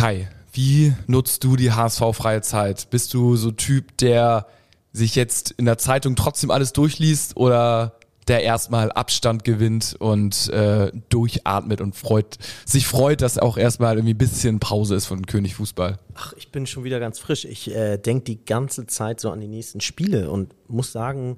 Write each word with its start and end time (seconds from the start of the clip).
Kai, 0.00 0.30
wie 0.54 0.94
nutzt 1.08 1.44
du 1.44 1.56
die 1.56 1.72
HSV-freie 1.72 2.40
Zeit? 2.40 2.88
Bist 2.88 3.12
du 3.12 3.36
so 3.36 3.50
Typ, 3.50 3.98
der 3.98 4.46
sich 4.94 5.14
jetzt 5.14 5.50
in 5.50 5.66
der 5.66 5.76
Zeitung 5.76 6.16
trotzdem 6.16 6.50
alles 6.50 6.72
durchliest 6.72 7.36
oder 7.36 7.98
der 8.26 8.42
erstmal 8.42 8.90
Abstand 8.92 9.44
gewinnt 9.44 9.94
und 9.98 10.48
äh, 10.54 10.90
durchatmet 11.10 11.82
und 11.82 11.96
freut, 11.96 12.38
sich 12.64 12.86
freut, 12.86 13.20
dass 13.20 13.36
auch 13.36 13.58
erstmal 13.58 13.96
irgendwie 13.96 14.14
ein 14.14 14.18
bisschen 14.18 14.58
Pause 14.58 14.94
ist 14.94 15.04
von 15.04 15.26
König 15.26 15.56
Fußball. 15.56 15.98
Ach, 16.14 16.32
ich 16.38 16.50
bin 16.50 16.66
schon 16.66 16.84
wieder 16.84 16.98
ganz 16.98 17.18
frisch. 17.18 17.44
Ich 17.44 17.70
äh, 17.70 17.98
denke 17.98 18.24
die 18.24 18.42
ganze 18.42 18.86
Zeit 18.86 19.20
so 19.20 19.30
an 19.30 19.42
die 19.42 19.48
nächsten 19.48 19.82
Spiele 19.82 20.30
und 20.30 20.54
muss 20.66 20.92
sagen, 20.92 21.36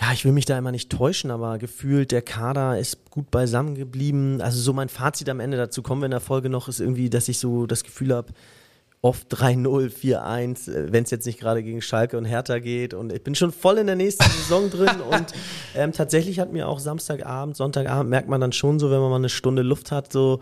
ja, 0.00 0.12
ich 0.12 0.24
will 0.24 0.32
mich 0.32 0.46
da 0.46 0.58
immer 0.58 0.72
nicht 0.72 0.90
täuschen, 0.90 1.30
aber 1.30 1.58
gefühlt 1.58 2.12
der 2.12 2.22
Kader 2.22 2.78
ist 2.78 3.10
gut 3.10 3.30
beisammen 3.30 3.74
geblieben. 3.74 4.40
Also 4.40 4.60
so 4.60 4.72
mein 4.72 4.88
Fazit 4.88 5.28
am 5.28 5.40
Ende 5.40 5.56
dazu 5.56 5.82
kommen 5.82 6.00
wir 6.00 6.06
in 6.06 6.12
der 6.12 6.20
Folge 6.20 6.48
noch, 6.48 6.68
ist 6.68 6.80
irgendwie, 6.80 7.10
dass 7.10 7.28
ich 7.28 7.38
so 7.38 7.66
das 7.66 7.84
Gefühl 7.84 8.14
habe, 8.14 8.32
oft 9.02 9.34
3-0, 9.34 9.90
4-1, 9.90 10.92
wenn 10.92 11.02
es 11.02 11.10
jetzt 11.10 11.26
nicht 11.26 11.40
gerade 11.40 11.62
gegen 11.62 11.82
Schalke 11.82 12.16
und 12.16 12.24
Hertha 12.24 12.60
geht. 12.60 12.94
Und 12.94 13.12
ich 13.12 13.22
bin 13.22 13.34
schon 13.34 13.52
voll 13.52 13.78
in 13.78 13.88
der 13.88 13.96
nächsten 13.96 14.24
Saison 14.30 14.70
drin. 14.70 15.00
Und 15.10 15.26
ähm, 15.74 15.92
tatsächlich 15.92 16.38
hat 16.38 16.52
mir 16.52 16.68
auch 16.68 16.78
Samstagabend, 16.78 17.56
Sonntagabend 17.56 18.08
merkt 18.08 18.28
man 18.28 18.40
dann 18.40 18.52
schon 18.52 18.78
so, 18.78 18.92
wenn 18.92 19.00
man 19.00 19.10
mal 19.10 19.16
eine 19.16 19.28
Stunde 19.28 19.62
Luft 19.62 19.90
hat, 19.90 20.12
so, 20.12 20.38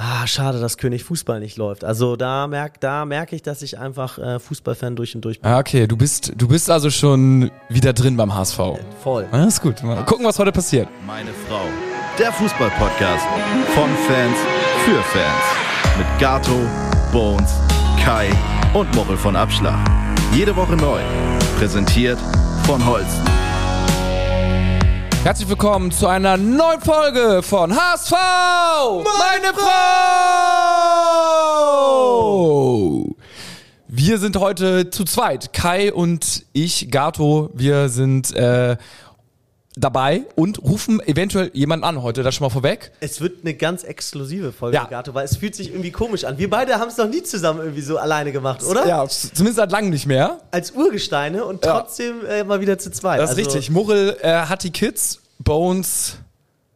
ah, 0.00 0.26
schade, 0.26 0.60
dass 0.60 0.76
König 0.76 1.04
Fußball 1.04 1.40
nicht 1.40 1.56
läuft. 1.56 1.84
Also 1.84 2.16
da 2.16 2.46
merk, 2.46 2.80
da 2.80 3.04
merke 3.04 3.36
ich, 3.36 3.42
dass 3.42 3.62
ich 3.62 3.78
einfach 3.78 4.18
äh, 4.18 4.38
Fußballfan 4.38 4.96
durch 4.96 5.14
und 5.14 5.24
durch 5.24 5.40
bin. 5.40 5.50
Ah, 5.50 5.58
okay, 5.58 5.86
du 5.86 5.96
bist, 5.96 6.32
du 6.36 6.48
bist 6.48 6.70
also 6.70 6.90
schon 6.90 7.50
wieder 7.68 7.92
drin 7.92 8.16
beim 8.16 8.34
HSV. 8.34 8.58
Voll. 9.02 9.26
Ah, 9.30 9.44
ist 9.44 9.60
gut. 9.62 9.82
Mal 9.82 10.04
gucken, 10.04 10.24
was 10.24 10.38
heute 10.38 10.52
passiert. 10.52 10.88
Meine 11.06 11.30
Frau. 11.48 11.62
Der 12.18 12.32
Fußball-Podcast 12.32 13.26
von 13.74 13.90
Fans 14.08 14.36
für 14.84 15.02
Fans. 15.02 15.98
Mit 15.98 16.06
Gato, 16.18 16.58
Bones 17.12 17.52
Kai 18.02 18.30
und 18.72 18.94
Mochel 18.94 19.16
von 19.16 19.36
Abschlag. 19.36 19.78
Jede 20.32 20.54
Woche 20.56 20.76
neu. 20.76 21.00
Präsentiert 21.58 22.18
von 22.64 22.84
Holsten. 22.86 23.39
Herzlich 25.22 25.50
willkommen 25.50 25.92
zu 25.92 26.06
einer 26.06 26.38
neuen 26.38 26.80
Folge 26.80 27.42
von 27.42 27.76
HSV! 27.76 28.12
Meine, 28.12 29.52
Frau! 29.54 29.70
Wir 33.86 34.16
sind 34.16 34.38
heute 34.38 34.88
zu 34.88 35.04
zweit. 35.04 35.52
Kai 35.52 35.92
und 35.92 36.46
ich, 36.54 36.90
Gato, 36.90 37.50
wir 37.52 37.90
sind 37.90 38.34
äh, 38.34 38.78
dabei 39.76 40.22
und 40.34 40.60
rufen 40.62 41.00
eventuell 41.06 41.50
jemanden 41.54 41.84
an 41.84 42.02
heute, 42.02 42.22
das 42.24 42.34
schon 42.34 42.44
mal 42.44 42.50
vorweg. 42.50 42.90
Es 43.00 43.20
wird 43.20 43.42
eine 43.44 43.54
ganz 43.54 43.84
exklusive 43.84 44.52
Folge, 44.52 44.76
Ja. 44.76 44.84
Gato, 44.84 45.14
weil 45.14 45.24
es 45.24 45.36
fühlt 45.36 45.54
sich 45.54 45.70
irgendwie 45.70 45.92
komisch 45.92 46.24
an. 46.24 46.38
Wir 46.38 46.50
beide 46.50 46.74
haben 46.80 46.88
es 46.88 46.96
noch 46.96 47.08
nie 47.08 47.22
zusammen 47.22 47.60
irgendwie 47.60 47.82
so 47.82 47.96
alleine 47.96 48.32
gemacht, 48.32 48.64
oder? 48.64 48.86
Ja, 48.86 49.06
zumindest 49.08 49.56
seit 49.56 49.70
langem 49.70 49.90
nicht 49.90 50.06
mehr. 50.06 50.40
Als 50.50 50.72
Urgesteine 50.72 51.44
und 51.44 51.64
Ja. 51.64 51.80
trotzdem 51.80 52.24
äh, 52.28 52.42
mal 52.42 52.60
wieder 52.60 52.78
zu 52.78 52.90
zweit. 52.90 53.20
Das 53.20 53.30
ist 53.30 53.38
Also, 53.38 53.50
richtig. 53.50 53.70
Murrel 53.70 54.16
äh, 54.22 54.32
hat 54.32 54.64
die 54.64 54.70
Kids, 54.72 55.20
Bones, 55.38 56.16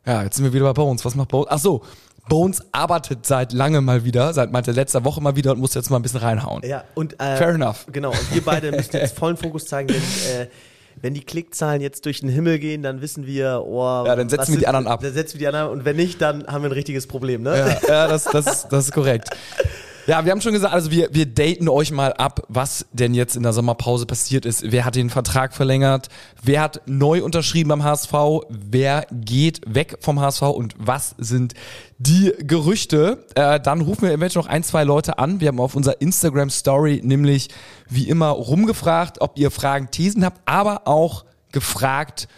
ja, 0.06 0.22
jetzt 0.22 0.36
sind 0.36 0.44
wir 0.44 0.52
wieder 0.52 0.64
bei 0.66 0.72
Bones. 0.72 1.04
Was 1.04 1.14
macht 1.16 1.28
Bones? 1.28 1.48
Ach 1.50 1.58
so, 1.58 1.82
Bones 2.28 2.62
arbeitet 2.72 3.26
seit 3.26 3.52
langem 3.52 3.84
mal 3.84 4.04
wieder, 4.04 4.32
seit 4.32 4.52
meinte 4.52 4.70
letzter 4.72 5.04
Woche 5.04 5.20
mal 5.20 5.34
wieder 5.36 5.52
und 5.52 5.58
muss 5.58 5.74
jetzt 5.74 5.90
mal 5.90 5.96
ein 5.96 6.02
bisschen 6.02 6.20
reinhauen. 6.20 6.62
Ja, 6.64 6.84
und 6.94 7.14
äh, 7.20 7.36
Fair 7.36 7.48
enough. 7.50 7.86
Genau, 7.92 8.10
und 8.10 8.34
wir 8.34 8.42
beide 8.42 8.70
müssen 8.70 8.96
jetzt 8.96 9.18
vollen 9.18 9.36
Fokus 9.36 9.66
zeigen, 9.66 9.88
denn 9.88 10.02
äh, 10.42 10.46
wenn 11.04 11.12
die 11.12 11.22
Klickzahlen 11.22 11.82
jetzt 11.82 12.06
durch 12.06 12.20
den 12.20 12.30
Himmel 12.30 12.58
gehen, 12.58 12.82
dann 12.82 13.02
wissen 13.02 13.26
wir, 13.26 13.62
oh, 13.66 14.04
Ja, 14.06 14.16
dann 14.16 14.30
setzen 14.30 14.52
wir 14.52 14.58
die 14.60 14.66
anderen 14.66 14.86
ab. 14.86 15.00
Dann 15.02 15.12
setzen 15.12 15.34
wir 15.34 15.40
die 15.40 15.46
anderen 15.48 15.68
und 15.68 15.84
wenn 15.84 15.96
nicht, 15.96 16.18
dann 16.22 16.46
haben 16.46 16.62
wir 16.62 16.70
ein 16.70 16.72
richtiges 16.72 17.06
Problem, 17.06 17.42
ne? 17.42 17.58
Ja, 17.58 17.88
ja 17.88 18.08
das, 18.08 18.24
das, 18.24 18.66
das 18.68 18.86
ist 18.86 18.92
korrekt. 18.92 19.28
Ja, 20.06 20.22
wir 20.26 20.32
haben 20.32 20.42
schon 20.42 20.52
gesagt, 20.52 20.74
also 20.74 20.90
wir, 20.90 21.08
wir 21.12 21.24
daten 21.24 21.66
euch 21.66 21.90
mal 21.90 22.12
ab, 22.12 22.42
was 22.48 22.84
denn 22.92 23.14
jetzt 23.14 23.36
in 23.36 23.42
der 23.42 23.54
Sommerpause 23.54 24.04
passiert 24.04 24.44
ist. 24.44 24.70
Wer 24.70 24.84
hat 24.84 24.96
den 24.96 25.08
Vertrag 25.08 25.54
verlängert? 25.54 26.10
Wer 26.42 26.60
hat 26.60 26.82
neu 26.84 27.24
unterschrieben 27.24 27.70
beim 27.70 27.84
HSV? 27.84 28.12
Wer 28.50 29.06
geht 29.10 29.62
weg 29.66 29.96
vom 30.00 30.20
HSV? 30.20 30.42
Und 30.42 30.74
was 30.76 31.14
sind 31.16 31.54
die 31.96 32.34
Gerüchte? 32.38 33.24
Äh, 33.34 33.60
dann 33.60 33.80
rufen 33.80 34.02
wir 34.02 34.12
eventuell 34.12 34.44
noch 34.44 34.50
ein, 34.50 34.62
zwei 34.62 34.84
Leute 34.84 35.18
an. 35.18 35.40
Wir 35.40 35.48
haben 35.48 35.58
auf 35.60 35.74
unserer 35.74 36.02
Instagram-Story 36.02 37.00
nämlich 37.02 37.48
wie 37.88 38.06
immer 38.06 38.28
rumgefragt, 38.28 39.22
ob 39.22 39.38
ihr 39.38 39.50
Fragen, 39.50 39.90
Thesen 39.90 40.22
habt, 40.22 40.42
aber 40.44 40.86
auch 40.86 41.24
gefragt, 41.50 42.28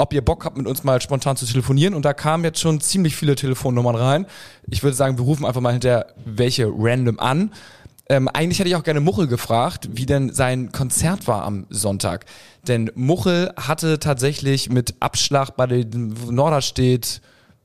ob 0.00 0.12
ihr 0.14 0.24
Bock 0.24 0.44
habt, 0.44 0.56
mit 0.56 0.66
uns 0.66 0.82
mal 0.82 1.00
spontan 1.00 1.36
zu 1.36 1.46
telefonieren. 1.46 1.94
Und 1.94 2.04
da 2.04 2.12
kamen 2.12 2.42
jetzt 2.44 2.60
schon 2.60 2.80
ziemlich 2.80 3.16
viele 3.16 3.34
Telefonnummern 3.34 3.94
rein. 3.94 4.26
Ich 4.68 4.82
würde 4.82 4.96
sagen, 4.96 5.18
wir 5.18 5.24
rufen 5.24 5.44
einfach 5.44 5.60
mal 5.60 5.72
hinter 5.72 6.06
welche 6.24 6.70
random 6.74 7.20
an. 7.20 7.52
Ähm, 8.08 8.26
eigentlich 8.28 8.58
hätte 8.58 8.68
ich 8.68 8.76
auch 8.76 8.82
gerne 8.82 9.00
Muchel 9.00 9.28
gefragt, 9.28 9.90
wie 9.92 10.06
denn 10.06 10.32
sein 10.32 10.72
Konzert 10.72 11.28
war 11.28 11.44
am 11.44 11.66
Sonntag. 11.70 12.24
Denn 12.66 12.90
Muchel 12.94 13.52
hatte 13.56 13.98
tatsächlich 14.00 14.70
mit 14.70 14.94
Abschlag 15.00 15.56
bei 15.56 15.66
den 15.66 16.14
Norderstedt 16.28 17.20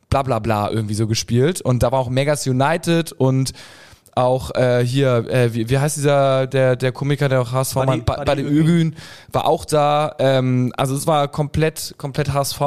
bla 0.09 0.21
bla 0.21 0.39
bla 0.39 0.69
irgendwie 0.69 0.93
so 0.93 1.07
gespielt. 1.07 1.61
Und 1.61 1.83
da 1.83 1.91
war 1.91 1.99
auch 1.99 2.09
Megas 2.09 2.45
United 2.45 3.11
und 3.13 3.53
auch 4.15 4.55
äh, 4.55 4.83
hier, 4.85 5.25
äh, 5.29 5.53
wie, 5.53 5.69
wie 5.69 5.77
heißt 5.77 5.97
dieser, 5.97 6.47
der, 6.47 6.77
der 6.77 6.93
Komiker, 6.93 7.27
der 7.27 7.41
auch 7.41 7.51
HSV 7.51 7.75
bei, 7.75 7.97
bei 7.99 8.35
den 8.35 8.47
Ögün. 8.47 8.95
War 9.31 9.45
auch 9.45 9.65
da. 9.65 10.15
Ähm, 10.19 10.71
also 10.77 10.95
es 10.95 11.05
war 11.05 11.27
komplett, 11.27 11.93
komplett 11.97 12.31
HSV, 12.31 12.61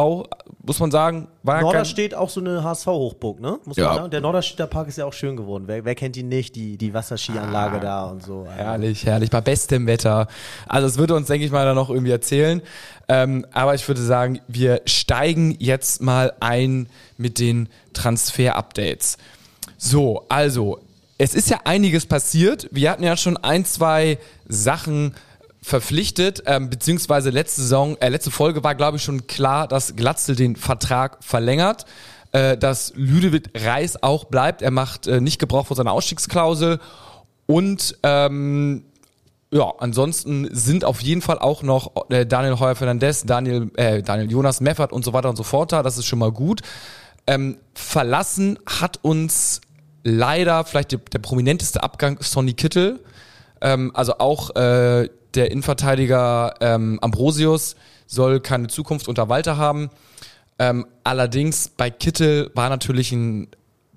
muss 0.63 0.79
man 0.79 0.91
sagen. 0.91 1.29
War 1.43 1.63
Norderstedt 1.63 2.15
auch 2.15 2.29
so 2.29 2.41
eine 2.41 2.63
HSV-Hochburg, 2.63 3.41
ne? 3.41 3.59
Muss 3.65 3.79
man 3.79 3.87
Ja. 3.87 3.95
sagen. 3.95 4.11
Der 4.11 4.21
Norderstedter 4.21 4.67
Park 4.67 4.89
ist 4.89 4.99
ja 4.99 5.07
auch 5.07 5.15
schön 5.15 5.37
geworden. 5.39 5.65
Wer, 5.67 5.87
wer 5.87 5.95
kennt 5.95 6.19
ihn 6.19 6.29
nicht? 6.29 6.55
Die, 6.55 6.77
die 6.77 6.93
Wasserskianlage 6.93 7.81
da 7.81 8.05
und 8.05 8.23
so. 8.23 8.47
Herrlich, 8.55 9.07
herrlich, 9.07 9.31
bei 9.31 9.41
bestem 9.41 9.87
Wetter. 9.87 10.29
Also 10.67 10.87
es 10.87 10.99
würde 10.99 11.15
uns, 11.15 11.29
denke 11.29 11.47
ich 11.47 11.51
mal, 11.51 11.65
dann 11.65 11.77
noch 11.77 11.89
irgendwie 11.89 12.13
erzählen. 12.13 12.61
Ähm, 13.09 13.47
aber 13.55 13.75
ich 13.75 13.89
würde 13.89 14.03
sagen, 14.03 14.41
wir 14.49 14.83
steigen 14.85 15.57
jetzt 15.59 16.03
mal 16.03 16.35
ein 16.41 16.91
mit 17.17 17.39
den 17.39 17.71
Transfer-Updates. 17.95 19.17
So, 19.79 20.27
also, 20.29 20.81
es 21.19 21.35
ist 21.35 21.51
ja 21.51 21.61
einiges 21.65 22.07
passiert. 22.07 22.69
Wir 22.71 22.91
hatten 22.91 23.03
ja 23.03 23.17
schon 23.17 23.37
ein, 23.37 23.65
zwei 23.65 24.19
Sachen 24.47 25.15
verpflichtet, 25.61 26.45
ähm, 26.47 26.71
beziehungsweise 26.71 27.31
letzte 27.31 27.63
Saison, 27.63 27.97
äh, 28.01 28.09
letzte 28.09 28.31
Folge 28.31 28.63
war, 28.63 28.77
glaube 28.77 28.97
ich, 28.97 29.03
schon 29.03 29.27
klar, 29.27 29.67
dass 29.67 29.97
Glatzel 29.97 30.37
den 30.37 30.55
Vertrag 30.55 31.19
verlängert, 31.23 31.85
äh, 32.31 32.57
dass 32.57 32.93
Ludovic 32.95 33.51
Reis 33.55 34.01
auch 34.01 34.25
bleibt. 34.25 34.63
Er 34.63 34.71
macht 34.71 35.09
äh, 35.09 35.21
nicht 35.21 35.41
Gebrauch 35.41 35.67
von 35.67 35.77
seiner 35.77 35.93
Ausstiegsklausel 35.93 36.79
und 37.47 37.99
ähm, 38.05 38.85
ja, 39.51 39.73
ansonsten 39.79 40.49
sind 40.53 40.85
auf 40.85 41.01
jeden 41.01 41.23
Fall 41.23 41.39
auch 41.39 41.63
noch 41.63 42.11
äh, 42.11 42.27
Daniel 42.27 42.61
Heuer 42.61 42.77
Fernandez, 42.77 43.25
Daniel, 43.25 43.71
äh, 43.77 44.03
Daniel 44.03 44.31
Jonas 44.31 44.61
Meffert 44.61 44.93
und 44.93 45.05
so 45.05 45.13
weiter 45.13 45.31
und 45.31 45.37
so 45.37 45.43
fort 45.43 45.73
da. 45.73 45.83
Das 45.83 45.99
ist 45.99 46.07
schon 46.07 46.19
mal 46.19 46.31
gut. 46.33 46.61
Ähm, 47.27 47.57
verlassen 47.75 48.59
hat 48.67 49.01
uns 49.03 49.63
leider 50.09 50.65
vielleicht 50.65 50.93
der, 50.93 51.01
der 51.13 51.19
prominenteste 51.19 51.83
Abgang 51.83 52.19
Sonny 52.21 52.55
Kittel. 52.55 53.01
Ähm, 53.61 53.91
also 53.95 54.19
auch 54.19 54.55
äh, 54.57 55.09
der 55.35 55.51
Innenverteidiger 55.51 56.55
ähm, 56.61 56.99
Ambrosius 57.01 57.77
soll 58.07 58.41
keine 58.41 58.69
Zukunft 58.69 59.09
unter 59.09 59.29
Walter 59.29 59.57
haben. 59.57 59.91
Ähm, 60.59 60.87
allerdings 61.05 61.69
bei 61.69 61.91
Kittel 61.91 62.51
war 62.55 62.69
natürlich 62.69 63.13
ein 63.13 63.49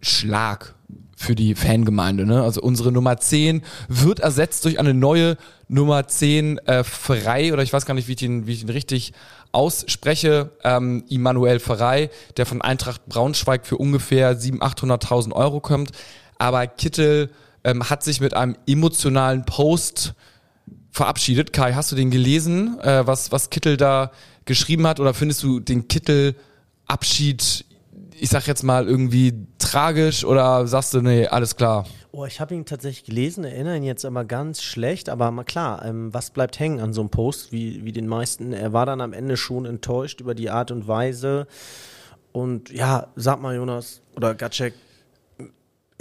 Schlag 0.02 0.76
für 1.22 1.36
die 1.36 1.56
Fangemeinde. 1.56 2.26
Ne? 2.26 2.42
Also 2.42 2.62
unsere 2.62 2.92
Nummer 2.92 3.18
10 3.18 3.62
wird 3.88 4.20
ersetzt 4.20 4.66
durch 4.66 4.80
eine 4.80 4.94
neue 4.94 5.38
Nummer 5.68 6.08
10 6.08 6.58
äh, 6.60 6.84
Frei, 6.84 7.54
oder 7.54 7.64
ich 7.64 7.72
weiß 7.72 7.86
gar 7.86 7.94
nicht, 7.94 8.08
wie 8.08 8.14
ich 8.14 8.22
ihn, 8.22 8.48
wie 8.48 8.54
ich 8.54 8.64
ihn 8.64 8.70
richtig 8.70 9.14
ausspreche, 9.52 10.52
ähm, 10.64 11.04
Immanuel 11.10 11.60
Ferrei, 11.60 12.10
der 12.38 12.46
von 12.46 12.62
Eintracht 12.62 13.06
Braunschweig 13.08 13.66
für 13.66 13.78
ungefähr 13.78 14.38
700.000, 14.38 14.60
800.000 14.60 15.32
Euro 15.34 15.60
kommt. 15.60 15.92
Aber 16.38 16.66
Kittel 16.68 17.30
ähm, 17.64 17.90
hat 17.90 18.04
sich 18.04 18.22
mit 18.22 18.34
einem 18.34 18.56
emotionalen 18.68 19.46
Post 19.46 20.14
verabschiedet. 20.92 21.54
Kai, 21.54 21.74
hast 21.74 21.92
du 21.92 21.96
den 21.96 22.12
gelesen, 22.12 22.80
äh, 22.82 23.06
was, 23.06 23.32
was 23.32 23.50
Kittel 23.50 23.78
da 23.78 24.12
geschrieben 24.46 24.88
hat? 24.88 25.00
Oder 25.00 25.14
findest 25.14 25.44
du 25.44 25.60
den 25.60 25.88
Kittel-Abschied, 25.88 27.66
ich 28.22 28.30
sag 28.30 28.46
jetzt 28.46 28.62
mal, 28.62 28.88
irgendwie 28.88 29.34
tragisch? 29.58 30.24
Oder 30.24 30.68
sagst 30.68 30.94
du, 30.94 31.02
nee, 31.02 31.26
alles 31.26 31.56
klar? 31.56 31.88
Oh, 32.12 32.26
ich 32.26 32.40
habe 32.40 32.54
ihn 32.54 32.66
tatsächlich 32.66 33.04
gelesen, 33.04 33.44
erinnere 33.44 33.78
ihn 33.78 33.84
jetzt 33.84 34.06
aber 34.06 34.26
ganz 34.26 34.62
schlecht, 34.62 35.10
aber 35.10 35.32
mal 35.32 35.44
klar, 35.44 35.84
ähm, 35.84 36.14
was 36.14 36.30
bleibt 36.30 36.60
hängen 36.60 36.80
an 36.82 36.94
so 36.94 37.02
einem 37.02 37.10
Post, 37.10 37.52
wie, 37.52 37.84
wie 37.84 37.92
den 37.92 38.08
meisten? 38.08 38.54
Er 38.54 38.74
war 38.74 38.86
dann 38.86 39.02
am 39.02 39.14
Ende 39.14 39.38
schon 39.38 39.66
enttäuscht 39.66 40.22
über 40.22 40.36
die 40.36 40.52
Art 40.52 40.70
und 40.70 40.88
Weise. 40.88 41.48
Und 42.32 42.70
ja, 42.70 43.08
sag 43.16 43.42
mal, 43.42 43.56
Jonas 43.56 44.02
oder 44.16 44.36
Gatschek, 44.36 44.76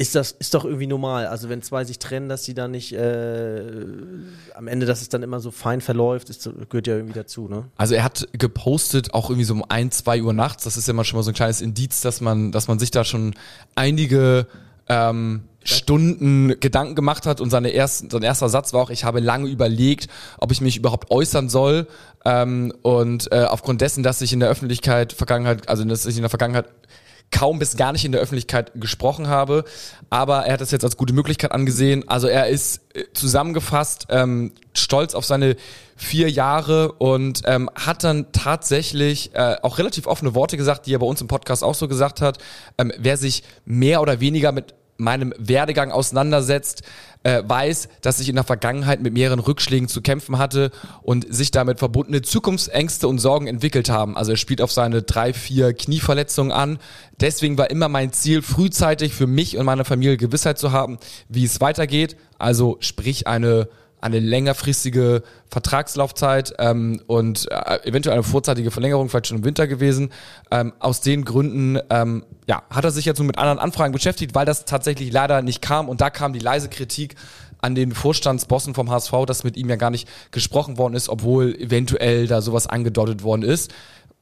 ist 0.00 0.14
das 0.14 0.32
ist 0.32 0.54
doch 0.54 0.64
irgendwie 0.64 0.86
normal. 0.86 1.26
Also 1.26 1.50
wenn 1.50 1.60
zwei 1.60 1.84
sich 1.84 1.98
trennen, 1.98 2.30
dass 2.30 2.42
sie 2.42 2.54
dann 2.54 2.70
nicht 2.70 2.94
äh, 2.94 3.62
am 4.54 4.66
Ende, 4.66 4.86
dass 4.86 5.02
es 5.02 5.10
dann 5.10 5.22
immer 5.22 5.40
so 5.40 5.50
fein 5.50 5.82
verläuft, 5.82 6.30
ist, 6.30 6.48
gehört 6.70 6.86
ja 6.86 6.96
irgendwie 6.96 7.12
dazu, 7.12 7.48
ne? 7.48 7.66
Also 7.76 7.94
er 7.94 8.02
hat 8.02 8.26
gepostet, 8.32 9.12
auch 9.12 9.28
irgendwie 9.28 9.44
so 9.44 9.52
um 9.52 9.62
ein, 9.68 9.90
zwei 9.90 10.22
Uhr 10.22 10.32
nachts. 10.32 10.64
Das 10.64 10.78
ist 10.78 10.88
ja 10.88 10.94
mal 10.94 11.04
schon 11.04 11.18
mal 11.18 11.22
so 11.22 11.32
ein 11.32 11.34
kleines 11.34 11.60
Indiz, 11.60 12.00
dass 12.00 12.22
man, 12.22 12.50
dass 12.50 12.66
man 12.66 12.78
sich 12.78 12.90
da 12.90 13.04
schon 13.04 13.34
einige 13.74 14.46
ähm, 14.88 15.42
Stunden 15.64 16.58
Gedanken 16.60 16.94
gemacht 16.94 17.26
hat 17.26 17.42
und 17.42 17.50
seine 17.50 17.74
ersten, 17.74 18.08
sein 18.08 18.22
erster 18.22 18.48
Satz 18.48 18.72
war 18.72 18.80
auch, 18.80 18.90
ich 18.90 19.04
habe 19.04 19.20
lange 19.20 19.50
überlegt, 19.50 20.08
ob 20.38 20.50
ich 20.50 20.62
mich 20.62 20.78
überhaupt 20.78 21.10
äußern 21.10 21.50
soll. 21.50 21.86
Ähm, 22.24 22.72
und 22.80 23.30
äh, 23.32 23.44
aufgrund 23.44 23.82
dessen, 23.82 24.02
dass 24.02 24.22
ich 24.22 24.32
in 24.32 24.40
der 24.40 24.48
Öffentlichkeit 24.48 25.12
Vergangenheit, 25.12 25.68
also 25.68 25.84
dass 25.84 26.06
ich 26.06 26.16
in 26.16 26.22
der 26.22 26.30
Vergangenheit 26.30 26.70
kaum 27.30 27.58
bis 27.58 27.76
gar 27.76 27.92
nicht 27.92 28.04
in 28.04 28.12
der 28.12 28.20
Öffentlichkeit 28.20 28.72
gesprochen 28.74 29.28
habe. 29.28 29.64
Aber 30.10 30.46
er 30.46 30.54
hat 30.54 30.60
das 30.60 30.70
jetzt 30.70 30.84
als 30.84 30.96
gute 30.96 31.12
Möglichkeit 31.12 31.52
angesehen. 31.52 32.08
Also 32.08 32.26
er 32.26 32.48
ist 32.48 32.80
äh, 32.94 33.04
zusammengefasst 33.12 34.06
ähm, 34.10 34.52
stolz 34.74 35.14
auf 35.14 35.24
seine 35.24 35.56
vier 35.96 36.30
Jahre 36.30 36.92
und 36.92 37.42
ähm, 37.44 37.70
hat 37.74 38.04
dann 38.04 38.32
tatsächlich 38.32 39.34
äh, 39.34 39.56
auch 39.62 39.78
relativ 39.78 40.06
offene 40.06 40.34
Worte 40.34 40.56
gesagt, 40.56 40.86
die 40.86 40.94
er 40.94 40.98
bei 40.98 41.06
uns 41.06 41.20
im 41.20 41.28
Podcast 41.28 41.62
auch 41.62 41.74
so 41.74 41.88
gesagt 41.88 42.20
hat. 42.20 42.38
Ähm, 42.78 42.92
wer 42.98 43.16
sich 43.16 43.42
mehr 43.64 44.00
oder 44.00 44.20
weniger 44.20 44.50
mit 44.52 44.74
meinem 45.00 45.34
Werdegang 45.38 45.90
auseinandersetzt, 45.90 46.82
äh, 47.22 47.42
weiß, 47.44 47.88
dass 48.00 48.20
ich 48.20 48.28
in 48.28 48.36
der 48.36 48.44
Vergangenheit 48.44 49.02
mit 49.02 49.12
mehreren 49.12 49.40
Rückschlägen 49.40 49.88
zu 49.88 50.00
kämpfen 50.00 50.38
hatte 50.38 50.70
und 51.02 51.26
sich 51.32 51.50
damit 51.50 51.78
verbundene 51.78 52.22
Zukunftsängste 52.22 53.08
und 53.08 53.18
Sorgen 53.18 53.46
entwickelt 53.46 53.90
haben. 53.90 54.16
Also 54.16 54.32
er 54.32 54.36
spielt 54.36 54.62
auf 54.62 54.72
seine 54.72 55.02
drei, 55.02 55.32
vier 55.32 55.74
Knieverletzungen 55.74 56.52
an. 56.52 56.78
Deswegen 57.20 57.58
war 57.58 57.70
immer 57.70 57.88
mein 57.88 58.12
Ziel, 58.12 58.40
frühzeitig 58.42 59.12
für 59.12 59.26
mich 59.26 59.58
und 59.58 59.66
meine 59.66 59.84
Familie 59.84 60.16
Gewissheit 60.16 60.58
zu 60.58 60.72
haben, 60.72 60.98
wie 61.28 61.44
es 61.44 61.60
weitergeht. 61.60 62.16
Also 62.38 62.78
sprich 62.80 63.26
eine 63.26 63.68
eine 64.00 64.18
längerfristige 64.18 65.22
Vertragslaufzeit 65.48 66.54
ähm, 66.58 67.00
und 67.06 67.50
äh, 67.50 67.86
eventuell 67.86 68.14
eine 68.14 68.22
vorzeitige 68.22 68.70
Verlängerung, 68.70 69.08
vielleicht 69.08 69.28
schon 69.28 69.38
im 69.38 69.44
Winter 69.44 69.66
gewesen. 69.66 70.10
Ähm, 70.50 70.72
aus 70.78 71.00
den 71.00 71.24
Gründen 71.24 71.78
ähm, 71.90 72.24
ja, 72.46 72.62
hat 72.70 72.84
er 72.84 72.90
sich 72.90 73.04
jetzt 73.04 73.18
nur 73.18 73.26
mit 73.26 73.38
anderen 73.38 73.58
Anfragen 73.58 73.92
beschäftigt, 73.92 74.34
weil 74.34 74.46
das 74.46 74.64
tatsächlich 74.64 75.12
leider 75.12 75.42
nicht 75.42 75.60
kam. 75.62 75.88
Und 75.88 76.00
da 76.00 76.10
kam 76.10 76.32
die 76.32 76.38
leise 76.38 76.68
Kritik 76.68 77.16
an 77.60 77.74
den 77.74 77.92
Vorstandsbossen 77.92 78.74
vom 78.74 78.90
HSV, 78.90 79.12
dass 79.26 79.44
mit 79.44 79.56
ihm 79.56 79.68
ja 79.68 79.76
gar 79.76 79.90
nicht 79.90 80.08
gesprochen 80.30 80.78
worden 80.78 80.94
ist, 80.94 81.08
obwohl 81.08 81.54
eventuell 81.56 82.26
da 82.26 82.40
sowas 82.40 82.66
angedeutet 82.66 83.22
worden 83.22 83.42
ist. 83.42 83.70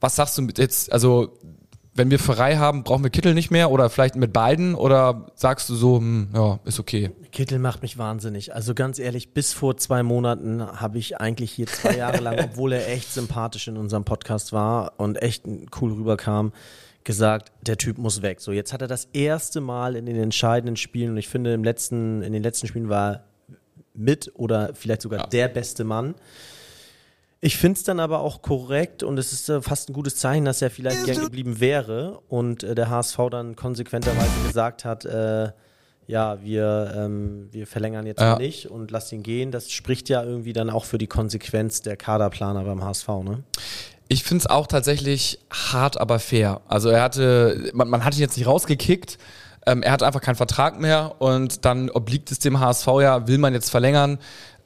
Was 0.01 0.17
sagst 0.17 0.39
du 0.39 0.43
mit 0.43 0.59
jetzt, 0.59 0.93
also 0.93 1.39
wenn 1.99 2.11
wir 2.11 2.19
frei 2.19 2.57
haben, 2.57 2.85
brauchen 2.85 3.03
wir 3.03 3.11
Kittel 3.11 3.35
nicht 3.35 3.51
mehr 3.51 3.71
oder 3.71 3.91
vielleicht 3.91 4.17
mit 4.17 4.33
beiden 4.33 4.75
oder 4.75 5.27
sagst 5.35 5.69
du 5.69 5.75
so, 5.75 5.99
hm, 5.99 6.29
ja, 6.33 6.61
ist 6.65 6.79
okay? 6.79 7.11
Kittel 7.33 7.59
macht 7.59 7.83
mich 7.83 7.99
wahnsinnig. 7.99 8.55
Also 8.55 8.75
ganz 8.75 8.99
ehrlich, 8.99 9.35
bis 9.35 9.53
vor 9.53 9.77
zwei 9.77 10.03
Monaten 10.03 10.63
habe 10.63 10.99
ich 10.99 11.21
eigentlich 11.21 11.51
hier 11.51 11.67
zwei 11.67 11.97
Jahre 11.97 12.19
lang, 12.19 12.39
obwohl 12.45 12.73
er 12.73 12.89
echt 12.89 13.13
sympathisch 13.13 13.69
in 13.69 13.77
unserem 13.77 14.05
Podcast 14.05 14.53
war 14.53 14.93
und 14.97 15.21
echt 15.21 15.45
cool 15.81 15.93
rüberkam, 15.93 16.53
gesagt, 17.05 17.53
der 17.63 17.77
Typ 17.77 17.99
muss 17.99 18.23
weg. 18.23 18.41
So, 18.41 18.53
jetzt 18.53 18.73
hat 18.73 18.81
er 18.81 18.89
das 18.89 19.09
erste 19.13 19.61
Mal 19.61 19.97
in 19.97 20.07
den 20.07 20.17
entscheidenden 20.17 20.77
Spielen 20.77 21.11
und 21.11 21.17
ich 21.17 21.29
finde 21.29 21.53
im 21.53 21.65
letzten, 21.65 22.23
in 22.23 22.33
den 22.33 22.43
letzten 22.43 22.67
Spielen 22.69 22.89
war 22.89 23.25
mit 23.93 24.31
oder 24.35 24.71
vielleicht 24.75 25.03
sogar 25.03 25.21
ja. 25.21 25.27
der 25.27 25.49
beste 25.49 25.85
Mann. 25.85 26.15
Ich 27.41 27.57
finde 27.57 27.79
es 27.79 27.85
dann 27.85 28.01
aber 28.01 28.21
auch 28.21 28.43
korrekt 28.43 29.05
und 29.05 29.17
es 29.17 29.33
ist 29.33 29.49
äh, 29.49 29.63
fast 29.63 29.89
ein 29.89 29.93
gutes 29.93 30.17
Zeichen, 30.17 30.45
dass 30.45 30.61
er 30.61 30.71
vielleicht 30.71 31.05
gern 31.05 31.21
geblieben 31.21 31.61
wäre 31.61 32.21
und 32.29 32.65
äh, 32.65 32.75
der 32.75 32.91
HSV 32.91 33.17
dann 33.31 33.55
konsequenterweise 33.55 34.47
gesagt 34.47 34.85
hat, 34.85 35.05
äh, 35.05 35.53
ja, 36.09 36.43
wir, 36.43 36.95
ähm, 36.97 37.49
wir 37.53 37.67
verlängern 37.67 38.07
jetzt 38.07 38.21
ja. 38.21 38.39
nicht 38.39 38.67
und 38.67 38.91
lass 38.91 39.13
ihn 39.13 39.23
gehen. 39.23 39.53
Das 39.53 39.71
spricht 39.71 40.09
ja 40.09 40.25
irgendwie 40.25 40.53
dann 40.53 40.71
auch 40.71 40.85
für 40.85 40.99
die 40.99 41.07
Konsequenz 41.07 41.83
der 41.83 41.97
Kaderplaner 41.97 42.65
beim 42.65 42.83
HSV, 42.83 43.09
ne? 43.23 43.45
Ich 44.11 44.25
finde 44.25 44.43
es 44.43 44.47
auch 44.47 44.67
tatsächlich 44.67 45.39
hart, 45.51 46.01
aber 46.01 46.19
fair. 46.19 46.63
Also 46.67 46.89
er 46.89 47.03
hatte, 47.03 47.71
man, 47.75 47.91
man 47.91 48.07
hat 48.07 48.15
ihn 48.15 48.21
jetzt 48.21 48.39
nicht 48.39 48.47
rausgekickt, 48.47 49.19
ähm, 49.67 49.83
er 49.83 49.93
hat 49.93 50.03
einfach 50.03 50.23
keinen 50.23 50.37
Vertrag 50.37 50.81
mehr 50.81 51.17
und 51.19 51.67
dann 51.67 51.91
obliegt 51.91 52.31
es 52.33 52.39
dem 52.39 52.59
HSV 52.59 52.87
ja, 53.03 53.29
will 53.29 53.37
man 53.37 53.53
jetzt 53.53 53.71
verlängern, 53.71 54.19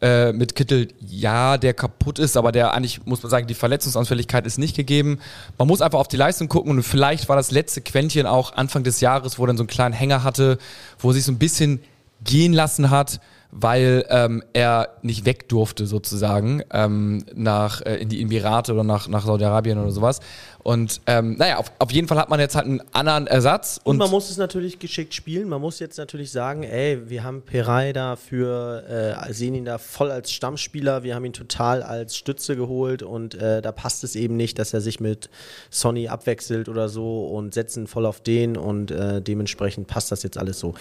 äh, 0.02 0.32
mit 0.32 0.54
Kittel, 0.56 0.88
ja, 1.00 1.56
der 1.56 1.74
kaputt 1.74 2.18
ist, 2.18 2.36
aber 2.36 2.50
der 2.52 2.74
eigentlich, 2.74 3.06
muss 3.06 3.22
man 3.22 3.30
sagen, 3.30 3.46
die 3.46 3.54
Verletzungsanfälligkeit 3.54 4.46
ist 4.46 4.58
nicht 4.58 4.76
gegeben. 4.76 5.20
Man 5.58 5.68
muss 5.68 5.80
einfach 5.80 6.00
auf 6.00 6.08
die 6.08 6.16
Leistung 6.16 6.48
gucken 6.48 6.72
und 6.72 6.82
vielleicht 6.82 7.28
war 7.28 7.36
das 7.36 7.52
letzte 7.52 7.80
Quäntchen 7.80 8.26
auch 8.26 8.52
Anfang 8.54 8.82
des 8.82 9.00
Jahres, 9.00 9.38
wo 9.38 9.44
er 9.44 9.46
dann 9.46 9.56
so 9.56 9.62
einen 9.62 9.68
kleinen 9.68 9.94
Hänger 9.94 10.24
hatte, 10.24 10.58
wo 10.98 11.10
er 11.10 11.14
sich 11.14 11.24
so 11.24 11.32
ein 11.32 11.38
bisschen 11.38 11.80
gehen 12.24 12.52
lassen 12.52 12.90
hat 12.90 13.20
weil 13.54 14.06
ähm, 14.08 14.42
er 14.54 14.96
nicht 15.02 15.26
weg 15.26 15.46
durfte 15.50 15.86
sozusagen 15.86 16.62
ähm, 16.72 17.22
nach 17.34 17.82
äh, 17.82 17.96
in 17.96 18.08
die 18.08 18.22
Emirate 18.22 18.72
oder 18.72 18.82
nach, 18.82 19.08
nach 19.08 19.26
Saudi-Arabien 19.26 19.78
oder 19.78 19.90
sowas. 19.90 20.20
Und 20.62 21.02
ähm, 21.06 21.36
naja, 21.36 21.58
auf, 21.58 21.70
auf 21.78 21.92
jeden 21.92 22.08
Fall 22.08 22.16
hat 22.16 22.30
man 22.30 22.40
jetzt 22.40 22.56
halt 22.56 22.64
einen 22.64 22.80
anderen 22.92 23.26
Ersatz. 23.26 23.78
Und, 23.84 23.92
und, 23.92 23.98
man 23.98 24.10
muss 24.10 24.30
es 24.30 24.38
natürlich 24.38 24.78
geschickt 24.78 25.12
spielen. 25.12 25.50
Man 25.50 25.60
muss 25.60 25.80
jetzt 25.80 25.98
natürlich 25.98 26.30
sagen, 26.30 26.62
ey, 26.62 27.10
wir 27.10 27.24
haben 27.24 27.42
Peray 27.42 27.92
dafür, 27.92 28.84
äh, 29.28 29.32
sehen 29.34 29.54
ihn 29.54 29.66
da 29.66 29.76
voll 29.76 30.10
als 30.10 30.32
Stammspieler, 30.32 31.02
wir 31.02 31.14
haben 31.14 31.26
ihn 31.26 31.34
total 31.34 31.82
als 31.82 32.16
Stütze 32.16 32.56
geholt 32.56 33.02
und 33.02 33.34
äh, 33.34 33.60
da 33.60 33.70
passt 33.70 34.02
es 34.02 34.16
eben 34.16 34.36
nicht, 34.36 34.58
dass 34.58 34.72
er 34.72 34.80
sich 34.80 34.98
mit 34.98 35.28
Sonny 35.70 36.08
abwechselt 36.08 36.70
oder 36.70 36.88
so 36.88 37.26
und 37.26 37.52
setzen 37.52 37.86
voll 37.86 38.06
auf 38.06 38.22
den 38.22 38.56
und 38.56 38.90
äh, 38.90 39.20
dementsprechend 39.20 39.88
passt 39.88 40.10
das 40.10 40.22
jetzt 40.22 40.38
alles 40.38 40.58
so. 40.58 40.74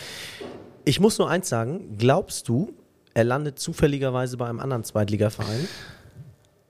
Ich 0.85 0.99
muss 0.99 1.17
nur 1.17 1.29
eins 1.29 1.49
sagen, 1.49 1.97
glaubst 1.97 2.47
du, 2.47 2.73
er 3.13 3.23
landet 3.23 3.59
zufälligerweise 3.59 4.37
bei 4.37 4.47
einem 4.47 4.59
anderen 4.59 4.83
Zweitligaverein? 4.83 5.67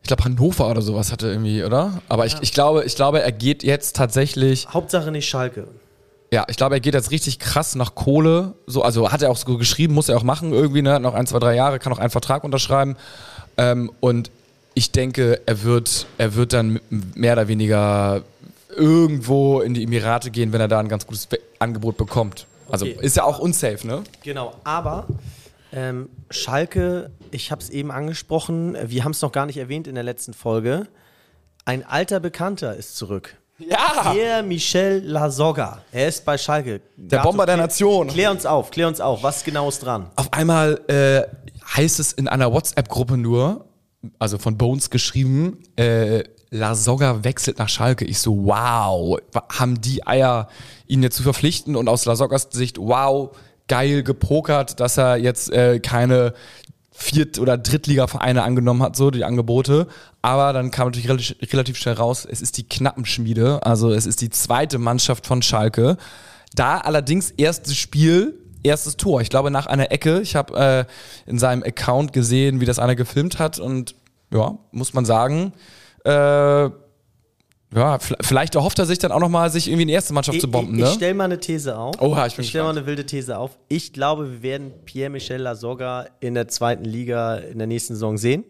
Ich 0.01 0.07
glaube, 0.07 0.23
Hannover 0.23 0.69
oder 0.69 0.81
sowas 0.81 1.11
hatte 1.11 1.27
irgendwie, 1.27 1.63
oder? 1.63 2.01
Aber 2.09 2.25
ja. 2.25 2.33
ich, 2.33 2.41
ich, 2.41 2.53
glaube, 2.53 2.83
ich 2.85 2.95
glaube, 2.95 3.21
er 3.21 3.31
geht 3.31 3.63
jetzt 3.63 3.95
tatsächlich. 3.95 4.67
Hauptsache 4.69 5.11
nicht 5.11 5.29
Schalke. 5.29 5.67
Ja, 6.33 6.45
ich 6.47 6.57
glaube, 6.57 6.75
er 6.75 6.79
geht 6.79 6.93
jetzt 6.93 7.11
richtig 7.11 7.39
krass 7.39 7.75
nach 7.75 7.93
Kohle. 7.93 8.53
So, 8.65 8.81
also 8.81 9.11
hat 9.11 9.21
er 9.21 9.29
auch 9.29 9.37
so 9.37 9.57
geschrieben, 9.57 9.93
muss 9.93 10.09
er 10.09 10.17
auch 10.17 10.23
machen 10.23 10.53
irgendwie, 10.53 10.81
ne? 10.81 10.99
Noch 10.99 11.13
ein, 11.13 11.27
zwei, 11.27 11.39
drei 11.39 11.55
Jahre, 11.55 11.77
kann 11.77 11.93
auch 11.93 11.99
einen 11.99 12.09
Vertrag 12.09 12.43
unterschreiben. 12.43 12.95
Ähm, 13.57 13.91
und 13.99 14.31
ich 14.73 14.91
denke, 14.91 15.41
er 15.45 15.63
wird, 15.63 16.07
er 16.17 16.35
wird 16.35 16.53
dann 16.53 16.79
mehr 16.89 17.33
oder 17.33 17.47
weniger 17.47 18.23
irgendwo 18.75 19.59
in 19.59 19.73
die 19.73 19.83
Emirate 19.83 20.31
gehen, 20.31 20.53
wenn 20.53 20.61
er 20.61 20.69
da 20.69 20.79
ein 20.79 20.87
ganz 20.87 21.05
gutes 21.05 21.27
Angebot 21.59 21.97
bekommt. 21.97 22.47
Also 22.71 22.85
okay. 22.85 22.97
ist 23.01 23.18
ja 23.18 23.23
auch 23.23 23.39
unsafe, 23.39 23.85
ne? 23.85 24.03
Genau, 24.23 24.53
aber 24.63 25.07
ähm, 25.73 26.09
Schalke, 26.29 27.12
ich 27.31 27.51
habe 27.51 27.62
es 27.62 27.69
eben 27.69 27.91
angesprochen, 27.91 28.77
wir 28.83 29.03
haben 29.03 29.12
es 29.12 29.21
noch 29.21 29.31
gar 29.31 29.45
nicht 29.45 29.57
erwähnt 29.57 29.88
in 29.88 29.95
der 29.95 30.03
letzten 30.03 30.33
Folge. 30.33 30.88
Ein 31.65 31.85
alter 31.85 32.19
Bekannter 32.19 32.75
ist 32.75 32.97
zurück. 32.97 33.38
Ja! 33.57 34.12
Pierre 34.12 34.44
Michel 34.44 35.03
Lasogga. 35.06 35.81
Er 35.91 36.07
ist 36.07 36.25
bei 36.25 36.38
Schalke. 36.38 36.81
Der 36.95 37.19
Gato, 37.19 37.29
Bomber 37.29 37.45
der 37.45 37.57
Nation. 37.57 38.07
Klär 38.07 38.31
uns 38.31 38.45
auf, 38.45 38.71
klär 38.71 38.88
uns 38.88 39.00
auf. 39.00 39.21
Was 39.24 39.44
genau 39.44 39.69
ist 39.69 39.79
dran? 39.79 40.09
Auf 40.15 40.33
einmal 40.33 40.81
äh, 40.88 41.24
heißt 41.77 42.00
es 42.00 42.12
in 42.13 42.27
einer 42.27 42.51
WhatsApp-Gruppe 42.51 43.17
nur, 43.17 43.65
also 44.17 44.38
von 44.39 44.57
Bones 44.57 44.89
geschrieben, 44.89 45.60
äh, 45.75 46.24
Lasogga 46.51 47.24
wechselt 47.24 47.60
nach 47.60 47.70
Schalke. 47.70 48.05
Ich 48.05 48.20
so, 48.20 48.46
wow, 48.46 49.17
haben 49.50 49.79
die 49.79 50.05
Eier, 50.05 50.50
ihn 50.86 51.01
jetzt 51.01 51.15
zu 51.15 51.24
verpflichten? 51.24 51.75
Und 51.77 51.88
aus 51.88 52.05
Lasoggas 52.05 52.50
Sicht, 52.51 52.77
wow, 52.77 53.31
geil 53.67 54.03
gepokert, 54.03 54.81
dass 54.81 54.98
er 54.98 55.15
jetzt 55.15 55.51
äh, 55.51 55.79
keine 55.79 56.34
Viert- 56.91 57.39
oder 57.39 57.58
Drittliga-Vereine 57.58 58.43
angenommen 58.43 58.84
hat, 58.84 58.98
so 58.98 59.12
die 59.12 59.24
Angebote. 59.24 59.88
Aber 60.22 60.51
dann 60.51 60.72
kam 60.72 60.88
natürlich 60.88 61.08
relativ, 61.08 61.38
relativ 61.53 61.77
schnell 61.77 61.96
raus, 61.96 62.27
es 62.29 62.41
ist 62.41 62.58
die 62.58 62.67
Knappenschmiede, 62.67 63.65
also 63.65 63.91
es 63.91 64.05
ist 64.05 64.22
die 64.22 64.29
zweite 64.29 64.77
Mannschaft 64.77 65.25
von 65.25 65.41
Schalke. 65.41 65.98
Da 66.53 66.79
allerdings 66.79 67.31
erstes 67.31 67.77
Spiel, 67.77 68.38
erstes 68.62 68.98
Tor. 68.98 69.22
Ich 69.22 69.29
glaube 69.29 69.51
nach 69.51 69.67
einer 69.67 69.91
Ecke. 69.91 70.20
Ich 70.20 70.36
habe 70.36 70.86
äh, 71.25 71.29
in 71.29 71.39
seinem 71.39 71.63
Account 71.63 72.12
gesehen, 72.12 72.60
wie 72.60 72.65
das 72.65 72.77
einer 72.77 72.96
gefilmt 72.96 73.39
hat 73.39 73.58
und 73.58 73.96
ja, 74.31 74.58
muss 74.72 74.93
man 74.93 75.05
sagen, 75.05 75.53
äh, 76.03 76.70
ja, 77.74 78.00
vielleicht 78.00 78.55
erhofft 78.55 78.79
er 78.79 78.86
sich 78.86 79.00
dann 79.00 79.13
auch 79.13 79.20
nochmal, 79.20 79.50
sich 79.50 79.67
irgendwie 79.67 79.84
in 79.84 79.88
die 79.88 79.93
erste 79.93 80.13
Mannschaft 80.13 80.36
ich, 80.36 80.41
zu 80.41 80.51
bomben, 80.51 80.75
ich, 80.75 80.81
ne? 80.81 80.88
Ich 80.89 80.96
stelle 80.96 81.13
mal 81.13 81.25
eine 81.25 81.39
These 81.39 81.77
auf. 81.77 82.01
Oha, 82.01 82.27
ich 82.27 82.36
bin 82.36 82.43
Ich 82.43 82.50
stelle 82.50 82.65
mal 82.65 82.72
eine 82.72 82.86
wilde 82.86 83.05
These 83.05 83.38
auf. 83.38 83.58
Ich 83.70 83.93
glaube, 83.93 84.29
wir 84.29 84.41
werden 84.43 84.74
Pierre-Michel 84.84 85.41
Lasogga 85.41 86.08
in 86.20 86.34
der 86.34 86.50
zweiten 86.50 86.84
Liga 86.84 87.36
in 87.36 87.60
der 87.60 87.67
nächsten 87.67 87.93
Saison 87.93 88.17
sehen. 88.17 88.43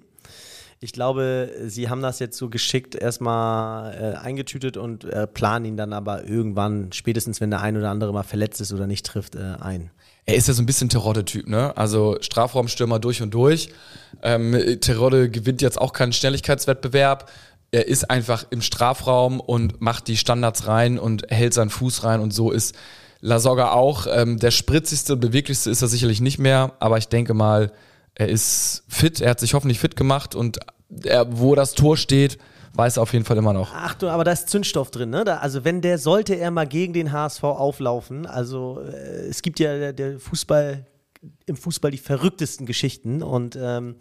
Ich 0.79 0.93
glaube, 0.93 1.51
sie 1.65 1.89
haben 1.89 2.01
das 2.01 2.17
jetzt 2.17 2.35
so 2.35 2.49
geschickt 2.49 2.95
erstmal 2.95 3.93
äh, 3.93 4.17
eingetütet 4.17 4.77
und 4.77 5.03
äh, 5.03 5.27
planen 5.27 5.65
ihn 5.65 5.77
dann 5.77 5.93
aber 5.93 6.27
irgendwann, 6.27 6.91
spätestens 6.91 7.39
wenn 7.39 7.51
der 7.51 7.61
ein 7.61 7.77
oder 7.77 7.91
andere 7.91 8.11
mal 8.11 8.23
verletzt 8.23 8.59
ist 8.59 8.73
oder 8.73 8.87
nicht 8.87 9.05
trifft, 9.05 9.35
äh, 9.35 9.57
ein. 9.59 9.91
Er 10.25 10.35
ist 10.35 10.47
ja 10.47 10.53
so 10.53 10.61
ein 10.61 10.67
bisschen 10.67 10.89
Terodde-Typ, 10.89 11.47
ne? 11.47 11.75
Also 11.75 12.17
Strafraumstürmer 12.21 12.99
durch 12.99 13.21
und 13.21 13.33
durch. 13.33 13.69
Ähm, 14.21 14.77
Terodde 14.79 15.29
gewinnt 15.29 15.61
jetzt 15.61 15.81
auch 15.81 15.93
keinen 15.93 16.13
Schnelligkeitswettbewerb 16.13 17.29
er 17.71 17.87
ist 17.87 18.09
einfach 18.09 18.45
im 18.49 18.61
Strafraum 18.61 19.39
und 19.39 19.81
macht 19.81 20.07
die 20.07 20.17
Standards 20.17 20.67
rein 20.67 20.99
und 20.99 21.25
hält 21.29 21.53
seinen 21.53 21.69
Fuß 21.69 22.03
rein 22.03 22.19
und 22.19 22.33
so 22.33 22.51
ist 22.51 22.75
Lasogga 23.21 23.71
auch. 23.71 24.07
Ähm, 24.11 24.37
der 24.39 24.51
spritzigste 24.51 25.13
und 25.13 25.21
beweglichste 25.21 25.69
ist 25.69 25.81
er 25.81 25.87
sicherlich 25.87 26.21
nicht 26.21 26.37
mehr, 26.37 26.73
aber 26.79 26.97
ich 26.97 27.07
denke 27.07 27.33
mal, 27.33 27.71
er 28.13 28.27
ist 28.27 28.83
fit, 28.89 29.21
er 29.21 29.31
hat 29.31 29.39
sich 29.39 29.53
hoffentlich 29.53 29.79
fit 29.79 29.95
gemacht 29.95 30.35
und 30.35 30.59
er, 31.03 31.39
wo 31.39 31.55
das 31.55 31.73
Tor 31.73 31.95
steht, 31.95 32.37
weiß 32.73 32.97
auf 32.97 33.13
jeden 33.13 33.25
Fall 33.25 33.37
immer 33.37 33.53
noch. 33.53 33.73
Achtung, 33.73 34.09
aber 34.09 34.23
da 34.23 34.31
ist 34.31 34.49
Zündstoff 34.49 34.91
drin, 34.91 35.09
ne? 35.09 35.23
Da, 35.23 35.37
also 35.37 35.63
wenn 35.63 35.81
der, 35.81 35.97
sollte 35.97 36.35
er 36.35 36.51
mal 36.51 36.67
gegen 36.67 36.93
den 36.93 37.11
HSV 37.11 37.43
auflaufen, 37.43 38.25
also 38.25 38.81
äh, 38.81 39.27
es 39.27 39.41
gibt 39.41 39.59
ja 39.59 39.77
der, 39.77 39.93
der, 39.93 40.19
Fußball, 40.19 40.85
im 41.45 41.55
Fußball 41.55 41.91
die 41.91 41.97
verrücktesten 41.97 42.65
Geschichten 42.65 43.21
und 43.21 43.57
ähm, 43.59 43.95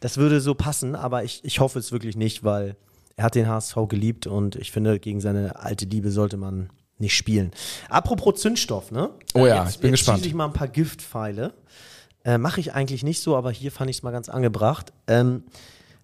das 0.00 0.16
würde 0.16 0.40
so 0.40 0.54
passen, 0.54 0.96
aber 0.96 1.24
ich, 1.24 1.44
ich 1.44 1.60
hoffe 1.60 1.78
es 1.78 1.92
wirklich 1.92 2.16
nicht, 2.16 2.42
weil 2.42 2.76
er 3.16 3.24
hat 3.24 3.34
den 3.34 3.46
HSV 3.46 3.76
geliebt 3.88 4.26
und 4.26 4.56
ich 4.56 4.72
finde, 4.72 4.98
gegen 4.98 5.20
seine 5.20 5.56
alte 5.56 5.84
Liebe 5.84 6.10
sollte 6.10 6.36
man 6.36 6.70
nicht 6.98 7.16
spielen. 7.16 7.52
Apropos 7.88 8.40
Zündstoff, 8.40 8.90
ne? 8.90 9.10
Oh 9.34 9.46
ja, 9.46 9.62
jetzt, 9.62 9.76
ich 9.76 9.80
bin 9.80 9.90
jetzt 9.90 10.00
gespannt. 10.00 10.26
ich 10.26 10.34
mal 10.34 10.46
ein 10.46 10.52
paar 10.52 10.68
Giftpfeile. 10.68 11.52
Äh, 12.24 12.38
Mache 12.38 12.60
ich 12.60 12.72
eigentlich 12.72 13.02
nicht 13.02 13.20
so, 13.20 13.36
aber 13.36 13.50
hier 13.50 13.72
fand 13.72 13.90
ich 13.90 13.98
es 13.98 14.02
mal 14.02 14.12
ganz 14.12 14.28
angebracht. 14.28 14.92
Ähm, 15.08 15.44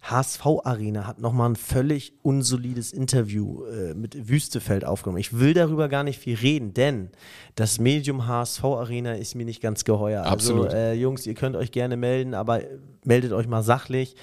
HSV 0.01 0.47
Arena 0.65 1.07
hat 1.07 1.21
nochmal 1.21 1.51
ein 1.51 1.57
völlig 1.57 2.13
unsolides 2.23 2.93
Interview 2.93 3.65
äh, 3.65 3.95
mit 3.95 4.29
Wüstefeld 4.29 4.85
aufgenommen. 4.85 5.19
Ich 5.19 5.39
will 5.39 5.55
darüber 5.55 5.89
gar 5.89 6.05
nicht 6.05 6.19
viel 6.19 6.37
reden, 6.37 6.73
denn 6.73 7.11
das 7.57 7.79
Medium 7.79 8.27
HSV 8.27 8.65
Arena 8.65 9.15
ist 9.15 9.35
mir 9.35 9.45
nicht 9.45 9.61
ganz 9.61 9.85
geheuer. 9.85 10.25
Absolut. 10.25 10.67
Also, 10.67 10.77
äh, 10.77 10.95
Jungs, 10.95 11.27
ihr 11.27 11.35
könnt 11.35 11.57
euch 11.57 11.73
gerne 11.73 11.97
melden, 11.97 12.35
aber 12.35 12.61
meldet 13.05 13.33
euch 13.33 13.49
mal 13.49 13.63
sachlich. 13.63 14.15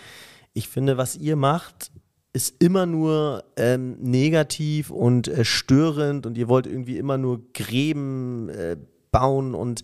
Ich 0.54 0.70
finde, 0.70 0.98
was 0.98 1.18
ihr 1.18 1.36
macht, 1.36 1.92
ist 2.32 2.62
immer 2.62 2.86
nur 2.86 3.44
ähm, 3.56 3.98
negativ 4.02 4.90
und 4.90 5.28
äh, 5.28 5.46
störend 5.46 6.26
und 6.26 6.38
ihr 6.38 6.48
wollt 6.48 6.68
irgendwie 6.68 6.98
immer 6.98 7.18
nur 7.18 7.42
Gräben 7.54 8.50
äh, 8.50 8.78
bauen 9.12 9.56
und 9.56 9.84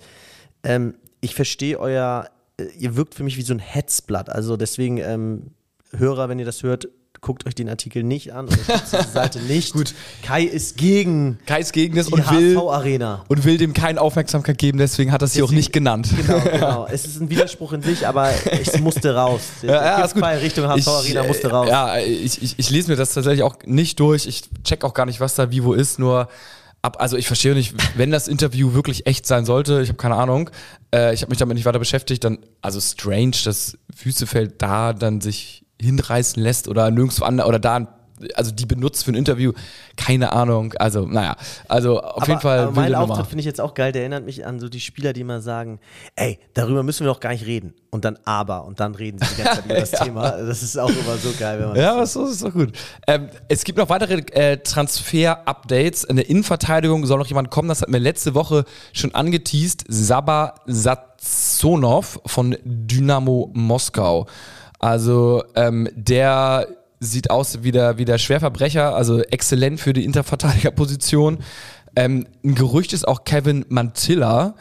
ähm, 0.64 0.96
ich 1.22 1.36
verstehe 1.36 1.80
euer, 1.80 2.30
äh, 2.58 2.66
ihr 2.78 2.96
wirkt 2.96 3.16
für 3.16 3.24
mich 3.24 3.38
wie 3.38 3.42
so 3.42 3.54
ein 3.54 3.60
Hetzblatt. 3.60 4.30
Also 4.30 4.58
deswegen, 4.58 4.98
ähm, 4.98 5.52
Hörer, 5.96 6.30
wenn 6.30 6.40
ihr 6.40 6.46
das 6.46 6.64
hört, 6.64 6.88
guckt 7.20 7.46
euch 7.46 7.54
den 7.54 7.70
Artikel 7.70 8.02
nicht 8.02 8.34
an 8.34 8.48
oder 8.48 8.58
diese 8.58 9.04
Seite 9.08 9.40
nicht. 9.48 9.74
Gut. 9.74 9.94
Kai 10.24 10.44
ist 10.44 10.76
gegen 10.78 11.38
Kai 11.46 11.60
ist 11.60 11.72
gegen 11.72 11.96
das 11.96 12.08
die 12.08 12.14
und 12.14 12.32
will, 12.32 12.56
HSV-Arena. 12.56 13.26
und 13.28 13.44
will 13.46 13.58
dem 13.58 13.74
keine 13.74 14.02
Aufmerksamkeit 14.02 14.58
geben, 14.58 14.80
deswegen 14.80 15.12
hat 15.12 15.22
er 15.22 15.26
es 15.26 15.34
hier 15.34 15.46
auch 15.46 15.52
nicht 15.52 15.72
genannt. 15.72 16.10
Genau, 16.18 16.40
genau. 16.52 16.88
Es 16.90 17.06
ist 17.06 17.22
ein 17.22 17.30
Widerspruch 17.30 17.74
in 17.74 17.84
sich, 17.84 18.08
aber 18.08 18.30
es 18.52 18.80
musste 18.80 19.14
raus. 19.14 19.42
Der 19.62 19.70
Ja, 19.70 19.84
ja, 20.00 20.06
ist 20.06 20.16
gut. 20.16 20.24
Richtung 20.24 20.68
HSV-Arena 20.68 21.20
Ich, 21.20 21.26
äh, 21.26 21.28
musste 21.28 21.52
raus. 21.52 21.68
Ja, 21.70 21.98
ich, 22.00 22.42
ich, 22.42 22.56
ich 22.58 22.70
lese 22.72 22.90
mir 22.90 22.98
das 22.98 23.14
tatsächlich 23.14 23.44
auch 23.44 23.58
nicht 23.66 24.00
durch. 24.00 24.26
Ich 24.26 24.44
check 24.64 24.84
auch 24.84 24.96
gar 24.96 25.06
nicht, 25.06 25.20
was 25.20 25.36
da 25.36 25.52
wie 25.52 25.64
wo 25.64 25.74
ist. 25.74 26.00
Nur 26.00 26.28
ab, 26.82 26.98
also 27.00 27.18
ich 27.18 27.28
verstehe 27.28 27.54
nicht, 27.54 27.76
wenn 27.96 28.10
das 28.10 28.28
Interview 28.28 28.74
wirklich 28.74 29.06
echt 29.06 29.28
sein 29.28 29.46
sollte, 29.46 29.82
ich 29.84 29.90
habe 29.90 29.98
keine 29.98 30.16
Ahnung. 30.16 30.50
Äh, 30.92 31.14
ich 31.14 31.22
habe 31.22 31.30
mich 31.30 31.38
damit 31.38 31.54
nicht 31.56 31.66
weiter 31.66 31.78
beschäftigt. 31.78 32.24
Dann, 32.24 32.40
also 32.64 32.80
strange, 32.82 33.36
dass 33.46 33.78
Wüstefeld 34.04 34.60
da 34.60 34.94
dann 34.94 35.22
sich 35.22 35.61
hinreißen 35.82 36.42
lässt 36.42 36.68
oder 36.68 36.90
nirgendwo 36.92 37.26
anders 37.26 37.48
oder 37.48 37.60
da 37.60 37.88
also 38.36 38.52
die 38.52 38.66
benutzt 38.66 39.06
für 39.06 39.12
ein 39.12 39.16
Interview, 39.16 39.54
keine 39.98 40.32
Ahnung. 40.34 40.74
Also, 40.78 41.06
naja, 41.06 41.36
also 41.68 42.02
auf 42.02 42.28
jeden 42.28 42.40
Fall 42.40 42.60
aber 42.60 42.72
mein 42.72 42.86
wilde 42.86 43.00
Auftritt 43.00 43.28
finde 43.28 43.40
ich 43.42 43.46
jetzt 43.46 43.62
auch 43.62 43.74
geil. 43.74 43.92
Der 43.92 44.02
erinnert 44.02 44.26
mich 44.26 44.46
an 44.46 44.60
so 44.60 44.70
die 44.70 44.80
Spieler, 44.80 45.14
die 45.14 45.22
immer 45.22 45.42
sagen, 45.42 45.80
ey, 46.16 46.40
darüber 46.54 46.84
müssen 46.84 47.06
wir 47.06 47.12
doch 47.12 47.20
gar 47.20 47.32
nicht 47.32 47.46
reden. 47.46 47.74
Und 47.90 48.06
dann 48.06 48.18
aber. 48.24 48.66
Und 48.66 48.80
dann 48.80 48.96
reden 48.96 49.20
sie 49.20 49.26
die 49.36 49.44
ganze 49.44 49.62
Zeit 49.62 49.66
über 49.66 49.76
das 49.80 49.92
Thema. 49.92 50.32
Das 50.32 50.64
ist 50.64 50.78
auch 50.78 50.90
immer 50.90 51.18
so 51.18 51.30
geil, 51.38 51.60
wenn 51.60 51.68
man 51.70 51.78
Ja, 51.78 51.98
das 51.98 52.16
ist, 52.16 52.32
ist 52.32 52.44
doch 52.44 52.54
gut. 52.54 52.72
Ähm, 53.08 53.30
es 53.50 53.64
gibt 53.64 53.78
noch 53.78 53.90
weitere 53.90 54.22
äh, 54.32 54.58
Transfer-Updates. 54.58 56.06
In 56.06 56.16
der 56.16 56.30
Innenverteidigung 56.30 57.06
soll 57.06 57.20
noch 57.20 57.28
jemand 57.28 57.50
kommen, 57.50 57.68
das 57.68 57.82
hat 57.82 57.90
mir 57.90 58.00
letzte 58.00 58.34
Woche 58.34 58.66
schon 58.94 59.14
angeteased. 59.14 59.84
Saba 59.90 60.56
Satsonov 60.68 62.22
von 62.26 62.56
Dynamo 62.64 63.52
Moskau. 63.54 64.28
Also 64.82 65.44
ähm, 65.56 65.88
der 65.94 66.68
sieht 67.00 67.30
aus 67.30 67.64
wie 67.64 67.72
der, 67.72 68.00
wie 68.00 68.06
der 68.06 68.18
Schwerverbrecher, 68.18 68.96
also 68.96 69.22
exzellent 69.22 69.80
für 69.80 69.94
die 69.94 70.04
Interverteidigerposition. 70.04 71.38
Ähm, 71.96 72.26
ein 72.44 72.56
Gerücht 72.56 72.92
ist 72.94 73.08
auch 73.08 73.24
Kevin 73.24 73.64
Mantilla, 73.70 74.56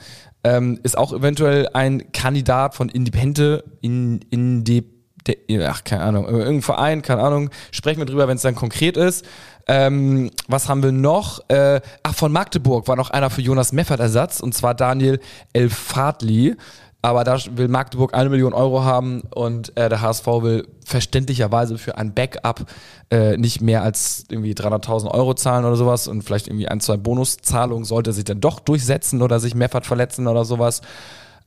ähm, 0.44 0.78
ist 0.82 0.98
auch 0.98 1.14
eventuell 1.14 1.68
ein 1.72 2.12
Kandidat 2.12 2.74
von 2.74 2.90
Independente, 2.90 3.64
in, 3.80 4.20
in 4.30 4.62
die, 4.64 4.84
der, 5.26 5.70
ach, 5.70 5.84
keine 5.84 6.02
Ahnung, 6.02 6.26
irgendein 6.26 6.62
Verein, 6.62 7.02
keine 7.02 7.22
Ahnung, 7.22 7.48
sprechen 7.72 8.00
wir 8.00 8.06
drüber, 8.06 8.28
wenn 8.28 8.36
es 8.36 8.42
dann 8.42 8.54
konkret 8.54 8.98
ist. 8.98 9.24
Ähm, 9.68 10.30
was 10.48 10.68
haben 10.68 10.82
wir 10.82 10.92
noch? 10.92 11.48
Äh, 11.48 11.80
ach, 12.02 12.14
von 12.14 12.30
Magdeburg 12.30 12.88
war 12.88 12.96
noch 12.96 13.10
einer 13.10 13.30
für 13.30 13.40
Jonas 13.40 13.72
Meffert 13.72 14.00
Ersatz, 14.00 14.40
und 14.40 14.54
zwar 14.54 14.74
Daniel 14.74 15.18
Elfadli. 15.54 16.56
Aber 17.02 17.24
da 17.24 17.38
will 17.56 17.68
Magdeburg 17.68 18.12
eine 18.14 18.28
Million 18.28 18.52
Euro 18.52 18.84
haben 18.84 19.22
und 19.34 19.74
äh, 19.76 19.88
der 19.88 20.02
HSV 20.02 20.26
will 20.26 20.68
verständlicherweise 20.84 21.78
für 21.78 21.96
ein 21.96 22.12
Backup 22.12 22.66
äh, 23.10 23.38
nicht 23.38 23.62
mehr 23.62 23.82
als 23.82 24.24
irgendwie 24.28 24.52
300.000 24.52 25.10
Euro 25.10 25.32
zahlen 25.34 25.64
oder 25.64 25.76
sowas 25.76 26.08
und 26.08 26.22
vielleicht 26.22 26.48
irgendwie 26.48 26.68
ein, 26.68 26.80
zwei 26.80 26.98
Bonuszahlungen 26.98 27.86
sollte 27.86 28.12
sich 28.12 28.24
dann 28.24 28.40
doch 28.40 28.60
durchsetzen 28.60 29.22
oder 29.22 29.40
sich 29.40 29.54
Meffert 29.54 29.86
verletzen 29.86 30.26
oder 30.26 30.44
sowas. 30.44 30.82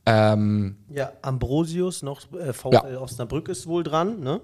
Ähm, 0.06 0.76
Ja, 0.92 1.12
Ambrosius, 1.22 2.02
noch 2.02 2.20
äh, 2.32 2.52
VfL 2.52 2.74
Ja. 2.74 3.00
Osnabrück 3.00 3.48
ist 3.48 3.66
wohl 3.66 3.84
dran, 3.84 4.20
ne? 4.20 4.40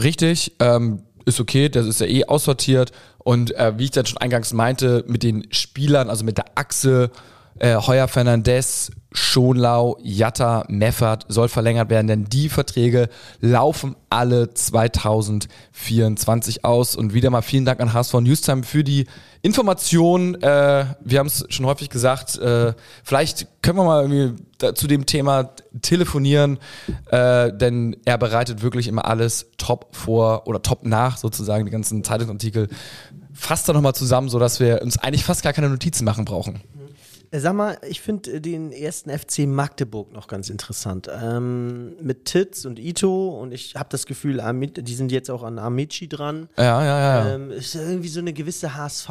Richtig, 0.00 0.56
ähm, 0.60 1.02
ist 1.24 1.40
okay, 1.40 1.68
das 1.68 1.86
ist 1.86 2.00
ja 2.00 2.06
eh 2.06 2.24
aussortiert. 2.26 2.92
Und 3.18 3.54
äh, 3.54 3.78
wie 3.78 3.84
ich 3.84 3.90
dann 3.92 4.06
schon 4.06 4.18
eingangs 4.18 4.52
meinte, 4.52 5.04
mit 5.06 5.22
den 5.22 5.46
Spielern, 5.52 6.10
also 6.10 6.24
mit 6.24 6.38
der 6.38 6.46
Achse 6.56 7.10
äh, 7.58 7.76
Heuer 7.76 8.08
Fernandez, 8.08 8.90
Schonlau, 9.12 9.98
Jatta, 10.02 10.64
Meffert 10.68 11.26
soll 11.28 11.48
verlängert 11.48 11.90
werden, 11.90 12.06
denn 12.06 12.24
die 12.24 12.48
Verträge 12.48 13.08
laufen 13.40 13.96
alle 14.10 14.54
2024 14.54 16.64
aus. 16.64 16.96
Und 16.96 17.14
wieder 17.14 17.30
mal 17.30 17.42
vielen 17.42 17.64
Dank 17.64 17.80
an 17.80 17.92
HSV 17.92 18.14
Newstime 18.14 18.62
für 18.62 18.84
die 18.84 19.06
Information. 19.42 20.40
Äh, 20.40 20.86
wir 21.00 21.18
haben 21.18 21.26
es 21.26 21.44
schon 21.50 21.66
häufig 21.66 21.90
gesagt, 21.90 22.38
äh, 22.38 22.74
vielleicht 23.04 23.48
können 23.60 23.78
wir 23.78 23.84
mal 23.84 24.02
irgendwie 24.02 24.42
zu 24.74 24.86
dem 24.86 25.06
Thema 25.06 25.50
telefonieren, 25.82 26.58
äh, 27.10 27.52
denn 27.52 27.96
er 28.04 28.18
bereitet 28.18 28.62
wirklich 28.62 28.86
immer 28.86 29.06
alles 29.06 29.50
top 29.58 29.94
vor 29.94 30.46
oder 30.46 30.62
top 30.62 30.86
nach, 30.86 31.16
sozusagen, 31.16 31.64
die 31.64 31.72
ganzen 31.72 32.04
Zeitungsartikel. 32.04 32.68
Fasst 33.34 33.68
da 33.68 33.72
nochmal 33.72 33.94
zusammen, 33.94 34.28
sodass 34.28 34.60
wir 34.60 34.82
uns 34.82 34.98
eigentlich 34.98 35.24
fast 35.24 35.42
gar 35.42 35.52
keine 35.52 35.68
Notizen 35.68 36.04
machen 36.04 36.24
brauchen. 36.24 36.60
Äh, 37.32 37.40
Sag 37.40 37.54
mal, 37.54 37.78
ich 37.88 38.00
finde 38.00 38.30
äh, 38.30 38.40
den 38.40 38.72
ersten 38.72 39.10
FC 39.10 39.46
Magdeburg 39.46 40.12
noch 40.12 40.28
ganz 40.28 40.50
interessant. 40.50 41.08
Ähm, 41.10 41.94
mit 42.00 42.26
Titz 42.26 42.64
und 42.64 42.78
Ito 42.78 43.40
und 43.40 43.52
ich 43.52 43.74
habe 43.74 43.88
das 43.90 44.06
Gefühl, 44.06 44.42
die 44.76 44.94
sind 44.94 45.10
jetzt 45.10 45.30
auch 45.30 45.42
an 45.42 45.58
Amici 45.58 46.08
dran. 46.08 46.48
Ja, 46.56 46.84
ja, 46.84 47.00
ja. 47.00 47.34
Ähm, 47.34 47.50
ist 47.50 47.74
irgendwie 47.74 48.08
so 48.08 48.20
eine 48.20 48.32
gewisse 48.32 48.76
HSV, 48.76 49.08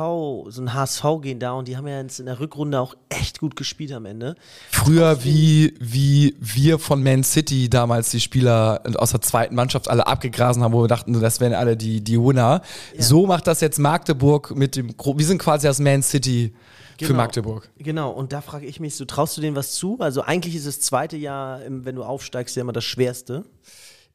so 0.50 0.62
ein 0.62 0.74
HSV-Gehen 0.74 1.40
da 1.40 1.54
und 1.54 1.68
die 1.68 1.76
haben 1.76 1.88
ja 1.88 2.00
jetzt 2.00 2.20
in 2.20 2.28
der 2.28 2.40
Rückrunde 2.40 2.80
auch 2.80 2.96
echt 3.10 3.40
gut 3.40 3.56
gespielt 3.56 3.92
am 3.92 4.06
Ende. 4.06 4.36
Früher 4.70 5.24
wie, 5.24 5.74
wie 5.80 6.36
wir 6.40 6.78
von 6.78 7.02
Man 7.02 7.24
City 7.24 7.70
damals 7.70 8.12
die 8.12 8.20
Spieler 8.20 8.82
aus 8.98 9.12
der 9.12 9.22
zweiten 9.22 9.56
Mannschaft 9.56 9.90
alle 9.90 10.06
abgegrasen 10.06 10.64
haben, 10.64 10.74
wo 10.74 10.84
wir 10.84 10.88
dachten, 10.88 11.20
das 11.20 11.40
wären 11.40 11.54
alle 11.54 11.76
die, 11.76 12.02
die 12.02 12.20
Winner. 12.20 12.62
So 12.98 13.26
macht 13.26 13.48
das 13.48 13.62
jetzt 13.62 13.80
Magdeburg 13.80 14.56
mit 14.56 14.76
dem, 14.76 14.90
wir 14.90 15.26
sind 15.26 15.40
quasi 15.40 15.66
das 15.66 15.80
Man 15.80 16.04
City 16.04 16.54
für 17.02 17.14
Genau. 17.14 17.24
Magdeburg. 17.24 17.70
Genau, 17.78 18.12
und 18.12 18.32
da 18.34 18.42
frage 18.42 18.66
ich 18.66 18.80
mich 18.80 18.96
so, 18.96 19.06
traust 19.06 19.38
du 19.38 19.42
denen 19.42 19.56
was 19.56 19.74
zu? 19.74 19.98
Also 20.00 20.22
eigentlich 20.22 20.56
ist 20.56 20.68
das 20.68 20.80
zweite 20.80 21.18
Jahr, 21.18 21.60
wenn 21.68 21.96
du 21.96 22.04
aufsteigst, 22.04 22.56
ja 22.56 22.62
immer 22.62 22.74
das 22.74 22.84
Schwerste. 22.86 23.46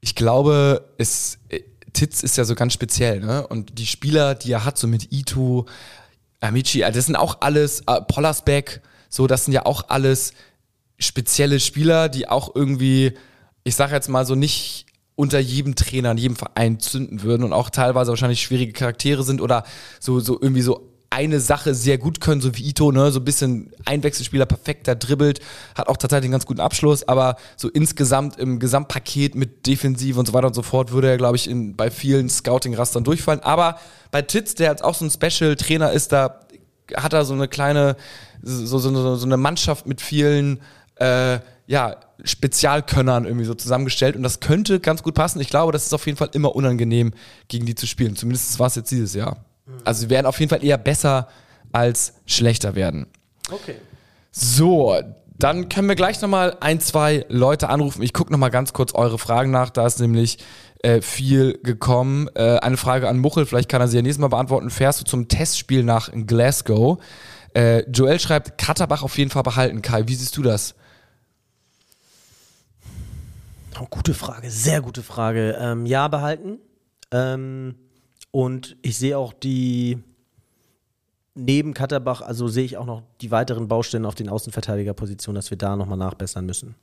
Ich 0.00 0.14
glaube, 0.14 0.88
es, 0.98 1.38
äh, 1.48 1.60
Titz 1.92 2.22
ist 2.22 2.36
ja 2.36 2.44
so 2.44 2.54
ganz 2.54 2.72
speziell, 2.74 3.20
ne? 3.20 3.46
Und 3.46 3.78
die 3.78 3.86
Spieler, 3.86 4.34
die 4.34 4.52
er 4.52 4.64
hat, 4.64 4.76
so 4.78 4.86
mit 4.86 5.12
Ito, 5.12 5.66
Amici, 6.40 6.82
äh, 6.82 6.92
das 6.92 7.06
sind 7.06 7.16
auch 7.16 7.38
alles, 7.40 7.82
äh, 7.86 8.00
Pollersbeck, 8.02 8.82
so, 9.08 9.26
das 9.26 9.44
sind 9.46 9.54
ja 9.54 9.64
auch 9.66 9.88
alles 9.88 10.32
spezielle 10.98 11.60
Spieler, 11.60 12.08
die 12.08 12.28
auch 12.28 12.54
irgendwie, 12.54 13.12
ich 13.64 13.74
sag 13.76 13.90
jetzt 13.92 14.08
mal 14.08 14.26
so 14.26 14.34
nicht 14.34 14.86
unter 15.14 15.38
jedem 15.38 15.74
Trainer, 15.74 16.10
in 16.10 16.18
jedem 16.18 16.36
Verein 16.36 16.78
zünden 16.78 17.22
würden 17.22 17.42
und 17.44 17.52
auch 17.54 17.70
teilweise 17.70 18.10
wahrscheinlich 18.10 18.42
schwierige 18.42 18.72
Charaktere 18.72 19.22
sind 19.22 19.40
oder 19.40 19.64
so, 19.98 20.20
so 20.20 20.38
irgendwie 20.40 20.60
so 20.62 20.92
eine 21.16 21.40
Sache 21.40 21.74
sehr 21.74 21.96
gut 21.96 22.20
können, 22.20 22.42
so 22.42 22.54
wie 22.56 22.68
Ito, 22.68 22.92
ne, 22.92 23.10
so 23.10 23.20
ein 23.20 23.24
bisschen 23.24 23.72
Einwechselspieler, 23.86 24.44
perfekter 24.44 24.94
dribbelt, 24.94 25.40
hat 25.74 25.88
auch 25.88 25.96
tatsächlich 25.96 26.26
einen 26.26 26.32
ganz 26.32 26.44
guten 26.44 26.60
Abschluss, 26.60 27.08
aber 27.08 27.36
so 27.56 27.70
insgesamt 27.70 28.38
im 28.38 28.58
Gesamtpaket 28.58 29.34
mit 29.34 29.66
Defensive 29.66 30.20
und 30.20 30.26
so 30.26 30.34
weiter 30.34 30.48
und 30.48 30.54
so 30.54 30.60
fort 30.60 30.92
würde 30.92 31.08
er, 31.08 31.16
glaube 31.16 31.36
ich, 31.36 31.48
in, 31.48 31.74
bei 31.74 31.90
vielen 31.90 32.28
Scouting-Rastern 32.28 33.02
durchfallen. 33.02 33.40
Aber 33.40 33.78
bei 34.10 34.20
Titz, 34.20 34.56
der 34.56 34.70
jetzt 34.70 34.84
auch 34.84 34.94
so 34.94 35.06
ein 35.06 35.10
Special-Trainer 35.10 35.90
ist, 35.90 36.12
da 36.12 36.40
hat 36.94 37.14
er 37.14 37.24
so 37.24 37.32
eine 37.32 37.48
kleine, 37.48 37.96
so, 38.42 38.78
so, 38.78 39.16
so, 39.16 39.24
eine 39.24 39.38
Mannschaft 39.38 39.86
mit 39.86 40.02
vielen, 40.02 40.60
äh, 40.96 41.38
ja, 41.66 41.96
Spezialkönnern 42.24 43.24
irgendwie 43.24 43.46
so 43.46 43.54
zusammengestellt 43.54 44.16
und 44.16 44.22
das 44.22 44.40
könnte 44.40 44.80
ganz 44.80 45.02
gut 45.02 45.14
passen. 45.14 45.40
Ich 45.40 45.48
glaube, 45.48 45.72
das 45.72 45.86
ist 45.86 45.94
auf 45.94 46.04
jeden 46.04 46.18
Fall 46.18 46.28
immer 46.32 46.54
unangenehm, 46.54 47.14
gegen 47.48 47.64
die 47.64 47.74
zu 47.74 47.86
spielen. 47.86 48.16
Zumindest 48.16 48.58
war 48.58 48.66
es 48.66 48.74
jetzt 48.74 48.90
dieses 48.90 49.14
Jahr. 49.14 49.45
Also 49.84 50.02
sie 50.02 50.10
werden 50.10 50.26
auf 50.26 50.38
jeden 50.38 50.50
Fall 50.50 50.64
eher 50.64 50.78
besser 50.78 51.28
als 51.72 52.14
schlechter 52.26 52.74
werden. 52.74 53.06
Okay. 53.50 53.76
So, 54.30 54.96
dann 55.38 55.68
können 55.68 55.88
wir 55.88 55.96
gleich 55.96 56.20
nochmal 56.20 56.56
ein, 56.60 56.80
zwei 56.80 57.24
Leute 57.28 57.68
anrufen. 57.68 58.02
Ich 58.02 58.12
gucke 58.12 58.32
nochmal 58.32 58.50
ganz 58.50 58.72
kurz 58.72 58.94
eure 58.94 59.18
Fragen 59.18 59.50
nach. 59.50 59.70
Da 59.70 59.86
ist 59.86 60.00
nämlich 60.00 60.38
äh, 60.82 61.00
viel 61.00 61.58
gekommen. 61.62 62.28
Äh, 62.34 62.58
eine 62.58 62.76
Frage 62.76 63.08
an 63.08 63.18
Muchel, 63.18 63.46
vielleicht 63.46 63.68
kann 63.68 63.80
er 63.80 63.88
sie 63.88 63.96
ja 63.96 64.02
nächstes 64.02 64.20
Mal 64.20 64.28
beantworten. 64.28 64.70
Fährst 64.70 65.00
du 65.00 65.04
zum 65.04 65.28
Testspiel 65.28 65.82
nach 65.82 66.10
Glasgow? 66.12 66.98
Äh, 67.54 67.88
Joel 67.90 68.20
schreibt, 68.20 68.58
Katterbach 68.58 69.02
auf 69.02 69.16
jeden 69.18 69.30
Fall 69.30 69.42
behalten. 69.42 69.82
Kai, 69.82 70.06
wie 70.06 70.14
siehst 70.14 70.36
du 70.36 70.42
das? 70.42 70.74
Oh, 73.80 73.86
gute 73.90 74.14
Frage, 74.14 74.50
sehr 74.50 74.80
gute 74.80 75.02
Frage. 75.02 75.56
Ähm, 75.60 75.86
ja, 75.86 76.08
behalten. 76.08 76.58
Ähm, 77.10 77.76
und 78.30 78.76
ich 78.82 78.98
sehe 78.98 79.16
auch 79.16 79.32
die, 79.32 79.98
neben 81.34 81.74
Katterbach, 81.74 82.20
also 82.22 82.48
sehe 82.48 82.64
ich 82.64 82.76
auch 82.76 82.86
noch 82.86 83.02
die 83.20 83.30
weiteren 83.30 83.68
Baustellen 83.68 84.06
auf 84.06 84.14
den 84.14 84.28
Außenverteidigerpositionen, 84.28 85.36
dass 85.36 85.50
wir 85.50 85.58
da 85.58 85.76
nochmal 85.76 85.98
nachbessern 85.98 86.44
müssen. 86.46 86.74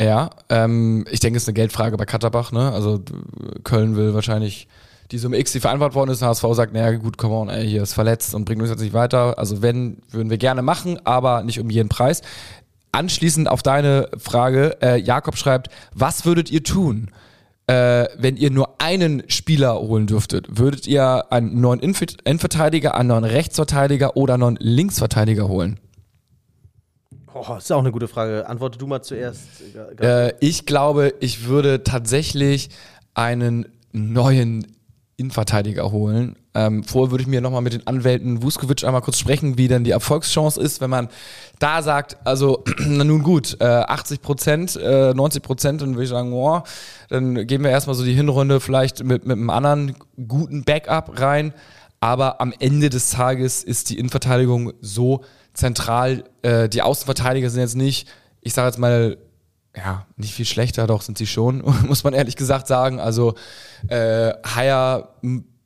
Ja, 0.00 0.30
ähm, 0.48 1.04
ich 1.10 1.20
denke, 1.20 1.36
es 1.36 1.42
ist 1.42 1.48
eine 1.48 1.54
Geldfrage 1.54 1.96
bei 1.98 2.06
Katterbach. 2.06 2.52
Ne? 2.52 2.72
Also 2.72 3.02
Köln 3.64 3.96
will 3.96 4.14
wahrscheinlich 4.14 4.66
die 5.10 5.18
Summe 5.18 5.38
X, 5.38 5.52
die 5.52 5.60
vereinbart 5.60 5.94
worden 5.94 6.10
ist. 6.10 6.22
HSV 6.22 6.44
sagt, 6.52 6.72
naja 6.72 6.96
gut, 6.96 7.18
komm 7.18 7.32
on, 7.32 7.48
ey, 7.50 7.68
hier 7.68 7.82
ist 7.82 7.92
verletzt 7.92 8.34
und 8.34 8.46
bringt 8.46 8.62
uns 8.62 8.70
jetzt 8.70 8.80
nicht 8.80 8.94
weiter. 8.94 9.38
Also 9.38 9.60
wenn, 9.60 9.98
würden 10.08 10.30
wir 10.30 10.38
gerne 10.38 10.62
machen, 10.62 11.04
aber 11.04 11.42
nicht 11.42 11.60
um 11.60 11.68
jeden 11.68 11.90
Preis. 11.90 12.22
Anschließend 12.92 13.48
auf 13.48 13.62
deine 13.62 14.08
Frage, 14.18 14.78
äh, 14.80 14.96
Jakob 14.96 15.36
schreibt, 15.36 15.68
was 15.94 16.24
würdet 16.24 16.50
ihr 16.50 16.64
tun, 16.64 17.10
äh, 17.66 18.08
wenn 18.16 18.36
ihr 18.36 18.50
nur 18.50 18.80
einen 18.80 19.22
Spieler 19.28 19.78
holen 19.78 20.06
dürftet? 20.06 20.58
Würdet 20.58 20.86
ihr 20.86 21.32
einen 21.32 21.60
neuen 21.60 21.80
Innenverteidiger, 21.80 22.94
einen 22.94 23.08
neuen 23.08 23.24
Rechtsverteidiger 23.24 24.16
oder 24.16 24.34
einen 24.34 24.40
neuen 24.40 24.58
Linksverteidiger 24.60 25.48
holen? 25.48 25.78
Oh, 27.32 27.44
das 27.46 27.64
ist 27.64 27.70
auch 27.70 27.78
eine 27.78 27.92
gute 27.92 28.08
Frage. 28.08 28.48
Antworte 28.48 28.78
du 28.78 28.86
mal 28.86 29.02
zuerst. 29.02 29.40
Äh, 30.00 30.32
ich 30.40 30.66
glaube, 30.66 31.14
ich 31.20 31.46
würde 31.46 31.84
tatsächlich 31.84 32.70
einen 33.14 33.66
neuen 33.92 34.66
Innenverteidiger 35.16 35.92
holen. 35.92 36.36
Ähm, 36.52 36.82
vorher 36.82 37.12
würde 37.12 37.22
ich 37.22 37.28
mir 37.28 37.40
nochmal 37.40 37.62
mit 37.62 37.74
den 37.74 37.86
Anwälten 37.86 38.42
Vuskovic 38.42 38.82
einmal 38.84 39.02
kurz 39.02 39.18
sprechen, 39.18 39.56
wie 39.56 39.68
denn 39.68 39.84
die 39.84 39.92
Erfolgschance 39.92 40.60
ist, 40.60 40.80
wenn 40.80 40.90
man 40.90 41.08
da 41.60 41.82
sagt, 41.82 42.16
also, 42.24 42.64
na 42.78 43.04
nun 43.04 43.22
gut, 43.22 43.56
äh, 43.60 43.64
80 43.64 44.20
Prozent, 44.20 44.76
äh, 44.76 45.14
90 45.14 45.42
Prozent, 45.42 45.82
dann 45.82 45.90
würde 45.90 46.04
ich 46.04 46.10
sagen, 46.10 46.30
boah, 46.30 46.64
dann 47.08 47.46
gehen 47.46 47.62
wir 47.62 47.70
erstmal 47.70 47.94
so 47.94 48.04
die 48.04 48.14
Hinrunde 48.14 48.60
vielleicht 48.60 49.04
mit, 49.04 49.24
mit 49.26 49.36
einem 49.36 49.50
anderen 49.50 49.94
guten 50.26 50.64
Backup 50.64 51.20
rein. 51.20 51.54
Aber 52.00 52.40
am 52.40 52.52
Ende 52.58 52.88
des 52.88 53.10
Tages 53.10 53.62
ist 53.62 53.90
die 53.90 53.98
Innenverteidigung 53.98 54.72
so 54.80 55.22
zentral. 55.52 56.24
Äh, 56.42 56.68
die 56.68 56.82
Außenverteidiger 56.82 57.50
sind 57.50 57.60
jetzt 57.60 57.76
nicht, 57.76 58.08
ich 58.40 58.54
sage 58.54 58.68
jetzt 58.68 58.78
mal, 58.78 59.18
ja, 59.76 60.06
nicht 60.16 60.34
viel 60.34 60.46
schlechter, 60.46 60.88
doch 60.88 61.02
sind 61.02 61.16
sie 61.16 61.26
schon, 61.26 61.62
muss 61.86 62.02
man 62.02 62.14
ehrlich 62.14 62.36
gesagt 62.36 62.66
sagen. 62.66 62.98
Also 62.98 63.34
äh, 63.88 64.32
Haier 64.44 65.14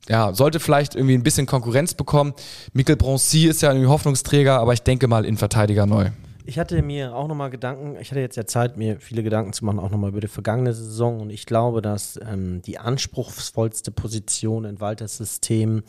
ja, 0.09 0.33
sollte 0.33 0.59
vielleicht 0.59 0.95
irgendwie 0.95 1.15
ein 1.15 1.23
bisschen 1.23 1.45
Konkurrenz 1.45 1.93
bekommen. 1.93 2.33
Mikkel 2.73 2.95
Broncy 2.95 3.47
ist 3.47 3.61
ja 3.61 3.71
irgendwie 3.71 3.87
Hoffnungsträger, 3.87 4.59
aber 4.59 4.73
ich 4.73 4.81
denke 4.81 5.07
mal 5.07 5.25
in 5.25 5.37
Verteidiger 5.37 5.85
neu. 5.85 6.11
Ich 6.47 6.59
hatte 6.59 6.79
mir 6.83 7.15
auch 7.15 7.27
nochmal 7.27 7.49
Gedanken, 7.49 7.95
ich 7.99 8.11
hatte 8.11 8.19
jetzt 8.19 8.35
ja 8.35 8.45
Zeit, 8.45 8.77
mir 8.77 8.99
viele 8.99 9.23
Gedanken 9.23 9.51
zu 9.51 9.65
machen, 9.65 9.79
auch 9.79 9.89
nochmal 9.89 10.11
über 10.11 10.21
die 10.21 10.27
vergangene 10.27 10.73
Saison. 10.73 11.19
Und 11.21 11.31
ich 11.31 11.47
glaube, 11.47 11.81
dass 11.81 12.19
ähm, 12.21 12.61
die 12.61 12.77
anspruchsvollste 12.77 13.89
Position 13.89 14.63
in 14.65 14.79
Walters 14.79 15.17
System 15.17 15.81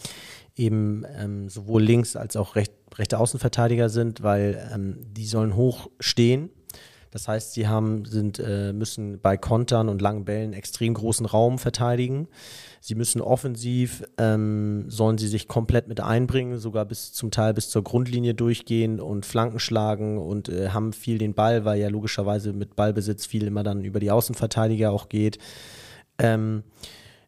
eben 0.54 1.04
ähm, 1.18 1.50
sowohl 1.50 1.82
links 1.82 2.16
als 2.16 2.36
auch 2.36 2.56
recht, 2.56 2.72
rechte 2.94 3.18
Außenverteidiger 3.18 3.90
sind, 3.90 4.22
weil 4.22 4.70
ähm, 4.72 4.96
die 5.12 5.26
sollen 5.26 5.56
hoch 5.56 5.90
stehen 6.00 6.50
das 7.16 7.28
heißt, 7.28 7.54
sie 7.54 7.66
haben, 7.66 8.04
sind, 8.04 8.38
äh, 8.38 8.74
müssen 8.74 9.20
bei 9.22 9.38
Kontern 9.38 9.88
und 9.88 10.02
langen 10.02 10.26
Bällen 10.26 10.52
extrem 10.52 10.92
großen 10.92 11.24
Raum 11.24 11.58
verteidigen. 11.58 12.28
Sie 12.86 12.94
müssen 12.94 13.20
offensiv, 13.20 14.04
ähm, 14.16 14.84
sollen 14.88 15.18
sie 15.18 15.26
sich 15.26 15.48
komplett 15.48 15.88
mit 15.88 15.98
einbringen, 15.98 16.60
sogar 16.60 16.84
bis 16.84 17.12
zum 17.12 17.32
Teil 17.32 17.52
bis 17.52 17.68
zur 17.68 17.82
Grundlinie 17.82 18.32
durchgehen 18.32 19.00
und 19.00 19.26
Flanken 19.26 19.58
schlagen 19.58 20.18
und 20.18 20.48
äh, 20.48 20.68
haben 20.68 20.92
viel 20.92 21.18
den 21.18 21.34
Ball, 21.34 21.64
weil 21.64 21.80
ja 21.80 21.88
logischerweise 21.88 22.52
mit 22.52 22.76
Ballbesitz 22.76 23.26
viel 23.26 23.48
immer 23.48 23.64
dann 23.64 23.82
über 23.82 23.98
die 23.98 24.12
Außenverteidiger 24.12 24.92
auch 24.92 25.08
geht. 25.08 25.38
Ähm, 26.18 26.62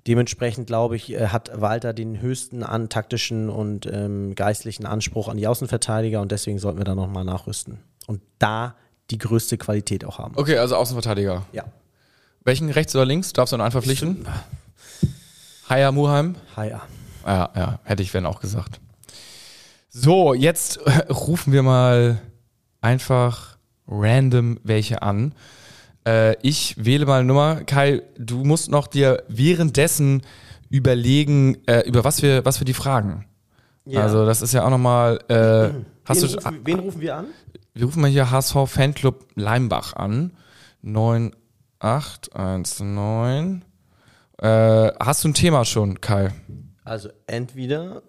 Dementsprechend, 0.06 0.68
glaube 0.68 0.94
ich, 0.94 1.12
äh, 1.12 1.26
hat 1.26 1.50
Walter 1.60 1.92
den 1.92 2.20
höchsten 2.20 2.62
an 2.62 2.88
taktischen 2.88 3.50
und 3.50 3.84
ähm, 3.92 4.36
geistlichen 4.36 4.86
Anspruch 4.86 5.26
an 5.26 5.38
die 5.38 5.48
Außenverteidiger 5.48 6.20
und 6.20 6.30
deswegen 6.30 6.60
sollten 6.60 6.78
wir 6.78 6.84
da 6.84 6.94
nochmal 6.94 7.24
nachrüsten. 7.24 7.80
Und 8.06 8.22
da 8.38 8.76
die 9.10 9.18
größte 9.18 9.58
Qualität 9.58 10.04
auch 10.04 10.18
haben. 10.18 10.34
Okay, 10.36 10.56
also 10.56 10.76
Außenverteidiger. 10.76 11.46
Ja. 11.50 11.64
Welchen 12.44 12.70
rechts 12.70 12.94
oder 12.94 13.06
links 13.06 13.32
darfst 13.32 13.52
du 13.52 13.56
noch 13.56 13.64
einen 13.64 13.72
verpflichten? 13.72 14.24
Haya 15.68 15.92
Muheim? 15.92 16.34
Haya. 16.56 16.80
Ja, 17.26 17.50
ja, 17.54 17.78
hätte 17.84 18.02
ich 18.02 18.14
wenn 18.14 18.24
auch 18.24 18.40
gesagt. 18.40 18.80
So, 19.90 20.32
jetzt 20.32 20.80
rufen 21.10 21.52
wir 21.52 21.62
mal 21.62 22.22
einfach 22.80 23.58
random 23.86 24.58
welche 24.62 25.02
an. 25.02 25.34
Äh, 26.06 26.36
ich 26.40 26.82
wähle 26.82 27.04
mal 27.04 27.18
eine 27.18 27.28
Nummer. 27.28 27.64
Kai, 27.64 28.00
du 28.18 28.44
musst 28.44 28.70
noch 28.70 28.86
dir 28.86 29.22
währenddessen 29.28 30.22
überlegen, 30.70 31.58
äh, 31.66 31.86
über 31.86 32.02
was 32.02 32.22
wir, 32.22 32.46
was 32.46 32.60
wir 32.60 32.64
die 32.64 32.72
fragen. 32.72 33.26
Ja. 33.84 34.00
Also 34.02 34.24
das 34.24 34.40
ist 34.40 34.54
ja 34.54 34.64
auch 34.64 34.70
nochmal. 34.70 35.18
Äh, 35.28 35.68
hast 36.06 36.22
wen, 36.22 36.28
du, 36.28 36.34
rufen, 36.36 36.60
wen 36.64 36.78
rufen 36.78 37.00
wir 37.02 37.16
an? 37.16 37.26
Wir 37.74 37.84
rufen 37.84 38.00
mal 38.00 38.10
hier 38.10 38.30
HSV 38.30 38.56
Fanclub 38.66 39.26
Leimbach 39.34 39.92
an. 39.92 40.32
9819. 40.80 43.67
Äh, 44.40 44.92
hast 45.00 45.24
du 45.24 45.28
ein 45.28 45.34
Thema 45.34 45.64
schon, 45.64 46.00
Kai? 46.00 46.30
Also 46.84 47.08
entweder, 47.26 48.02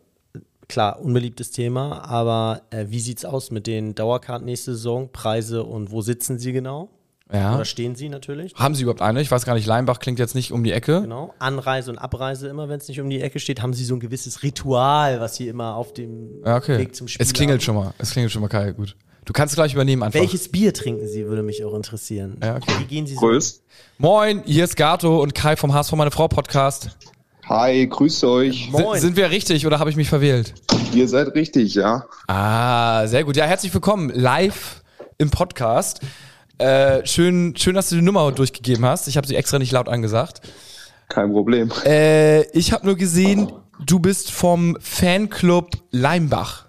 klar, 0.67 1.01
unbeliebtes 1.01 1.51
Thema, 1.51 2.05
aber 2.05 2.61
äh, 2.69 2.85
wie 2.89 2.99
sieht's 2.99 3.25
aus 3.25 3.51
mit 3.51 3.67
den 3.67 3.95
Dauerkarten 3.95 4.45
nächste 4.45 4.73
Saison, 4.73 5.11
Preise 5.11 5.63
und 5.63 5.91
wo 5.91 6.01
sitzen 6.01 6.39
sie 6.39 6.51
genau? 6.51 6.89
Ja. 7.31 7.53
Oder 7.55 7.65
stehen 7.65 7.95
sie 7.95 8.09
natürlich? 8.09 8.55
Haben 8.55 8.73
sie 8.73 8.83
überhaupt 8.83 9.03
eine? 9.03 9.21
Ich 9.21 9.29
weiß 9.29 9.45
gar 9.45 9.53
nicht, 9.53 9.67
Leimbach 9.67 9.99
klingt 9.99 10.17
jetzt 10.17 10.33
nicht 10.33 10.51
um 10.51 10.63
die 10.63 10.71
Ecke. 10.71 11.01
Genau. 11.01 11.33
Anreise 11.37 11.91
und 11.91 11.99
Abreise 11.99 12.47
immer, 12.47 12.69
wenn 12.69 12.79
es 12.79 12.87
nicht 12.87 12.99
um 13.01 13.09
die 13.09 13.21
Ecke 13.21 13.39
steht, 13.39 13.61
haben 13.61 13.73
sie 13.73 13.85
so 13.85 13.95
ein 13.95 13.99
gewisses 13.99 14.41
Ritual, 14.41 15.19
was 15.19 15.35
sie 15.35 15.47
immer 15.47 15.75
auf 15.75 15.93
dem 15.93 16.41
ja, 16.43 16.55
okay. 16.55 16.79
Weg 16.79 16.95
zum 16.95 17.07
Spiel 17.07 17.23
Es 17.23 17.33
klingelt 17.33 17.59
haben. 17.61 17.65
schon 17.65 17.75
mal. 17.75 17.93
Es 17.99 18.11
klingelt 18.11 18.31
schon 18.31 18.41
mal, 18.41 18.47
Kai, 18.47 18.71
gut. 18.71 18.95
Du 19.25 19.33
kannst 19.33 19.55
gleich 19.55 19.73
übernehmen 19.73 20.03
einfach. 20.03 20.19
Welches 20.19 20.49
Bier 20.49 20.73
trinken 20.73 21.07
Sie, 21.07 21.25
würde 21.27 21.43
mich 21.43 21.63
auch 21.63 21.73
interessieren. 21.75 22.37
Ja, 22.41 22.55
okay. 22.55 22.73
Wie 22.79 22.85
gehen 22.85 23.05
Sie 23.05 23.13
so? 23.15 23.21
Grüß. 23.21 23.61
Moin, 23.97 24.41
hier 24.45 24.63
ist 24.63 24.75
Gato 24.75 25.21
und 25.21 25.35
Kai 25.35 25.55
vom 25.55 25.73
HSV 25.73 25.93
Meine 25.93 26.11
Frau 26.11 26.27
Podcast. 26.27 26.89
Hi, 27.47 27.87
grüß 27.87 28.23
euch. 28.25 28.69
Moin. 28.71 28.99
Sind, 28.99 29.09
sind 29.09 29.17
wir 29.17 29.29
richtig 29.29 29.65
oder 29.65 29.79
habe 29.79 29.89
ich 29.89 29.95
mich 29.95 30.09
verwählt? 30.09 30.53
Ihr 30.93 31.07
seid 31.07 31.33
richtig, 31.35 31.75
ja. 31.75 32.05
Ah, 32.27 33.05
sehr 33.07 33.23
gut. 33.23 33.35
Ja, 33.37 33.45
herzlich 33.45 33.73
willkommen 33.73 34.09
live 34.09 34.83
im 35.17 35.29
Podcast. 35.29 36.01
Äh, 36.57 37.05
schön, 37.05 37.55
schön, 37.55 37.75
dass 37.75 37.89
du 37.89 37.95
die 37.95 38.01
Nummer 38.01 38.31
durchgegeben 38.31 38.85
hast. 38.85 39.07
Ich 39.07 39.17
habe 39.17 39.25
sie 39.27 39.35
extra 39.35 39.59
nicht 39.59 39.71
laut 39.71 39.89
angesagt. 39.89 40.41
Kein 41.07 41.31
Problem. 41.31 41.71
Äh, 41.85 42.43
ich 42.51 42.71
habe 42.71 42.85
nur 42.85 42.95
gesehen, 42.95 43.51
du 43.85 43.99
bist 43.99 44.31
vom 44.31 44.77
Fanclub 44.79 45.71
Leimbach. 45.91 46.65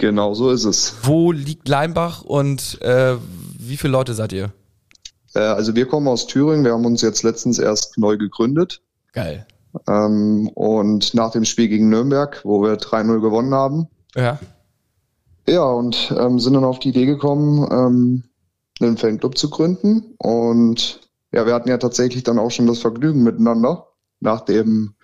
Genau 0.00 0.32
so 0.32 0.50
ist 0.50 0.64
es. 0.64 0.94
Wo 1.02 1.30
liegt 1.30 1.68
Leimbach 1.68 2.22
und 2.22 2.80
äh, 2.80 3.16
wie 3.58 3.76
viele 3.76 3.92
Leute 3.92 4.14
seid 4.14 4.32
ihr? 4.32 4.50
Äh, 5.34 5.40
also 5.40 5.76
wir 5.76 5.86
kommen 5.86 6.08
aus 6.08 6.26
Thüringen. 6.26 6.64
Wir 6.64 6.72
haben 6.72 6.86
uns 6.86 7.02
jetzt 7.02 7.22
letztens 7.22 7.58
erst 7.58 7.98
neu 7.98 8.16
gegründet. 8.16 8.80
Geil. 9.12 9.46
Ähm, 9.86 10.48
und 10.54 11.12
nach 11.12 11.32
dem 11.32 11.44
Spiel 11.44 11.68
gegen 11.68 11.90
Nürnberg, 11.90 12.40
wo 12.44 12.62
wir 12.62 12.78
3-0 12.78 13.20
gewonnen 13.20 13.52
haben. 13.52 13.88
Ja. 14.16 14.38
Ja, 15.46 15.64
und 15.64 16.14
ähm, 16.18 16.38
sind 16.38 16.54
dann 16.54 16.64
auf 16.64 16.78
die 16.78 16.88
Idee 16.88 17.04
gekommen, 17.04 17.68
ähm, 17.70 18.24
einen 18.80 18.96
Fanclub 18.96 19.36
zu 19.36 19.50
gründen. 19.50 20.14
Und 20.16 21.00
ja, 21.30 21.44
wir 21.44 21.52
hatten 21.52 21.68
ja 21.68 21.76
tatsächlich 21.76 22.22
dann 22.22 22.38
auch 22.38 22.50
schon 22.50 22.66
das 22.66 22.78
Vergnügen 22.78 23.22
miteinander. 23.22 23.88
Nach 24.20 24.40
dem 24.40 24.94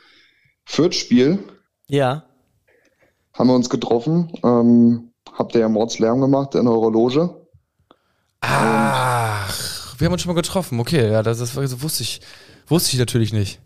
Fürth-Spiel 0.64 1.38
Ja. 1.87 2.24
Haben 3.38 3.49
wir 3.49 3.55
uns 3.55 3.70
getroffen. 3.70 4.33
Ähm, 4.42 5.12
habt 5.33 5.55
ihr 5.55 5.61
ja 5.61 5.68
Mordslärm 5.68 6.20
gemacht 6.20 6.55
in 6.55 6.66
eurer 6.66 6.90
Loge. 6.90 7.35
Ach, 8.40 9.99
wir 9.99 10.07
haben 10.07 10.12
uns 10.12 10.22
schon 10.22 10.35
mal 10.35 10.40
getroffen. 10.40 10.81
Okay, 10.81 11.11
ja, 11.11 11.22
das, 11.22 11.38
das 11.38 11.57
wusste 11.57 12.03
ich, 12.03 12.20
wusste 12.66 12.92
ich 12.92 12.99
natürlich 12.99 13.33
nicht. 13.33 13.61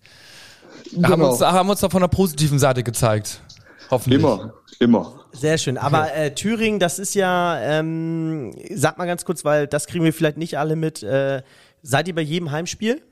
Haben, 1.03 1.23
uns, 1.23 1.41
haben 1.41 1.71
uns 1.71 1.81
da 1.81 1.89
von 1.89 2.01
der 2.01 2.09
positiven 2.09 2.59
Seite 2.59 2.83
gezeigt. 2.83 3.43
Hoffentlich. 3.91 4.21
Immer, 4.21 4.55
immer. 4.81 5.21
Sehr 5.33 5.59
schön. 5.59 5.79
Aber 5.79 6.13
äh, 6.15 6.35
Thüringen, 6.35 6.81
das 6.81 6.99
ist 6.99 7.15
ja, 7.15 7.61
ähm, 7.61 8.53
sag 8.75 8.99
mal 8.99 9.07
ganz 9.07 9.25
kurz, 9.25 9.45
weil 9.45 9.67
das 9.67 9.87
kriegen 9.87 10.05
wir 10.05 10.13
vielleicht 10.13 10.37
nicht 10.37 10.59
alle 10.59 10.77
mit. 10.77 11.03
Äh, 11.03 11.43
seid 11.83 12.09
ihr 12.09 12.15
bei 12.15 12.23
jedem 12.23 12.51
Heimspiel? 12.51 13.03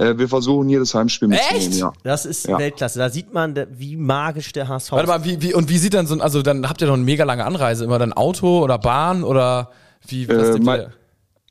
Äh, 0.00 0.16
wir 0.18 0.28
versuchen 0.28 0.68
jedes 0.70 0.94
Heimspiel 0.94 1.28
mitzunehmen, 1.28 1.68
Echt? 1.68 1.74
ja. 1.80 1.92
Das 2.02 2.24
ist 2.24 2.46
Ja. 2.48 2.58
Weltklasse. 2.58 2.98
Da 2.98 3.10
sieht 3.10 3.34
man, 3.34 3.54
wie 3.72 3.96
magisch 3.96 4.52
der 4.52 4.66
HSV 4.68 4.92
Warte 4.92 5.06
mal, 5.08 5.24
wie, 5.24 5.42
wie, 5.42 5.52
und 5.54 5.68
wie 5.68 5.76
sieht 5.78 5.92
dann 5.94 6.06
so 6.06 6.14
ein, 6.14 6.20
also 6.22 6.40
dann 6.42 6.68
habt 6.68 6.80
ihr 6.80 6.86
doch 6.86 6.94
eine 6.94 7.02
mega 7.04 7.24
lange 7.24 7.44
Anreise, 7.44 7.84
immer 7.84 7.98
dann 7.98 8.12
Auto 8.14 8.62
oder 8.64 8.78
Bahn 8.78 9.22
oder 9.24 9.70
Wie, 10.06 10.24
Äh, 10.24 10.38
was 10.54 10.58
mei- 10.60 10.78
ihr? 10.78 10.92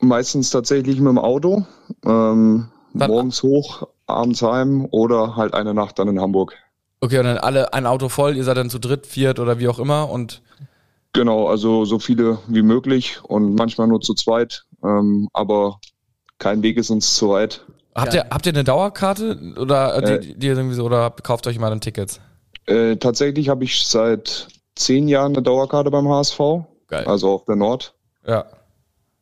Meistens 0.01 0.49
tatsächlich 0.49 0.97
mit 0.99 1.09
dem 1.09 1.19
Auto. 1.19 1.65
Ähm, 2.05 2.69
morgens 2.93 3.43
hoch, 3.43 3.88
abends 4.07 4.41
heim 4.41 4.88
oder 4.89 5.35
halt 5.35 5.53
eine 5.53 5.73
Nacht 5.75 5.99
dann 5.99 6.07
in 6.07 6.19
Hamburg. 6.19 6.55
Okay, 7.01 7.19
und 7.19 7.25
dann 7.25 7.38
alle 7.38 7.73
ein 7.73 7.85
Auto 7.85 8.09
voll, 8.09 8.35
ihr 8.35 8.43
seid 8.43 8.57
dann 8.57 8.69
zu 8.69 8.79
dritt, 8.79 9.05
viert 9.05 9.39
oder 9.39 9.59
wie 9.59 9.67
auch 9.67 9.77
immer 9.79 10.09
und 10.09 10.41
Genau, 11.13 11.47
also 11.47 11.85
so 11.85 11.97
viele 11.99 12.39
wie 12.47 12.62
möglich 12.62 13.19
und 13.23 13.55
manchmal 13.55 13.88
nur 13.88 13.99
zu 14.01 14.13
zweit. 14.13 14.65
Ähm, 14.83 15.27
aber 15.33 15.79
kein 16.38 16.62
Weg 16.62 16.77
ist 16.77 16.89
uns 16.91 17.15
zu 17.15 17.29
weit. 17.29 17.62
Habt 18.01 18.13
ihr, 18.13 18.25
habt 18.29 18.45
ihr 18.45 18.53
eine 18.53 18.63
Dauerkarte 18.63 19.38
oder 19.57 19.95
äh, 20.03 20.13
Äh. 20.15 20.19
die, 20.19 20.39
die 20.39 20.47
irgendwie 20.47 20.75
so, 20.75 20.85
oder 20.85 21.09
kauft 21.12 21.47
euch 21.47 21.57
mal 21.59 21.69
dann 21.69 21.81
Tickets? 21.81 22.19
Äh, 22.65 22.97
tatsächlich 22.97 23.49
habe 23.49 23.63
ich 23.63 23.85
seit 23.88 24.47
zehn 24.75 25.07
Jahren 25.07 25.33
eine 25.33 25.41
Dauerkarte 25.41 25.89
beim 25.91 26.07
HSV, 26.07 26.39
Geil. 26.88 27.05
also 27.05 27.31
auf 27.33 27.45
der 27.45 27.55
Nord. 27.55 27.93
Ja. 28.25 28.45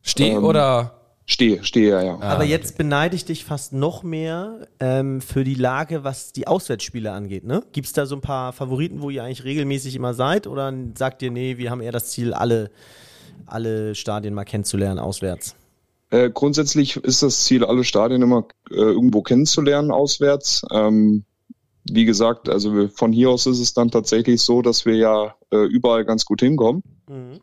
Steh 0.02 0.30
Ähm, 0.30 0.44
oder? 0.44 0.94
Stehe, 1.30 1.62
stehe 1.62 1.90
ja, 1.90 2.00
ja. 2.02 2.18
Ah, 2.20 2.34
Aber 2.34 2.44
jetzt 2.44 2.78
beneide 2.78 3.14
ich 3.14 3.26
dich 3.26 3.44
fast 3.44 3.74
noch 3.74 4.02
mehr 4.02 4.66
ähm, 4.80 5.20
für 5.20 5.44
die 5.44 5.56
Lage, 5.56 6.02
was 6.02 6.32
die 6.32 6.46
Auswärtsspiele 6.46 7.12
angeht. 7.12 7.44
Ne? 7.44 7.62
Gibt 7.72 7.86
es 7.86 7.92
da 7.92 8.06
so 8.06 8.14
ein 8.14 8.22
paar 8.22 8.54
Favoriten, 8.54 9.02
wo 9.02 9.10
ihr 9.10 9.22
eigentlich 9.24 9.44
regelmäßig 9.44 9.94
immer 9.94 10.14
seid? 10.14 10.46
Oder 10.46 10.72
sagt 10.96 11.20
ihr, 11.20 11.30
nee, 11.30 11.58
wir 11.58 11.70
haben 11.70 11.82
eher 11.82 11.92
das 11.92 12.10
Ziel, 12.12 12.32
alle, 12.32 12.70
alle 13.44 13.94
Stadien 13.94 14.32
mal 14.32 14.44
kennenzulernen 14.44 14.98
auswärts? 14.98 15.54
Äh, 16.10 16.30
grundsätzlich 16.30 16.96
ist 16.96 17.22
das 17.22 17.44
Ziel, 17.44 17.64
alle 17.64 17.84
Stadien 17.84 18.22
immer 18.22 18.46
äh, 18.70 18.74
irgendwo 18.76 19.22
kennenzulernen 19.22 19.90
auswärts. 19.90 20.62
Ähm, 20.70 21.24
wie 21.90 22.04
gesagt, 22.04 22.48
also 22.48 22.74
wir, 22.74 22.90
von 22.90 23.12
hier 23.12 23.30
aus 23.30 23.46
ist 23.46 23.60
es 23.60 23.74
dann 23.74 23.90
tatsächlich 23.90 24.42
so, 24.42 24.62
dass 24.62 24.86
wir 24.86 24.96
ja 24.96 25.34
äh, 25.50 25.64
überall 25.66 26.04
ganz 26.04 26.24
gut 26.24 26.40
hinkommen. 26.40 26.82
Mhm. 27.08 27.40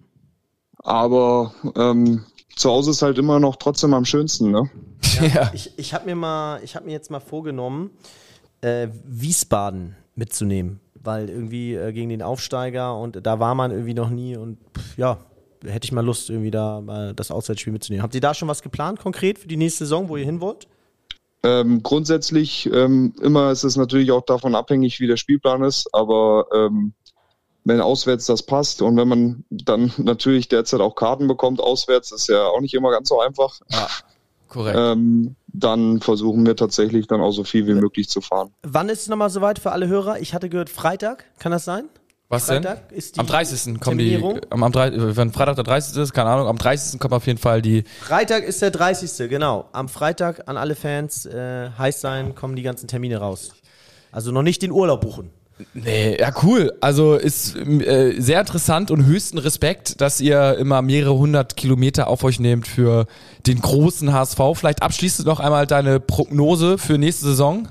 Aber 0.78 1.54
ähm, 1.75 2.25
zu 2.56 2.69
Hause 2.69 2.91
ist 2.91 3.01
halt 3.01 3.17
immer 3.17 3.39
noch 3.39 3.56
trotzdem 3.58 3.93
am 3.93 4.06
schönsten, 4.06 4.51
ne? 4.51 4.69
Ja. 5.34 5.51
Ich, 5.54 5.78
ich 5.78 5.93
habe 5.93 6.06
mir 6.06 6.15
mal, 6.15 6.60
ich 6.63 6.75
habe 6.75 6.86
mir 6.86 6.91
jetzt 6.91 7.12
mal 7.12 7.19
vorgenommen, 7.19 7.91
äh, 8.62 8.88
Wiesbaden 9.06 9.95
mitzunehmen, 10.15 10.80
weil 10.95 11.30
irgendwie 11.30 11.75
äh, 11.75 11.91
gegen 11.93 12.10
den 12.10 12.21
Aufsteiger 12.21 12.97
und 12.97 13.25
da 13.25 13.39
war 13.39 13.56
man 13.56 13.71
irgendwie 13.71 13.93
noch 13.93 14.10
nie 14.10 14.36
und 14.38 14.58
pff, 14.78 14.97
ja, 14.97 15.19
hätte 15.65 15.86
ich 15.86 15.91
mal 15.91 16.06
Lust, 16.06 16.30
irgendwie 16.30 16.51
da 16.51 16.82
mal 16.82 17.13
das 17.13 17.32
Auswärtsspiel 17.32 17.73
mitzunehmen. 17.73 18.04
Habt 18.04 18.15
ihr 18.15 18.21
da 18.21 18.34
schon 18.34 18.47
was 18.47 18.62
geplant, 18.62 18.99
konkret 18.99 19.39
für 19.39 19.47
die 19.47 19.58
nächste 19.58 19.86
Saison, 19.86 20.10
wo 20.10 20.17
ihr 20.17 20.25
hin 20.25 20.41
wollt? 20.41 20.67
Ähm, 21.43 21.84
grundsätzlich 21.84 22.69
ähm, 22.73 23.13
immer 23.21 23.51
ist 23.51 23.63
es 23.63 23.75
natürlich 23.75 24.12
auch 24.12 24.25
davon 24.25 24.56
abhängig, 24.56 24.99
wie 24.99 25.08
der 25.08 25.17
Spielplan 25.17 25.63
ist, 25.63 25.88
aber 25.93 26.47
ähm, 26.54 26.93
wenn 27.65 27.82
auswärts 27.82 28.25
das 28.25 28.43
passt 28.43 28.82
und 28.82 28.97
wenn 28.97 29.08
man 29.08 29.45
dann 29.49 29.91
natürlich 29.97 30.47
derzeit 30.47 30.82
auch 30.82 30.95
Karten 30.95 31.28
bekommt 31.28 31.60
auswärts, 31.60 32.12
ist 32.12 32.30
ja 32.30 32.45
auch 32.45 32.62
nicht 32.62 32.73
immer 32.73 32.89
ganz 32.91 33.10
so 33.10 33.19
einfach, 33.19 33.60
Korrekt. 34.47 34.78
ähm, 34.80 35.36
dann 35.47 36.01
versuchen 36.01 36.45
wir 36.45 36.56
tatsächlich 36.56 37.08
dann 37.08 37.21
auch 37.21 37.32
so 37.32 37.43
viel 37.43 37.67
wie 37.67 37.73
möglich 37.73 38.10
zu 38.10 38.21
fahren. 38.21 38.51
Wann 38.63 38.89
ist 38.89 39.04
es 39.04 39.08
nochmal 39.08 39.30
soweit 39.30 39.60
für 39.60 39.71
alle 39.71 39.88
Hörer? 39.88 40.19
Ich 40.19 40.34
hatte 40.34 40.49
gehört, 40.49 40.69
Freitag, 40.69 41.25
kann 41.38 41.51
das 41.51 41.65
sein? 41.65 41.89
Was 42.35 42.45
denn? 42.47 42.63
Freitag 42.63 42.91
ist 42.91 43.15
die 43.15 43.19
Am 43.19 43.27
30. 43.27 43.79
kommen 43.79 43.97
die, 43.97 44.09
Terminierung? 44.09 44.39
am, 44.49 44.63
am 44.63 44.71
30, 44.71 45.17
wenn 45.17 45.31
Freitag 45.31 45.55
der 45.55 45.63
30. 45.63 45.97
ist, 45.97 46.13
keine 46.13 46.29
Ahnung, 46.29 46.47
am 46.47 46.57
30. 46.57 46.99
kommt 46.99 47.13
auf 47.13 47.25
jeden 47.27 47.39
Fall 47.39 47.61
die, 47.61 47.83
Freitag 48.01 48.43
ist 48.43 48.61
der 48.61 48.71
30. 48.71 49.29
Genau. 49.29 49.65
Am 49.71 49.89
Freitag 49.89 50.47
an 50.47 50.57
alle 50.57 50.75
Fans 50.75 51.25
äh, 51.25 51.69
heiß 51.77 52.01
sein, 52.01 52.35
kommen 52.35 52.55
die 52.55 52.63
ganzen 52.63 52.87
Termine 52.87 53.17
raus. 53.17 53.53
Also 54.11 54.31
noch 54.31 54.43
nicht 54.43 54.61
den 54.61 54.71
Urlaub 54.71 55.01
buchen. 55.01 55.31
Nee, 55.73 56.17
ja 56.19 56.33
cool. 56.43 56.73
Also 56.81 57.15
ist 57.15 57.55
äh, 57.55 58.19
sehr 58.19 58.41
interessant 58.41 58.91
und 58.91 59.05
höchsten 59.05 59.37
Respekt, 59.37 60.01
dass 60.01 60.19
ihr 60.19 60.57
immer 60.57 60.81
mehrere 60.81 61.17
hundert 61.17 61.55
Kilometer 61.55 62.07
auf 62.07 62.23
euch 62.25 62.41
nehmt 62.41 62.67
für 62.67 63.05
den 63.47 63.61
großen 63.61 64.11
HSV. 64.11 64.39
Vielleicht 64.55 64.83
abschließend 64.83 65.25
noch 65.25 65.39
einmal 65.39 65.65
deine 65.65 66.01
Prognose 66.01 66.77
für 66.77 66.97
nächste 66.97 67.27
Saison. 67.27 67.69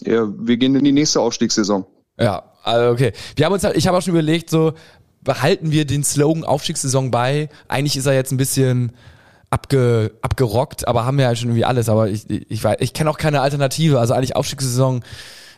Ja, 0.00 0.26
wir 0.36 0.56
gehen 0.56 0.74
in 0.74 0.84
die 0.84 0.92
nächste 0.92 1.20
Aufstiegssaison. 1.20 1.86
Ja, 2.18 2.42
also 2.66 2.90
okay. 2.92 3.12
Wir 3.36 3.46
haben 3.46 3.52
uns 3.52 3.64
halt, 3.64 3.76
ich 3.76 3.86
habe 3.86 3.96
auch 3.96 4.02
schon 4.02 4.12
überlegt, 4.12 4.50
so 4.50 4.72
behalten 5.22 5.70
wir 5.72 5.84
den 5.86 6.04
Slogan 6.04 6.44
Aufstiegssaison 6.44 7.10
bei. 7.10 7.48
Eigentlich 7.68 7.96
ist 7.96 8.06
er 8.06 8.14
jetzt 8.14 8.30
ein 8.32 8.36
bisschen 8.36 8.92
abge, 9.50 10.12
abgerockt, 10.22 10.86
aber 10.86 11.04
haben 11.04 11.18
wir 11.18 11.24
ja 11.24 11.34
schon 11.36 11.48
irgendwie 11.48 11.64
alles. 11.64 11.88
Aber 11.88 12.08
ich, 12.08 12.28
ich, 12.30 12.50
ich, 12.50 12.60
weiß- 12.62 12.76
ich 12.80 12.92
kenne 12.92 13.10
auch 13.10 13.18
keine 13.18 13.40
Alternative. 13.40 13.98
Also 13.98 14.14
eigentlich 14.14 14.36
Aufstiegssaison. 14.36 15.02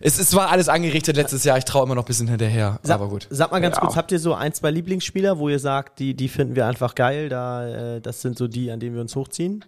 Es, 0.01 0.19
es 0.21 0.33
war 0.37 0.51
alles 0.51 0.69
angerichtet 0.69 1.17
letztes 1.17 1.43
Jahr. 1.43 1.59
Ich 1.59 1.65
traue 1.65 1.85
immer 1.85 1.97
noch 1.97 2.05
ein 2.05 2.07
bisschen 2.07 2.29
hinterher. 2.29 2.79
Sag, 2.85 2.95
aber 2.95 3.09
gut. 3.09 3.27
Sag 3.31 3.51
mal 3.51 3.61
ganz 3.61 3.77
Ja. 3.77 3.81
kurz, 3.83 3.97
habt 3.97 4.13
ihr 4.13 4.21
so 4.21 4.33
ein, 4.35 4.53
zwei 4.55 4.71
Lieblingsspieler, 4.71 5.39
wo 5.39 5.49
ihr 5.49 5.59
sagt, 5.59 5.99
die, 5.99 6.15
die 6.15 6.29
finden 6.29 6.55
wir 6.55 6.67
einfach 6.67 6.95
geil, 6.95 7.29
da, 7.29 7.97
äh, 7.97 8.01
das 8.01 8.23
sind 8.23 8.39
so 8.39 8.47
die, 8.47 8.71
an 8.71 8.79
denen 8.79 8.95
wir 8.95 9.01
uns 9.03 9.17
hochziehen? 9.17 9.65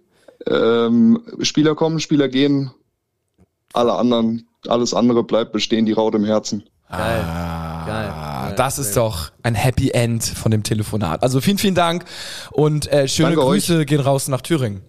Ähm, 0.47 1.19
Spieler 1.41 1.75
kommen, 1.75 1.99
Spieler 1.99 2.29
gehen, 2.29 2.71
alle 3.73 3.93
anderen, 3.93 4.47
alles 4.67 4.93
andere 4.93 5.23
bleibt 5.23 5.51
bestehen, 5.51 5.85
die 5.85 5.91
Raute 5.91 6.17
im 6.17 6.23
Herzen. 6.25 6.63
Geil. 6.91 7.23
Ah, 7.25 7.83
Geil. 7.85 8.55
das 8.57 8.77
ist 8.77 8.97
doch 8.97 9.31
ein 9.43 9.55
Happy 9.55 9.91
End 9.91 10.23
von 10.23 10.51
dem 10.51 10.63
Telefonat. 10.63 11.23
Also 11.23 11.39
vielen, 11.39 11.57
vielen 11.57 11.75
Dank 11.75 12.05
und 12.51 12.91
äh, 12.91 13.07
schöne 13.07 13.29
Danke 13.29 13.45
euch. 13.45 13.65
Grüße 13.65 13.85
gehen 13.85 14.01
raus 14.01 14.27
nach 14.27 14.41
Thüringen. 14.41 14.81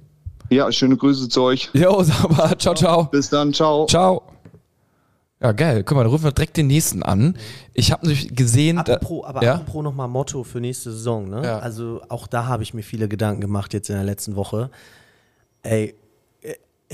Ja, 0.51 0.71
schöne 0.73 0.97
Grüße 0.97 1.29
zu 1.29 1.43
euch. 1.43 1.71
Jo, 1.73 2.03
sauber. 2.03 2.59
Ciao, 2.59 2.75
ciao. 2.75 3.05
Bis 3.05 3.31
dann, 3.31 3.55
ciao. 3.55 3.87
Ciao. 3.87 4.23
Ja, 5.41 5.53
geil. 5.53 5.83
Guck 5.83 5.97
mal, 5.97 6.05
da 6.05 6.11
rufen 6.11 6.25
wir 6.25 6.33
direkt 6.33 6.57
den 6.57 6.67
nächsten 6.69 7.03
an. 7.03 7.37
Ich 7.73 7.91
habe 7.91 8.07
natürlich 8.07 8.35
gesehen, 8.35 8.79
Apropos, 8.79 9.25
aber 9.25 9.43
ja? 9.43 9.55
apropos 9.55 9.83
nochmal 9.83 10.09
Motto 10.09 10.45
für 10.45 10.61
nächste 10.61 10.93
Saison, 10.93 11.29
ne? 11.29 11.43
Ja. 11.45 11.59
Also 11.59 12.01
auch 12.09 12.27
da 12.27 12.47
habe 12.47 12.63
ich 12.63 12.75
mir 12.75 12.83
viele 12.83 13.09
Gedanken 13.09 13.41
gemacht 13.41 13.73
jetzt 13.75 13.89
in 13.91 13.97
der 13.97 14.05
letzten 14.05 14.37
Woche. 14.37 14.71
Ey, 15.63 15.95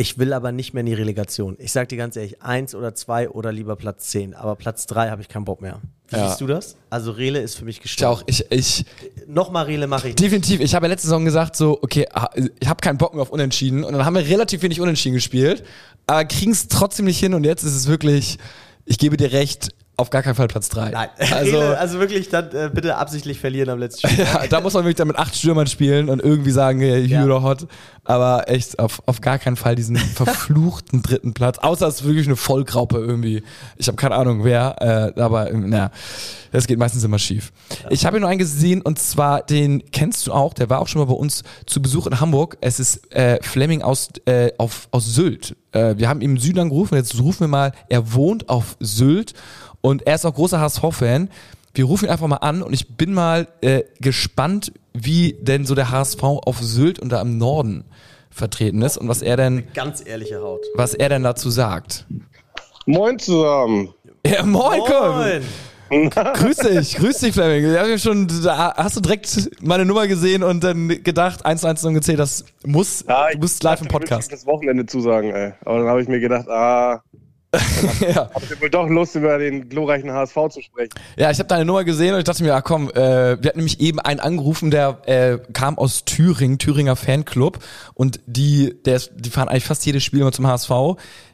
ich 0.01 0.17
will 0.17 0.33
aber 0.33 0.53
nicht 0.53 0.75
mehr 0.75 0.81
in 0.81 0.87
die 0.87 0.95
Relegation. 0.95 1.57
Ich 1.59 1.73
sag 1.73 1.89
dir 1.89 1.97
ganz 1.99 2.15
ehrlich, 2.17 2.41
eins 2.41 2.75
oder 2.75 2.95
zwei 2.95 3.29
oder 3.29 3.51
lieber 3.51 3.75
Platz 3.75 4.09
zehn. 4.11 4.33
Aber 4.33 4.55
Platz 4.55 4.87
drei 4.87 5.11
habe 5.11 5.23
ich 5.23 5.29
keinen 5.29 5.45
Bock 5.45 5.61
mehr. 5.61 5.81
Wie 6.09 6.17
Ja. 6.17 6.29
siehst 6.29 6.41
du 6.41 6.47
das? 6.47 6.77
Also 6.89 7.11
Rele 7.11 7.41
ist 7.41 7.57
für 7.57 7.65
mich 7.65 7.79
ich 7.79 7.83
gestorben. 7.83 8.21
auch, 8.21 8.23
ich, 8.27 8.45
ich, 8.51 8.85
Nochmal 9.27 9.65
Rele 9.67 9.87
mache 9.89 10.09
ich 10.09 10.15
nicht. 10.15 10.21
definitiv, 10.21 10.61
ich 10.61 10.75
habe 10.75 10.87
ja 10.87 10.91
letzte 10.93 11.09
Saison 11.09 11.25
gesagt, 11.25 11.57
so, 11.57 11.79
okay, 11.83 12.07
ich 12.61 12.69
habe 12.69 12.81
keinen 12.81 12.97
Bock 12.99 13.13
mehr 13.15 13.23
auf 13.23 13.31
Unentschieden. 13.31 13.83
Und 13.83 13.93
dann 13.93 14.05
haben 14.05 14.15
wir 14.15 14.25
relativ 14.27 14.63
wenig 14.63 14.81
Unentschieden 14.81 15.15
gespielt, 15.15 15.65
aber 16.07 16.25
kriegen 16.27 16.53
es 16.53 16.69
trotzdem 16.69 17.05
nicht 17.07 17.19
hin. 17.19 17.35
Und 17.35 17.43
jetzt 17.45 17.65
ist 17.65 17.75
es 17.75 17.89
wirklich, 17.89 18.39
ich 18.87 18.99
gebe 18.99 19.17
dir 19.17 19.33
recht, 19.33 19.71
auf 19.99 20.11
gar 20.11 20.23
keinen 20.23 20.37
Fall 20.37 20.49
Platz 20.49 20.69
drei. 20.69 20.91
Nein, 20.91 21.09
Also, 21.33 21.59
also 21.59 21.99
wirklich 21.99 22.29
dann 22.29 22.51
äh, 22.53 22.71
bitte 22.73 22.97
absichtlich 22.97 23.39
verlieren 23.41 23.69
am 23.69 23.79
letzten 23.79 24.09
Spiel. 24.09 24.25
ja, 24.33 24.47
da 24.47 24.61
muss 24.61 24.73
man 24.75 24.85
wirklich 24.85 24.97
dann 24.97 25.09
mit 25.09 25.19
acht 25.19 25.35
Stürmern 25.37 25.67
spielen 25.67 26.09
und 26.09 26.23
irgendwie 26.23 26.53
sagen, 26.53 26.81
hey, 26.81 27.05
Ja. 27.05 27.21
Hugh 27.21 27.27
oder 27.27 27.43
Hot. 27.43 27.67
Aber 28.05 28.49
echt, 28.49 28.79
auf, 28.79 29.03
auf 29.05 29.21
gar 29.21 29.39
keinen 29.39 29.57
Fall 29.57 29.75
diesen 29.75 29.97
verfluchten 30.33 31.03
dritten 31.03 31.35
Platz. 31.35 31.59
Außer 31.59 31.87
es 31.89 31.97
ist 31.97 32.05
wirklich 32.07 32.27
eine 32.27 32.37
Vollgraupe 32.37 32.97
irgendwie. 32.97 33.43
Ich 33.77 33.89
habe 33.89 33.97
keine 33.97 34.15
Ahnung 34.15 34.45
wer, 34.45 35.13
äh, 35.17 35.21
aber 35.21 35.51
ähm, 35.51 35.69
naja, 35.69 35.91
das 36.53 36.67
geht 36.67 36.79
meistens 36.79 37.05
immer 37.05 37.19
schief. 37.19 37.53
Ich 37.91 38.07
habe 38.07 38.17
hier 38.17 38.21
nur 38.21 38.31
einen 38.31 38.39
gesehen 38.39 38.81
und 38.81 38.99
zwar 38.99 39.43
den 39.43 39.83
kennst 39.91 40.27
du 40.27 40.33
auch, 40.33 40.55
der 40.55 40.71
war 40.71 40.81
auch 40.81 40.89
schon 40.89 41.01
mal 41.01 41.07
bei 41.07 41.19
uns 41.19 41.43
zu 41.67 41.83
Besuch 41.83 42.07
in 42.07 42.21
Hamburg. 42.21 42.57
Es 42.61 42.81
ist 42.81 43.13
äh, 43.15 43.43
Fleming 43.43 43.83
aus, 43.83 44.09
äh, 44.25 44.53
auf, 44.57 44.89
aus 44.91 45.15
Sylt. 45.15 45.57
Äh, 45.73 45.97
wir 45.99 46.09
haben 46.09 46.23
ihn 46.23 46.31
im 46.31 46.39
Süden 46.39 46.61
angerufen, 46.61 46.95
jetzt 46.95 47.19
rufen 47.21 47.41
wir 47.41 47.49
mal, 47.49 47.73
er 47.91 48.15
wohnt 48.15 48.49
auf 48.49 48.77
Sylt 48.81 49.35
und 49.81 50.07
er 50.07 50.15
ist 50.17 50.25
auch 50.27 50.35
großer 50.35 50.61
HSV-Fan. 50.61 51.29
Wir 51.75 51.85
rufen 51.85 52.07
ihn 52.07 52.11
einfach 52.11 52.27
mal 52.27 52.37
an 52.37 52.63
und 52.63 52.73
ich 52.73 52.97
bin 52.97 53.13
mal 53.15 53.47
äh, 53.61 53.83
gespannt, 54.01 54.73
wie 54.95 55.35
denn 55.41 55.65
so 55.65 55.75
der 55.75 55.91
HSV 55.91 56.23
auf 56.23 56.59
Sylt 56.61 56.99
und 56.99 57.11
da 57.11 57.21
im 57.21 57.39
Norden 57.39 57.85
vertreten 58.31 58.83
ist 58.83 58.97
und 58.97 59.09
was 59.09 59.23
er 59.23 59.37
denn, 59.37 59.65
Ganz 59.75 60.05
ehrliche 60.05 60.41
Haut. 60.41 60.61
was 60.75 60.95
er 60.95 61.09
denn 61.09 61.23
dazu 61.23 61.51
sagt. 61.51 62.07
Moin 62.87 63.19
zusammen. 63.19 63.93
Ja, 64.27 64.43
moin, 64.43 64.81
komm. 64.87 65.17
Moin. 65.17 65.43
Grüß 66.35 66.57
dich, 66.59 66.97
grüß 66.97 67.19
dich, 67.19 67.33
Fleming. 67.33 67.73
Ja, 67.73 67.87
wir 67.87 67.99
schon, 67.99 68.29
da 68.45 68.75
hast 68.77 68.97
du 68.97 69.01
direkt 69.01 69.51
meine 69.63 69.87
Nummer 69.87 70.07
gesehen 70.07 70.43
und 70.43 70.63
dann 70.63 70.89
gedacht, 71.03 71.47
1 71.47 71.63
zu 71.63 71.67
1 71.67 71.85
und 71.85 71.95
gezählt, 71.95 72.19
das 72.19 72.45
muss, 72.67 73.05
Ja, 73.09 73.31
du 73.33 73.39
bist 73.39 73.63
live 73.63 73.81
im 73.81 73.89
Podcast. 73.89 74.31
Das 74.31 74.45
Wochenende 74.47 74.85
zusagen, 74.85 75.31
ey. 75.31 75.53
Aber 75.65 75.79
dann 75.79 75.89
habe 75.89 76.03
ich 76.03 76.09
mir 76.09 76.21
gedacht, 76.21 76.47
ah, 76.49 77.03
ja. 78.01 78.31
habt 78.35 78.51
ihr 78.51 78.61
wohl 78.61 78.69
doch 78.69 78.89
Lust, 78.89 79.15
über 79.15 79.39
den 79.39 79.71
glorreichen 79.71 80.13
HSV 80.13 80.35
zu 80.51 80.61
sprechen? 80.61 80.91
Ja, 81.17 81.31
ich 81.31 81.39
habe 81.39 81.49
deine 81.49 81.65
Nummer 81.65 81.83
gesehen 81.85 82.13
und 82.13 82.19
ich 82.19 82.25
dachte 82.25 82.43
mir, 82.43 82.55
ach 82.55 82.63
komm, 82.63 82.91
äh, 82.91 82.95
wir 82.95 83.49
hatten 83.49 83.59
nämlich 83.59 83.81
eben 83.81 84.01
einen 84.01 84.21
angerufen, 84.21 84.71
der 84.71 84.99
äh, 85.07 85.39
kam 85.55 85.79
aus 85.79 86.05
Thüringen, 86.05 86.59
Thüringer 86.59 86.95
Fanclub 86.95 87.59
und 87.95 88.21
die, 88.27 88.75
der 88.85 88.97
ist, 88.97 89.13
die 89.17 89.31
fahren 89.31 89.49
eigentlich 89.49 89.65
fast 89.65 89.87
jedes 89.87 90.05
Spiel 90.05 90.21
immer 90.21 90.33
zum 90.33 90.47
HSV. 90.47 90.71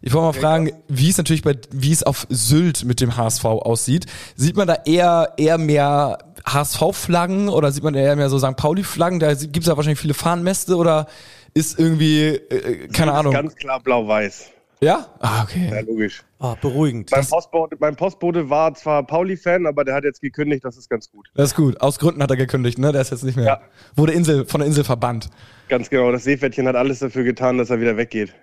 Ich 0.03 0.13
wollte 0.13 0.27
mal 0.27 0.33
fragen, 0.33 0.71
wie 0.87 1.11
es 1.11 1.19
natürlich 1.19 1.43
bei, 1.43 1.57
wie 1.73 1.91
es 1.91 2.05
auf 2.05 2.29
Sylt 2.31 2.85
mit 2.85 3.01
dem 3.01 3.17
HSV 3.17 3.45
aussieht. 3.45 4.07
Sieht 4.37 4.57
man 4.57 4.69
da 4.69 4.77
eher 4.85 5.33
eher 5.37 5.59
mehr 5.59 6.19
HSV-Flaggen 6.47 7.49
oder 7.49 7.73
sieht 7.73 7.83
man 7.83 7.95
eher 7.95 8.15
mehr 8.15 8.29
so 8.29 8.39
St. 8.39 8.55
Pauli-Flaggen? 8.57 9.19
Da 9.19 9.35
gibt's 9.35 9.67
ja 9.67 9.77
wahrscheinlich 9.77 10.01
viele 10.01 10.15
Fahnenmäste 10.15 10.77
oder 10.77 11.09
ist 11.55 11.77
irgendwie 11.77 12.29
äh, 12.29 12.89
keine 12.89 12.89
Das 12.89 13.15
ist 13.15 13.19
Ahnung. 13.19 13.33
Ganz 13.33 13.57
klar 13.57 13.81
blau-weiß. 13.81 14.54
Ja? 14.85 15.07
Ah, 15.19 15.43
okay. 15.43 15.71
Ja, 15.71 15.81
logisch. 15.81 16.23
Oh, 16.39 16.55
beruhigend. 16.61 17.11
Mein 17.11 17.27
Postbote, 17.27 17.77
mein 17.81 17.97
Postbote 17.97 18.51
war 18.51 18.75
zwar 18.75 19.03
Pauli-Fan, 19.03 19.67
aber 19.67 19.85
der 19.85 19.95
hat 19.95 20.05
jetzt 20.05 20.21
gekündigt, 20.21 20.65
das 20.65 20.77
ist 20.77 20.91
ganz 20.91 21.11
gut. 21.11 21.27
Das 21.35 21.51
ist 21.51 21.57
gut. 21.57 21.81
Aus 21.81 21.99
Gründen 21.99 22.23
hat 22.23 22.31
er 22.31 22.37
gekündigt, 22.37 22.79
ne? 22.79 22.93
Der 22.93 23.01
ist 23.01 23.11
jetzt 23.11 23.25
nicht 23.25 23.37
mehr. 23.37 23.47
Ja. 23.47 23.61
Wurde 23.97 24.13
Insel, 24.13 24.45
von 24.45 24.61
der 24.61 24.69
Insel 24.69 24.85
verbannt. 24.85 25.31
Ganz 25.69 25.89
genau. 25.89 26.13
Das 26.13 26.25
Seepferdchen 26.25 26.69
hat 26.69 26.77
alles 26.77 26.99
dafür 26.99 27.25
getan, 27.25 27.57
dass 27.57 27.71
er 27.71 27.81
wieder 27.81 27.97
weggeht. 27.97 28.35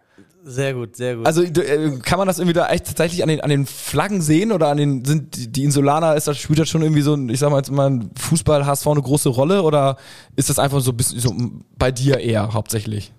Sehr 0.44 0.74
gut, 0.74 0.96
sehr 0.96 1.18
gut. 1.18 1.28
Also 1.28 1.44
äh, 1.44 2.00
kann 2.00 2.18
man 2.18 2.28
das 2.28 2.40
irgendwie 2.40 2.54
da 2.54 2.68
echt 2.70 2.88
tatsächlich 2.88 3.22
an 3.22 3.30
den, 3.30 3.42
an 3.42 3.50
den 3.52 3.68
Flaggen 3.68 4.22
sehen 4.22 4.52
oder 4.52 4.70
an 4.70 4.78
den 4.78 5.06
sind 5.06 5.56
die, 5.56 5.64
Insulaner 5.64 6.16
ist 6.16 6.28
das 6.28 6.40
spielt 6.40 6.58
das 6.58 6.68
schon 6.68 6.82
irgendwie 6.82 7.02
so 7.02 7.14
ein, 7.14 7.30
ich 7.30 7.38
sag 7.38 7.52
mal 7.52 7.58
jetzt 7.58 7.72
mal 7.72 7.92
ein 7.92 8.10
Fußball 8.18 8.66
HSV 8.66 8.88
eine 8.88 9.02
große 9.04 9.30
Rolle 9.30 9.62
oder 9.62 9.98
ist 10.36 10.50
das 10.50 10.58
einfach 10.58 10.82
so 10.82 10.92
ein 10.92 10.98
bisschen 10.98 11.20
so 11.20 11.36
bei 11.78 11.92
dir 11.92 12.20
eher 12.20 12.54
hauptsächlich? 12.54 13.14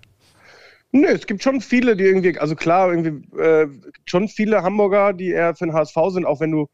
Nö, 0.95 1.07
es 1.07 1.25
gibt 1.25 1.41
schon 1.41 1.59
viele, 1.59 1.97
die 1.97 2.03
irgendwie, 2.03 2.37
also 2.37 2.55
klar, 2.55 2.91
irgendwie 2.93 3.27
äh, 3.37 3.67
schon 4.05 4.27
viele 4.27 4.61
Hamburger, 4.61 5.11
die 5.11 5.29
eher 5.31 5.55
für 5.55 5.65
den 5.65 5.73
HSV 5.73 5.97
sind, 6.09 6.25
auch 6.25 6.39
wenn 6.39 6.51
du, 6.51 6.67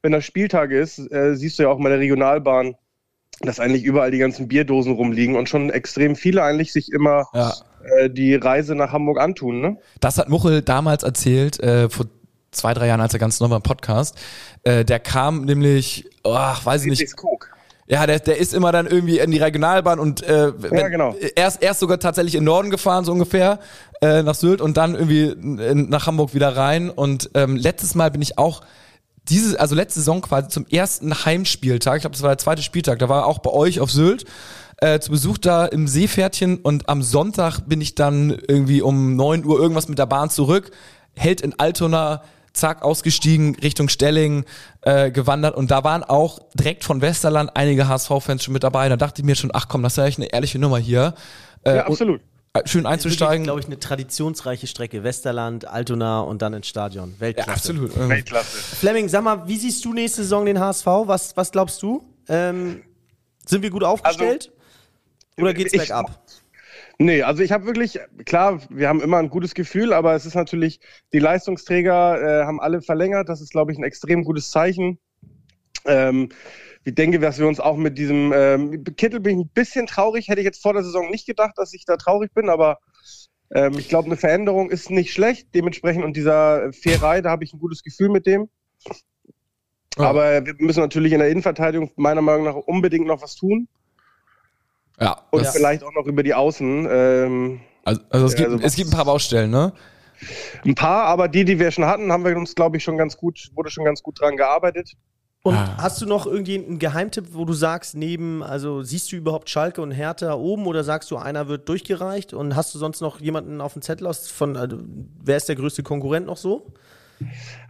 wenn 0.00 0.12
das 0.12 0.24
Spieltag 0.24 0.70
ist, 0.70 0.98
äh, 1.10 1.34
siehst 1.34 1.58
du 1.58 1.64
ja 1.64 1.70
auch 1.70 1.78
mal 1.78 1.88
der 1.88 1.98
Regionalbahn, 1.98 2.76
dass 3.40 3.58
eigentlich 3.58 3.82
überall 3.82 4.12
die 4.12 4.18
ganzen 4.18 4.46
Bierdosen 4.46 4.92
rumliegen 4.94 5.34
und 5.34 5.48
schon 5.48 5.70
extrem 5.70 6.14
viele 6.14 6.44
eigentlich 6.44 6.72
sich 6.72 6.92
immer 6.92 7.24
Ja. 7.34 7.52
äh, 7.98 8.08
die 8.08 8.36
Reise 8.36 8.76
nach 8.76 8.92
Hamburg 8.92 9.18
antun, 9.18 9.60
ne? 9.60 9.76
Das 9.98 10.18
hat 10.18 10.28
Muchel 10.28 10.62
damals 10.62 11.02
erzählt, 11.02 11.58
äh, 11.58 11.90
vor 11.90 12.06
zwei, 12.52 12.74
drei 12.74 12.86
Jahren, 12.86 13.00
als 13.00 13.12
er 13.12 13.18
ganz 13.18 13.40
neu 13.40 13.50
war 13.50 13.56
im 13.56 13.62
Podcast. 13.64 14.16
Äh, 14.62 14.84
der 14.84 15.00
kam 15.00 15.44
nämlich, 15.46 16.08
oh, 16.22 16.32
weiß 16.32 16.84
ich 16.84 16.90
nicht, 16.90 17.16
Coke. 17.16 17.48
Ja, 17.86 18.06
der, 18.06 18.18
der 18.18 18.38
ist 18.38 18.54
immer 18.54 18.72
dann 18.72 18.86
irgendwie 18.86 19.18
in 19.18 19.30
die 19.30 19.38
Regionalbahn 19.38 19.98
und 19.98 20.22
äh, 20.22 20.52
wenn, 20.56 20.78
Ja, 20.78 20.88
genau. 20.88 21.14
erst, 21.36 21.62
erst 21.62 21.80
sogar 21.80 21.98
tatsächlich 21.98 22.34
in 22.34 22.40
den 22.40 22.46
Norden 22.46 22.70
gefahren, 22.70 23.04
so 23.04 23.12
ungefähr, 23.12 23.58
äh, 24.00 24.22
nach 24.22 24.34
Sylt 24.34 24.62
und 24.62 24.76
dann 24.76 24.94
irgendwie 24.94 25.24
in, 25.26 25.90
nach 25.90 26.06
Hamburg 26.06 26.34
wieder 26.34 26.56
rein. 26.56 26.88
Und 26.88 27.30
ähm, 27.34 27.56
letztes 27.56 27.94
Mal 27.94 28.10
bin 28.10 28.22
ich 28.22 28.38
auch 28.38 28.62
diese, 29.28 29.60
also 29.60 29.74
letzte 29.74 30.00
Saison 30.00 30.22
quasi 30.22 30.48
zum 30.48 30.66
ersten 30.66 31.24
Heimspieltag, 31.24 31.96
ich 31.96 32.00
glaube, 32.02 32.14
das 32.14 32.22
war 32.22 32.30
der 32.30 32.38
zweite 32.38 32.62
Spieltag, 32.62 32.98
da 32.98 33.08
war 33.08 33.26
auch 33.26 33.38
bei 33.38 33.50
euch 33.50 33.80
auf 33.80 33.90
Sylt. 33.90 34.24
Äh, 34.78 34.98
zu 34.98 35.12
Besuch 35.12 35.38
da 35.38 35.66
im 35.66 35.86
Seepferdchen 35.86 36.58
und 36.58 36.88
am 36.88 37.02
Sonntag 37.02 37.60
bin 37.60 37.80
ich 37.80 37.94
dann 37.94 38.36
irgendwie 38.48 38.82
um 38.82 39.14
9 39.14 39.44
Uhr 39.44 39.58
irgendwas 39.58 39.88
mit 39.88 39.98
der 39.98 40.06
Bahn 40.06 40.30
zurück, 40.30 40.72
hält 41.14 41.42
in 41.42 41.58
Altona, 41.58 42.22
zack, 42.54 42.82
ausgestiegen, 42.82 43.56
Richtung 43.56 43.88
Stelling 43.88 44.44
äh, 44.82 45.10
gewandert 45.10 45.54
und 45.56 45.70
da 45.70 45.84
waren 45.84 46.02
auch 46.04 46.38
direkt 46.54 46.84
von 46.84 47.00
Westerland 47.02 47.50
einige 47.54 47.88
HSV-Fans 47.88 48.42
schon 48.44 48.54
mit 48.54 48.62
dabei. 48.64 48.88
Da 48.88 48.96
dachte 48.96 49.20
ich 49.22 49.26
mir 49.26 49.34
schon, 49.34 49.50
ach 49.52 49.68
komm, 49.68 49.82
das 49.82 49.92
ist 49.94 49.96
ja 49.98 50.06
echt 50.06 50.18
eine 50.18 50.32
ehrliche 50.32 50.58
Nummer 50.58 50.78
hier. 50.78 51.14
Äh, 51.64 51.76
Ja, 51.76 51.86
absolut. 51.86 52.20
Und, 52.54 52.62
äh, 52.62 52.68
schön 52.68 52.86
einzusteigen. 52.86 53.42
glaube 53.44 53.58
ich, 53.60 53.66
eine 53.66 53.78
traditionsreiche 53.80 54.68
Strecke. 54.68 55.02
Westerland, 55.02 55.66
Altona 55.66 56.20
und 56.20 56.40
dann 56.42 56.54
ins 56.54 56.68
Stadion. 56.68 57.10
ja, 57.16 57.20
Weltklasse. 57.20 57.50
absolut. 57.50 57.96
Ähm, 57.96 58.08
Weltklasse. 58.08 58.56
Fleming, 58.76 59.08
sag 59.08 59.24
mal, 59.24 59.46
wie 59.48 59.56
siehst 59.58 59.84
du 59.84 59.92
nächste 59.92 60.22
Saison 60.22 60.46
den 60.46 60.60
HSV? 60.60 60.86
Was, 60.86 61.36
was 61.36 61.50
glaubst 61.50 61.82
du? 61.82 62.04
Ähm, 62.28 62.82
sind 63.44 63.62
wir 63.62 63.70
gut 63.70 63.82
aufgestellt? 63.84 64.52
Oder 65.36 65.52
geht's 65.52 65.72
ich- 65.72 65.80
bergab? 65.80 66.22
Nee, 66.98 67.22
also 67.22 67.42
ich 67.42 67.50
habe 67.50 67.66
wirklich, 67.66 67.98
klar, 68.24 68.60
wir 68.70 68.88
haben 68.88 69.00
immer 69.00 69.18
ein 69.18 69.28
gutes 69.28 69.54
Gefühl, 69.54 69.92
aber 69.92 70.14
es 70.14 70.26
ist 70.26 70.34
natürlich, 70.34 70.80
die 71.12 71.18
Leistungsträger 71.18 72.42
äh, 72.42 72.44
haben 72.44 72.60
alle 72.60 72.82
verlängert. 72.82 73.28
Das 73.28 73.40
ist, 73.40 73.50
glaube 73.50 73.72
ich, 73.72 73.78
ein 73.78 73.84
extrem 73.84 74.22
gutes 74.24 74.50
Zeichen. 74.50 74.98
Ähm, 75.86 76.28
ich 76.84 76.94
denke, 76.94 77.18
dass 77.18 77.38
wir 77.38 77.48
uns 77.48 77.60
auch 77.60 77.76
mit 77.76 77.98
diesem 77.98 78.32
ähm, 78.34 78.84
Kittel 78.96 79.20
bin 79.20 79.40
ich 79.40 79.46
ein 79.46 79.50
bisschen 79.50 79.86
traurig. 79.86 80.28
Hätte 80.28 80.40
ich 80.40 80.44
jetzt 80.44 80.62
vor 80.62 80.74
der 80.74 80.84
Saison 80.84 81.10
nicht 81.10 81.26
gedacht, 81.26 81.54
dass 81.56 81.72
ich 81.72 81.84
da 81.84 81.96
traurig 81.96 82.32
bin, 82.32 82.48
aber 82.48 82.78
ähm, 83.54 83.72
ich 83.78 83.88
glaube, 83.88 84.06
eine 84.06 84.16
Veränderung 84.16 84.70
ist 84.70 84.90
nicht 84.90 85.12
schlecht. 85.12 85.48
Dementsprechend 85.54 86.04
und 86.04 86.16
dieser 86.16 86.72
Fairei, 86.72 87.22
da 87.22 87.30
habe 87.30 87.44
ich 87.44 87.52
ein 87.52 87.60
gutes 87.60 87.82
Gefühl 87.82 88.10
mit 88.10 88.26
dem. 88.26 88.48
Aber 89.96 90.44
wir 90.44 90.54
müssen 90.58 90.80
natürlich 90.80 91.12
in 91.12 91.20
der 91.20 91.28
Innenverteidigung 91.28 91.90
meiner 91.96 92.22
Meinung 92.22 92.44
nach 92.44 92.56
unbedingt 92.56 93.06
noch 93.06 93.22
was 93.22 93.34
tun. 93.34 93.68
Ja, 95.00 95.16
Und 95.30 95.46
vielleicht 95.48 95.82
auch 95.84 95.92
noch 95.92 96.06
über 96.06 96.22
die 96.22 96.34
Außen. 96.34 96.88
Ähm, 96.90 97.60
also, 97.84 98.00
also 98.10 98.26
es, 98.26 98.32
Ja, 98.32 98.38
gibt, 98.38 98.50
also 98.52 98.64
es 98.64 98.76
gibt 98.76 98.90
ein 98.90 98.96
paar 98.96 99.04
Baustellen, 99.04 99.50
ne? 99.50 99.72
Ein 100.64 100.74
paar, 100.74 101.04
aber 101.04 101.28
die, 101.28 101.44
die 101.44 101.58
wir 101.58 101.70
schon 101.70 101.84
hatten, 101.84 102.10
haben 102.10 102.24
wir 102.24 102.36
uns, 102.36 102.54
glaube 102.54 102.76
ich, 102.76 102.84
schon 102.84 102.96
ganz 102.96 103.16
gut, 103.16 103.50
wurde 103.54 103.70
schon 103.70 103.84
ganz 103.84 104.02
gut 104.02 104.20
dran 104.20 104.36
gearbeitet. 104.36 104.92
Und 105.42 105.56
Ah. 105.56 105.76
hast 105.76 106.00
du 106.00 106.06
noch 106.06 106.26
irgendwie 106.26 106.54
einen 106.64 106.78
Geheimtipp, 106.78 107.26
wo 107.32 107.44
du 107.44 107.52
sagst, 107.52 107.94
neben, 107.94 108.42
also 108.42 108.82
siehst 108.82 109.12
du 109.12 109.16
überhaupt 109.16 109.50
Schalke 109.50 109.82
und 109.82 109.90
Hertha 109.90 110.32
oben 110.32 110.66
oder 110.66 110.84
sagst 110.84 111.10
du, 111.10 111.18
einer 111.18 111.48
wird 111.48 111.68
durchgereicht 111.68 112.32
und 112.32 112.56
hast 112.56 112.74
du 112.74 112.78
sonst 112.78 113.02
noch 113.02 113.20
jemanden 113.20 113.60
auf 113.60 113.74
dem 113.74 113.82
Zettel 113.82 114.06
aus 114.06 114.30
von, 114.30 114.56
also, 114.56 114.78
wer 115.22 115.36
ist 115.36 115.48
der 115.50 115.56
größte 115.56 115.82
Konkurrent 115.82 116.26
noch 116.26 116.38
so? 116.38 116.72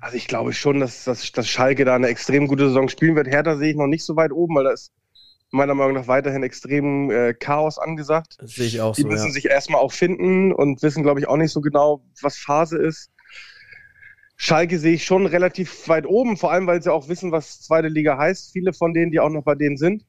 Also 0.00 0.16
ich 0.16 0.28
glaube 0.28 0.52
schon, 0.52 0.78
dass, 0.78 1.02
dass, 1.04 1.32
dass 1.32 1.48
Schalke 1.48 1.84
da 1.84 1.96
eine 1.96 2.06
extrem 2.06 2.46
gute 2.46 2.68
Saison 2.68 2.88
spielen 2.88 3.16
wird. 3.16 3.26
Hertha 3.26 3.56
sehe 3.56 3.70
ich 3.70 3.76
noch 3.76 3.88
nicht 3.88 4.04
so 4.04 4.14
weit 4.14 4.30
oben, 4.30 4.54
weil 4.54 4.64
da 4.64 4.70
ist 4.70 4.92
meiner 5.50 5.74
Meinung 5.74 5.94
nach 5.94 6.08
weiterhin 6.08 6.42
extrem 6.42 7.10
äh, 7.10 7.34
Chaos 7.34 7.78
angesagt. 7.78 8.36
Das 8.40 8.52
sehe 8.52 8.66
ich 8.66 8.80
auch 8.80 8.94
Die 8.94 9.02
so, 9.02 9.08
müssen 9.08 9.26
ja. 9.26 9.32
sich 9.32 9.46
erstmal 9.46 9.80
auch 9.80 9.92
finden 9.92 10.52
und 10.52 10.82
wissen, 10.82 11.02
glaube 11.02 11.20
ich, 11.20 11.28
auch 11.28 11.36
nicht 11.36 11.52
so 11.52 11.60
genau, 11.60 12.02
was 12.20 12.36
Phase 12.36 12.78
ist. 12.78 13.10
Schalke 14.36 14.78
sehe 14.78 14.94
ich 14.94 15.04
schon 15.04 15.26
relativ 15.26 15.88
weit 15.88 16.06
oben, 16.06 16.36
vor 16.36 16.50
allem, 16.50 16.66
weil 16.66 16.82
sie 16.82 16.92
auch 16.92 17.08
wissen, 17.08 17.30
was 17.30 17.60
zweite 17.60 17.88
Liga 17.88 18.18
heißt. 18.18 18.52
Viele 18.52 18.72
von 18.72 18.92
denen, 18.92 19.12
die 19.12 19.20
auch 19.20 19.30
noch 19.30 19.44
bei 19.44 19.54
denen 19.54 19.76
sind. 19.76 20.04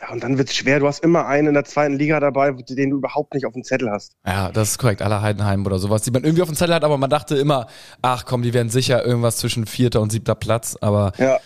Ja, 0.00 0.12
und 0.12 0.22
dann 0.22 0.38
wird 0.38 0.48
es 0.48 0.54
schwer. 0.56 0.78
Du 0.78 0.86
hast 0.86 1.02
immer 1.02 1.26
einen 1.26 1.48
in 1.48 1.54
der 1.54 1.64
zweiten 1.64 1.94
Liga 1.94 2.20
dabei, 2.20 2.52
den 2.52 2.90
du 2.90 2.96
überhaupt 2.96 3.34
nicht 3.34 3.44
auf 3.44 3.52
dem 3.52 3.64
Zettel 3.64 3.90
hast. 3.90 4.12
Ja, 4.24 4.50
das 4.52 4.70
ist 4.70 4.78
korrekt. 4.78 5.02
Aller 5.02 5.20
Heidenheim 5.20 5.66
oder 5.66 5.78
sowas, 5.78 6.02
die 6.02 6.10
man 6.10 6.22
irgendwie 6.22 6.42
auf 6.42 6.48
dem 6.48 6.54
Zettel 6.54 6.74
hat, 6.74 6.84
aber 6.84 6.96
man 6.96 7.10
dachte 7.10 7.36
immer, 7.36 7.66
ach 8.00 8.24
komm, 8.24 8.42
die 8.42 8.54
werden 8.54 8.70
sicher 8.70 9.04
irgendwas 9.04 9.36
zwischen 9.38 9.66
vierter 9.66 10.00
und 10.00 10.10
siebter 10.10 10.36
Platz, 10.36 10.76
aber 10.80 11.12
Ja. 11.18 11.38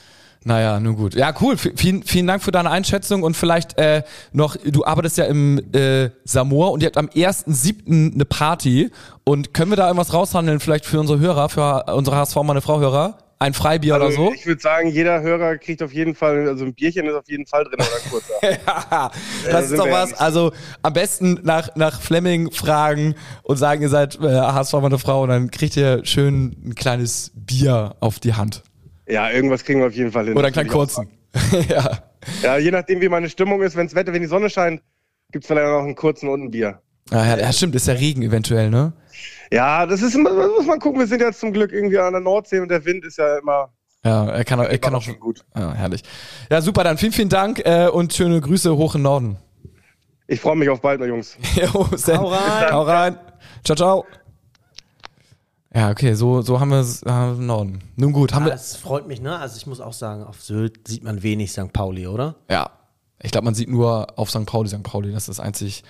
Naja, 0.45 0.79
nun 0.79 0.97
gut. 0.97 1.15
Ja, 1.15 1.35
cool. 1.41 1.57
V 1.57 1.71
vielen, 1.75 2.03
vielen 2.03 2.27
Dank 2.27 2.43
für 2.43 2.53
deine 2.53 2.71
Einschätzung 2.71 3.23
und 3.23 3.37
vielleicht 3.37 3.79
äh, 3.79 4.03
noch, 4.33 4.57
du 4.57 4.85
arbeitest 4.85 5.17
ja 5.17 5.25
im 5.25 5.59
äh, 5.73 6.11
Samoa 6.25 6.69
und 6.69 6.83
ihr 6.83 6.87
habt 6.87 6.99
am 6.99 7.07
1.7. 7.07 8.15
eine 8.15 8.25
Party 8.25 8.91
und 9.25 9.55
können 9.55 9.71
wir 9.73 9.77
da 9.77 9.87
irgendwas 9.87 10.13
raushandeln, 10.13 10.61
vielleicht 10.61 10.85
für 10.85 11.01
unsere 11.01 11.19
Hörer, 11.19 11.49
für 11.49 11.85
unsere 11.95 12.17
HSV, 12.17 12.37
meine 12.45 12.61
Frau 12.61 12.79
Hörer? 12.79 13.19
Ein 13.41 13.53
Freibier 13.53 13.97
oder 13.97 14.13
so? 14.13 14.33
Ich 14.33 14.47
würde 14.47 14.61
sagen, 14.61 14.89
jeder 14.89 15.21
Hörer 15.21 15.59
kriegt 15.59 15.83
auf 15.83 15.93
jeden 15.93 16.15
Fall, 16.15 16.49
also 16.49 16.65
ein 16.65 16.73
Bierchen 16.73 17.07
ist 17.07 17.15
auf 17.15 17.29
jeden 17.29 17.47
Fall 17.47 17.65
drin 17.65 17.75
oder 17.75 18.11
kurzer. 18.11 18.35
Ja, 18.67 18.87
da 18.91 19.11
das 19.51 19.65
ist 19.65 19.69
sind 19.71 19.79
doch 19.79 19.87
ja 19.87 19.93
was. 19.93 20.11
nicht. 20.11 20.21
Also 20.21 20.53
am 20.83 20.93
besten 20.93 21.41
nach, 21.43 21.75
nach 21.75 22.01
Fleming 22.01 22.53
fragen 22.53 23.15
und 23.43 23.57
sagen, 23.57 23.83
ihr 23.83 23.89
seid 23.89 24.19
äh, 24.21 24.29
HSV 24.29 24.75
meine 24.75 24.99
Frau 24.99 25.25
und 25.25 25.31
dann 25.31 25.51
kriegt 25.51 25.77
ihr 25.77 26.05
schön 26.05 26.57
ein 26.65 26.75
kleines 26.75 27.33
Bier 27.35 27.97
auf 28.01 28.19
die 28.21 28.35
Hand. 28.35 28.63
Ja, 29.09 29.31
irgendwas 29.31 29.65
kriegen 29.65 29.81
wir 29.81 29.87
auf 29.89 29.95
jeden 29.95 30.13
Fall 30.13 30.27
hin. 30.27 30.37
Oder 30.37 30.47
einen 30.47 30.53
kleinen 30.55 30.71
kurzen. 30.71 31.09
ja. 31.69 31.99
Ja, 32.43 32.57
je 32.59 32.71
nachdem, 32.71 33.01
wie 33.01 33.09
meine 33.09 33.29
Stimmung 33.29 33.61
ist, 33.63 33.77
wenn 33.77 33.87
das 33.87 33.95
Wetter, 33.95 34.13
wenn 34.13 34.23
die 34.23 34.29
Sonne 34.29 34.49
scheint, 34.49 34.83
gibt's 35.33 35.47
vielleicht 35.49 35.67
noch 35.67 35.83
einen 35.83 35.95
kurzen 35.95 36.29
und 36.29 36.43
ein 36.45 36.51
Bier. 36.51 36.81
Ja, 37.11 37.27
ja, 37.27 37.37
ja, 37.39 37.53
stimmt, 37.53 37.75
ist 37.75 37.87
ja 37.87 37.95
Regen 37.95 38.23
eventuell, 38.23 38.71
ne? 38.71 38.93
Ja, 39.53 39.85
das 39.85 40.01
ist 40.01 40.15
immer, 40.15 40.31
das 40.31 40.49
muss 40.57 40.67
man 40.67 40.79
gucken. 40.79 41.01
Wir 41.01 41.07
sind 41.07 41.21
ja 41.21 41.33
zum 41.33 41.53
Glück 41.53 41.71
irgendwie 41.73 41.99
an 41.99 42.13
der 42.13 42.23
Nordsee 42.23 42.61
und 42.61 42.71
der 42.71 42.83
Wind 42.85 43.05
ist 43.05 43.19
ja 43.19 43.39
immer 43.39 43.69
Ja, 44.05 44.27
er 44.31 44.45
kann, 44.45 44.59
auch- 44.61 44.65
er 44.69 44.79
kann 44.79 44.95
auch 44.95 45.03
schon 45.03 45.21
gut. 45.21 45.45
Ja, 45.55 45.75
herrlich. 45.75 46.03
Ja, 46.51 46.63
super, 46.63 46.83
dann 46.83 46.97
vielen, 46.97 47.13
vielen 47.13 47.29
Dank 47.29 47.61
äh, 47.65 47.89
und 47.89 48.15
schöne 48.15 48.41
Grüße 48.41 48.75
hoch 48.77 48.95
in 48.95 49.03
Norden. 49.03 49.37
Ich 50.27 50.41
freue 50.41 50.57
mich 50.57 50.71
auf 50.71 50.81
bald, 50.81 51.01
ne 51.01 51.07
Jungs. 51.07 51.37
Jo. 51.55 51.67
Hau 52.17 52.27
rein. 52.29 52.73
Hau 52.73 52.83
rein. 52.83 53.19
Ciao, 53.65 53.77
ciao. 53.77 54.07
Ja, 55.75 55.91
okay, 55.91 56.15
so, 56.15 56.41
so 56.43 56.61
haben 56.61 56.71
wir 56.71 56.79
es 56.81 57.03
äh, 57.03 57.33
Norden. 57.33 57.81
Nun 57.97 58.13
gut, 58.13 58.33
haben 58.33 58.43
Ja, 58.45 58.51
wir. 58.51 58.55
es 58.55 58.77
freut 58.77 59.09
mich, 59.09 59.21
ne? 59.21 59.39
Also 59.39 59.57
ich 59.57 59.67
muss 59.67 59.81
auch 59.81 59.93
sagen, 59.93 60.23
auf 60.23 60.41
Sylt 60.43 60.87
sieht 60.87 61.03
man 61.03 61.23
wenig 61.23 61.51
St. 61.53 61.73
Pauli, 61.73 62.07
oder? 62.07 62.37
Ja. 62.49 62.71
Ich 63.23 63.33
glaube, 63.33 63.47
man 63.47 63.55
sieht 63.55 63.69
nur 63.71 64.07
auf 64.19 64.31
St. 64.31 64.45
Pauli, 64.47 64.69
St. 64.69 64.83
Pauli, 64.83 65.11
das 65.13 65.29
ist 65.29 65.41
einzig. 65.41 65.83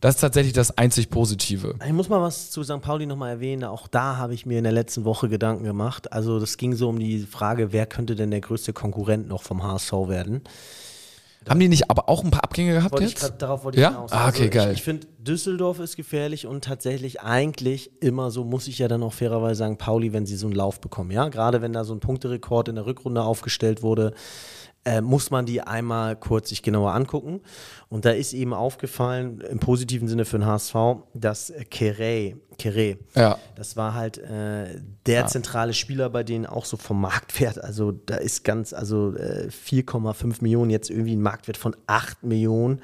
Das 0.00 0.16
ist 0.16 0.20
tatsächlich 0.20 0.52
das 0.52 0.76
einzig 0.76 1.10
Positive. 1.10 1.76
Ich 1.86 1.92
muss 1.92 2.08
mal 2.08 2.20
was 2.20 2.50
zu 2.50 2.64
St. 2.64 2.80
Pauli 2.82 3.06
nochmal 3.06 3.30
erwähnen. 3.30 3.62
Auch 3.64 3.86
da 3.86 4.16
habe 4.16 4.34
ich 4.34 4.44
mir 4.46 4.58
in 4.58 4.64
der 4.64 4.72
letzten 4.72 5.04
Woche 5.04 5.28
Gedanken 5.28 5.62
gemacht. 5.64 6.12
Also 6.12 6.40
das 6.40 6.56
ging 6.56 6.74
so 6.74 6.88
um 6.88 6.98
die 6.98 7.20
Frage, 7.20 7.72
wer 7.72 7.86
könnte 7.86 8.16
denn 8.16 8.32
der 8.32 8.40
größte 8.40 8.72
Konkurrent 8.72 9.28
noch 9.28 9.42
vom 9.44 9.62
HSV 9.62 9.92
werden? 10.08 10.42
Haben 11.48 11.60
die 11.60 11.68
nicht 11.68 11.90
aber 11.90 12.08
auch 12.08 12.22
ein 12.24 12.30
paar 12.30 12.44
Abgänge 12.44 12.72
gehabt 12.72 12.92
Wollte 12.92 13.06
jetzt? 13.06 13.20
grad, 13.20 13.40
darauf 13.42 13.64
wollte 13.64 13.78
ich 13.78 13.82
Ja? 13.82 13.90
hinaus. 13.90 14.12
Ah, 14.12 14.28
okay, 14.28 14.42
also 14.42 14.50
geil. 14.50 14.68
Ich, 14.72 14.78
ich 14.78 14.82
finde, 14.82 15.06
Düsseldorf 15.18 15.78
ist 15.80 15.96
gefährlich 15.96 16.46
und 16.46 16.64
tatsächlich 16.64 17.20
eigentlich 17.20 17.90
immer 18.02 18.30
so, 18.30 18.44
muss 18.44 18.68
ich 18.68 18.78
ja 18.78 18.88
dann 18.88 19.02
auch 19.02 19.12
fairerweise 19.12 19.56
sagen, 19.58 19.78
Pauli, 19.78 20.12
wenn 20.12 20.26
sie 20.26 20.36
so 20.36 20.46
einen 20.46 20.54
Lauf 20.54 20.80
bekommen. 20.80 21.10
Ja, 21.10 21.28
gerade 21.28 21.62
wenn 21.62 21.72
da 21.72 21.84
so 21.84 21.94
ein 21.94 22.00
Punkterekord 22.00 22.68
in 22.68 22.76
der 22.76 22.86
Rückrunde 22.86 23.22
aufgestellt 23.22 23.82
wurde, 23.82 24.14
äh, 24.84 25.00
muss 25.00 25.30
man 25.30 25.46
die 25.46 25.60
einmal 25.60 26.16
kurz 26.16 26.48
sich 26.48 26.62
genauer 26.62 26.92
angucken. 26.92 27.40
Und 27.88 28.04
da 28.04 28.10
ist 28.10 28.32
eben 28.32 28.52
aufgefallen, 28.52 29.40
im 29.40 29.60
positiven 29.60 30.08
Sinne 30.08 30.24
für 30.24 30.38
den 30.38 30.46
HSV, 30.46 30.74
dass 31.14 31.50
äh, 31.50 31.64
Kere, 31.64 32.34
Kere, 32.58 32.98
Ja. 33.14 33.38
das 33.54 33.76
war 33.76 33.94
halt 33.94 34.18
äh, 34.18 34.80
der 35.06 35.26
zentrale 35.28 35.72
Spieler, 35.72 36.10
bei 36.10 36.24
denen 36.24 36.46
auch 36.46 36.64
so 36.64 36.76
vom 36.76 37.00
Marktwert, 37.00 37.62
also 37.62 37.92
da 37.92 38.16
ist 38.16 38.42
ganz, 38.44 38.72
also 38.72 39.14
äh, 39.14 39.48
4,5 39.48 40.38
Millionen, 40.42 40.70
jetzt 40.70 40.90
irgendwie 40.90 41.14
ein 41.16 41.22
Marktwert 41.22 41.56
von 41.56 41.76
8 41.86 42.24
Millionen. 42.24 42.82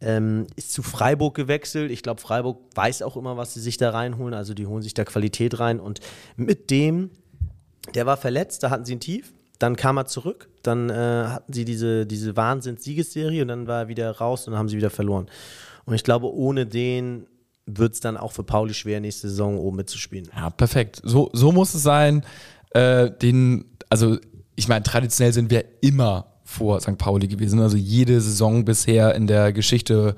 Ähm, 0.00 0.46
ist 0.56 0.72
zu 0.72 0.82
Freiburg 0.82 1.34
gewechselt. 1.34 1.90
Ich 1.90 2.02
glaube, 2.02 2.20
Freiburg 2.20 2.58
weiß 2.74 3.00
auch 3.02 3.16
immer, 3.16 3.36
was 3.38 3.54
sie 3.54 3.60
sich 3.60 3.78
da 3.78 3.90
reinholen. 3.90 4.34
Also 4.34 4.52
die 4.52 4.66
holen 4.66 4.82
sich 4.82 4.92
da 4.92 5.04
Qualität 5.04 5.58
rein. 5.60 5.80
Und 5.80 6.00
mit 6.36 6.70
dem, 6.70 7.10
der 7.94 8.04
war 8.04 8.18
verletzt, 8.18 8.62
da 8.62 8.70
hatten 8.70 8.84
sie 8.84 8.96
ein 8.96 9.00
Tief. 9.00 9.32
Dann 9.58 9.76
kam 9.76 9.96
er 9.96 10.06
zurück, 10.06 10.48
dann 10.62 10.90
äh, 10.90 10.94
hatten 10.94 11.52
sie 11.52 11.64
diese, 11.64 12.06
diese 12.06 12.36
Wahnsinns-Siegesserie 12.36 13.42
und 13.42 13.48
dann 13.48 13.66
war 13.66 13.82
er 13.82 13.88
wieder 13.88 14.10
raus 14.10 14.46
und 14.46 14.52
dann 14.52 14.58
haben 14.58 14.68
sie 14.68 14.76
wieder 14.76 14.90
verloren. 14.90 15.28
Und 15.84 15.94
ich 15.94 16.04
glaube, 16.04 16.32
ohne 16.32 16.66
den 16.66 17.26
wird 17.66 17.94
es 17.94 18.00
dann 18.00 18.16
auch 18.16 18.32
für 18.32 18.44
Pauli 18.44 18.74
schwer, 18.74 19.00
nächste 19.00 19.28
Saison 19.28 19.58
oben 19.58 19.76
mitzuspielen. 19.76 20.28
Ja, 20.34 20.50
perfekt. 20.50 21.00
So, 21.02 21.30
so 21.32 21.52
muss 21.52 21.74
es 21.74 21.82
sein. 21.82 22.24
Äh, 22.70 23.10
den, 23.10 23.64
also 23.88 24.18
ich 24.56 24.68
meine, 24.68 24.82
traditionell 24.82 25.32
sind 25.32 25.50
wir 25.50 25.64
immer 25.80 26.26
vor 26.44 26.80
St. 26.80 26.98
Pauli 26.98 27.26
gewesen. 27.26 27.60
Also 27.60 27.76
jede 27.76 28.20
Saison 28.20 28.64
bisher 28.64 29.14
in 29.14 29.26
der 29.26 29.52
Geschichte 29.52 30.14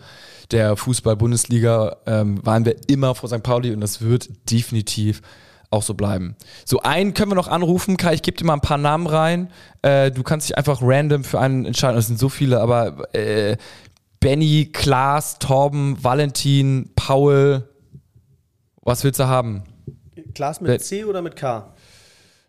der 0.50 0.76
Fußball-Bundesliga 0.76 1.96
ähm, 2.06 2.44
waren 2.44 2.64
wir 2.64 2.76
immer 2.88 3.14
vor 3.14 3.28
St. 3.28 3.42
Pauli 3.42 3.72
und 3.72 3.80
das 3.80 4.00
wird 4.00 4.28
definitiv 4.50 5.22
auch 5.76 5.82
so 5.82 5.94
bleiben. 5.94 6.36
So, 6.64 6.80
einen 6.80 7.14
können 7.14 7.30
wir 7.30 7.36
noch 7.36 7.48
anrufen. 7.48 7.96
Kai, 7.96 8.14
ich 8.14 8.22
gebe 8.22 8.36
dir 8.36 8.44
mal 8.44 8.54
ein 8.54 8.60
paar 8.60 8.78
Namen 8.78 9.06
rein. 9.06 9.50
Äh, 9.82 10.10
du 10.10 10.22
kannst 10.22 10.48
dich 10.48 10.58
einfach 10.58 10.80
random 10.82 11.24
für 11.24 11.38
einen 11.38 11.64
entscheiden. 11.66 11.98
Es 11.98 12.06
sind 12.08 12.18
so 12.18 12.28
viele, 12.28 12.60
aber 12.60 13.14
äh, 13.14 13.56
Benny, 14.20 14.70
Klaas, 14.72 15.38
Torben, 15.38 16.02
Valentin, 16.02 16.90
Paul. 16.96 17.68
Was 18.82 19.04
willst 19.04 19.20
du 19.20 19.26
haben? 19.26 19.62
Klaas 20.34 20.60
mit 20.60 20.82
C 20.82 21.04
oder 21.04 21.22
mit 21.22 21.36
K? 21.36 21.72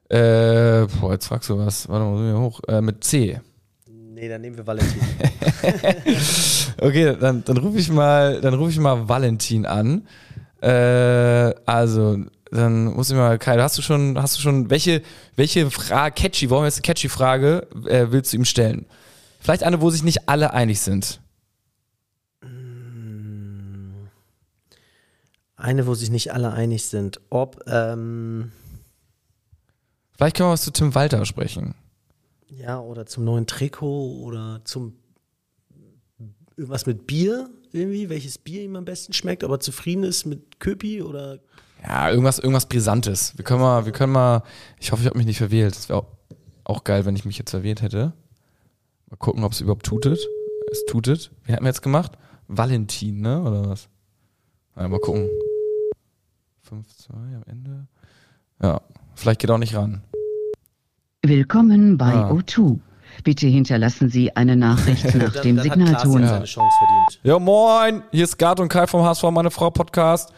Äh, 0.09 0.87
boah, 0.99 1.11
jetzt 1.11 1.27
fragst 1.27 1.49
du 1.49 1.57
was. 1.57 1.87
Warte 1.89 2.05
mal, 2.05 2.39
hoch. 2.39 2.61
Äh, 2.67 2.81
mit 2.81 3.03
C. 3.03 3.39
Nee, 3.87 4.29
dann 4.29 4.41
nehmen 4.41 4.57
wir 4.57 4.65
Valentin. 4.65 4.99
okay, 6.81 7.15
dann, 7.19 7.43
dann 7.43 7.57
rufe 7.57 7.77
ich 7.77 7.89
mal, 7.89 8.41
dann 8.41 8.55
rufe 8.55 8.71
ich 8.71 8.79
mal 8.79 9.07
Valentin 9.07 9.65
an. 9.65 10.07
Äh, 10.61 11.53
also, 11.65 12.17
dann 12.51 12.85
muss 12.85 13.09
ich 13.09 13.15
mal, 13.15 13.37
Kai, 13.37 13.57
hast 13.57 13.77
du 13.77 13.81
schon, 13.81 14.21
hast 14.21 14.37
du 14.37 14.41
schon, 14.41 14.69
welche, 14.69 15.01
welche 15.35 15.69
Frage, 15.71 16.13
catchy, 16.15 16.49
warum 16.49 16.65
jetzt 16.65 16.75
eine 16.77 16.83
catchy 16.83 17.09
Frage, 17.09 17.67
äh, 17.85 18.07
willst 18.11 18.33
du 18.33 18.37
ihm 18.37 18.45
stellen? 18.45 18.85
Vielleicht 19.39 19.63
eine, 19.63 19.81
wo 19.81 19.89
sich 19.89 20.03
nicht 20.03 20.27
alle 20.29 20.53
einig 20.53 20.79
sind. 20.81 21.19
Eine, 25.55 25.87
wo 25.87 25.95
sich 25.95 26.09
nicht 26.11 26.33
alle 26.33 26.51
einig 26.51 26.85
sind. 26.85 27.19
Ob, 27.29 27.63
ähm, 27.67 28.51
Vielleicht 30.15 30.35
können 30.37 30.49
wir 30.49 30.53
was 30.53 30.63
zu 30.63 30.71
Tim 30.71 30.95
Walter 30.95 31.25
sprechen. 31.25 31.75
ja, 32.49 32.79
oder 32.79 33.05
zum 33.05 33.23
neuen 33.23 33.45
Trikot 33.45 34.21
oder 34.23 34.61
zum 34.63 34.95
irgendwas 36.55 36.87
mit 36.87 37.05
Bier 37.05 37.49
irgendwie, 37.71 38.09
welches 38.09 38.37
Bier 38.39 38.63
ihm 38.63 38.75
am 38.75 38.85
besten 38.85 39.13
schmeckt, 39.13 39.43
ob 39.43 39.51
er 39.51 39.59
zufrieden 39.59 40.03
ist 40.03 40.25
mit 40.25 40.59
Köpi 40.59 41.01
oder 41.03 41.39
Ja, 41.85 42.09
irgendwas, 42.09 42.39
irgendwas 42.39 42.65
Brisantes. 42.67 43.33
Wir 43.37 43.43
können 43.45 43.61
mal, 43.61 43.85
wir 43.85 43.91
können 43.93 44.11
mal, 44.13 44.43
ich 44.79 44.91
hoffe, 44.91 45.01
ich 45.03 45.07
habe 45.07 45.17
mich 45.17 45.27
nicht 45.27 45.37
verwählt. 45.37 45.75
Das 45.75 45.89
wäre 45.89 45.99
auch, 45.99 46.05
auch 46.63 46.83
geil, 46.83 47.05
wenn 47.05 47.15
ich 47.15 47.25
mich 47.25 47.37
jetzt 47.37 47.51
verwählt 47.51 47.81
hätte. 47.81 48.13
Mal 49.09 49.17
gucken, 49.17 49.43
ob 49.43 49.51
es 49.53 49.61
überhaupt 49.61 49.85
tutet. 49.85 50.19
Es 50.71 50.83
tutet. 50.85 51.31
Wie 51.45 51.53
hatten 51.53 51.63
wir 51.63 51.69
jetzt 51.69 51.81
gemacht? 51.81 52.13
Valentin, 52.47 53.21
ne? 53.21 53.41
Oder 53.41 53.69
was? 53.69 53.87
Ja, 54.75 54.87
mal 54.87 54.99
gucken. 54.99 55.29
5-2 56.69 57.13
am 57.13 57.43
Ende. 57.47 57.87
Ja, 58.61 58.81
vielleicht 59.15 59.39
geht 59.39 59.51
auch 59.51 59.57
nicht 59.57 59.75
ran. 59.75 60.03
Willkommen 61.23 61.97
bei 61.97 62.13
Ah. 62.13 62.31
O2. 62.31 62.79
Bitte 63.23 63.47
hinterlassen 63.47 64.09
Sie 64.09 64.35
eine 64.35 64.55
Nachricht 64.55 65.05
nach 65.15 65.33
dann, 65.33 65.43
dem 65.43 65.55
dann 65.57 65.65
hat 65.69 65.73
Signalton. 65.77 66.21
jetzt 66.21 66.29
seine 66.29 66.45
Chance 66.45 66.75
verdient. 66.77 67.19
Ja, 67.23 67.39
moin! 67.39 68.03
Hier 68.11 68.25
ist 68.25 68.37
Gart 68.37 68.59
und 68.59 68.67
Kai 68.67 68.85
vom 68.87 69.03
HSV, 69.03 69.23
meine 69.31 69.51
Frau 69.51 69.69
Podcast. 69.71 70.33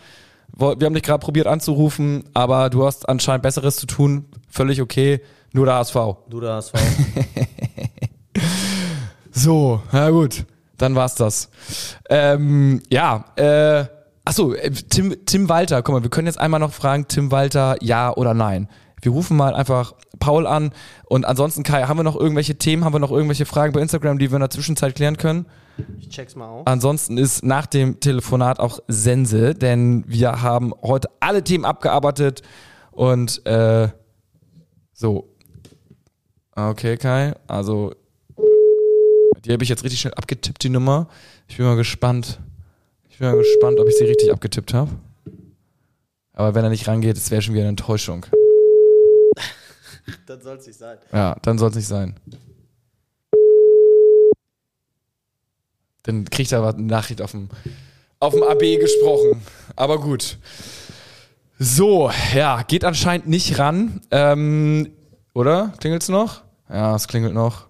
Wir 0.57 0.85
haben 0.85 0.93
dich 0.93 1.03
gerade 1.03 1.23
probiert 1.23 1.47
anzurufen, 1.47 2.23
aber 2.33 2.69
du 2.69 2.85
hast 2.85 3.07
anscheinend 3.07 3.43
Besseres 3.43 3.77
zu 3.77 3.85
tun. 3.87 4.25
Völlig 4.49 4.81
okay. 4.81 5.21
Nur 5.53 5.65
der 5.65 5.75
HSV. 5.75 5.95
Du 6.29 6.39
der 6.39 6.55
HSV. 6.55 6.73
So, 9.39 9.81
na 9.93 10.09
gut, 10.09 10.45
dann 10.77 10.95
war's 10.95 11.15
das. 11.15 11.49
Ähm, 12.09 12.81
ja, 12.89 13.23
äh, 13.37 13.85
achso, 14.25 14.53
äh, 14.53 14.69
Tim, 14.71 15.15
Tim 15.25 15.47
Walter, 15.47 15.81
guck 15.81 15.95
mal, 15.95 16.03
wir 16.03 16.09
können 16.09 16.27
jetzt 16.27 16.39
einmal 16.39 16.59
noch 16.59 16.73
fragen, 16.73 17.07
Tim 17.07 17.31
Walter, 17.31 17.77
ja 17.79 18.13
oder 18.13 18.33
nein. 18.33 18.67
Wir 19.01 19.13
rufen 19.13 19.37
mal 19.37 19.55
einfach 19.55 19.93
Paul 20.19 20.45
an 20.45 20.71
und 21.05 21.25
ansonsten, 21.25 21.63
Kai, 21.63 21.83
haben 21.83 21.97
wir 21.97 22.03
noch 22.03 22.17
irgendwelche 22.17 22.57
Themen, 22.57 22.83
haben 22.83 22.93
wir 22.93 22.99
noch 22.99 23.11
irgendwelche 23.11 23.45
Fragen 23.45 23.71
bei 23.71 23.79
Instagram, 23.79 24.19
die 24.19 24.29
wir 24.29 24.35
in 24.35 24.41
der 24.41 24.49
Zwischenzeit 24.49 24.93
klären 24.93 25.15
können? 25.15 25.45
Ich 25.99 26.09
check's 26.09 26.35
mal 26.35 26.47
auf. 26.47 26.67
Ansonsten 26.67 27.17
ist 27.17 27.43
nach 27.43 27.65
dem 27.65 27.99
Telefonat 27.99 28.59
auch 28.59 28.79
Sense, 28.87 29.53
denn 29.53 30.03
wir 30.07 30.41
haben 30.41 30.73
heute 30.81 31.09
alle 31.19 31.43
Themen 31.43 31.65
abgearbeitet 31.65 32.41
und 32.91 33.45
äh, 33.45 33.89
so. 34.93 35.29
Okay, 36.55 36.97
Kai, 36.97 37.33
also 37.47 37.93
die 39.45 39.53
habe 39.53 39.63
ich 39.63 39.69
jetzt 39.69 39.83
richtig 39.83 40.01
schnell 40.01 40.13
abgetippt, 40.15 40.63
die 40.63 40.69
Nummer. 40.69 41.07
Ich 41.47 41.57
bin 41.57 41.65
mal 41.65 41.75
gespannt. 41.75 42.39
Ich 43.09 43.17
bin 43.17 43.29
mal 43.29 43.37
gespannt, 43.37 43.79
ob 43.79 43.87
ich 43.87 43.97
sie 43.97 44.03
richtig 44.05 44.31
abgetippt 44.31 44.73
habe. 44.73 44.91
Aber 46.33 46.55
wenn 46.55 46.63
er 46.63 46.69
nicht 46.69 46.87
rangeht, 46.87 47.17
das 47.17 47.31
wäre 47.31 47.41
schon 47.41 47.53
wieder 47.53 47.63
eine 47.63 47.69
Enttäuschung. 47.69 48.25
Dann 50.25 50.41
soll's 50.41 50.67
nicht 50.67 50.77
sein. 50.77 50.97
Ja, 51.11 51.35
dann 51.41 51.57
soll 51.57 51.69
es 51.69 51.75
nicht 51.75 51.87
sein. 51.87 52.15
Dann 56.09 56.25
kriegt 56.25 56.51
er 56.51 56.57
aber 56.59 56.73
eine 56.73 56.87
Nachricht 56.87 57.21
auf 57.21 57.31
dem, 57.31 57.49
auf 58.19 58.33
dem 58.33 58.41
AB 58.41 58.79
gesprochen. 58.79 59.43
Aber 59.75 59.99
gut. 59.99 60.39
So, 61.59 62.09
ja, 62.33 62.63
geht 62.63 62.83
anscheinend 62.83 63.27
nicht 63.27 63.59
ran. 63.59 64.01
Ähm, 64.09 64.89
oder? 65.35 65.71
Klingelt's 65.79 66.09
noch? 66.09 66.41
Ja, 66.67 66.95
es 66.95 67.07
klingelt 67.07 67.35
noch. 67.35 67.67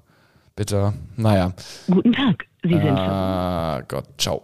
Bitte. 0.55 0.93
Naja. 1.17 1.51
Guten 1.87 2.13
Tag. 2.13 2.45
Sie 2.63 2.69
sind. 2.69 2.87
Ah, 2.97 3.81
Gott, 3.85 4.05
ciao. 4.17 4.43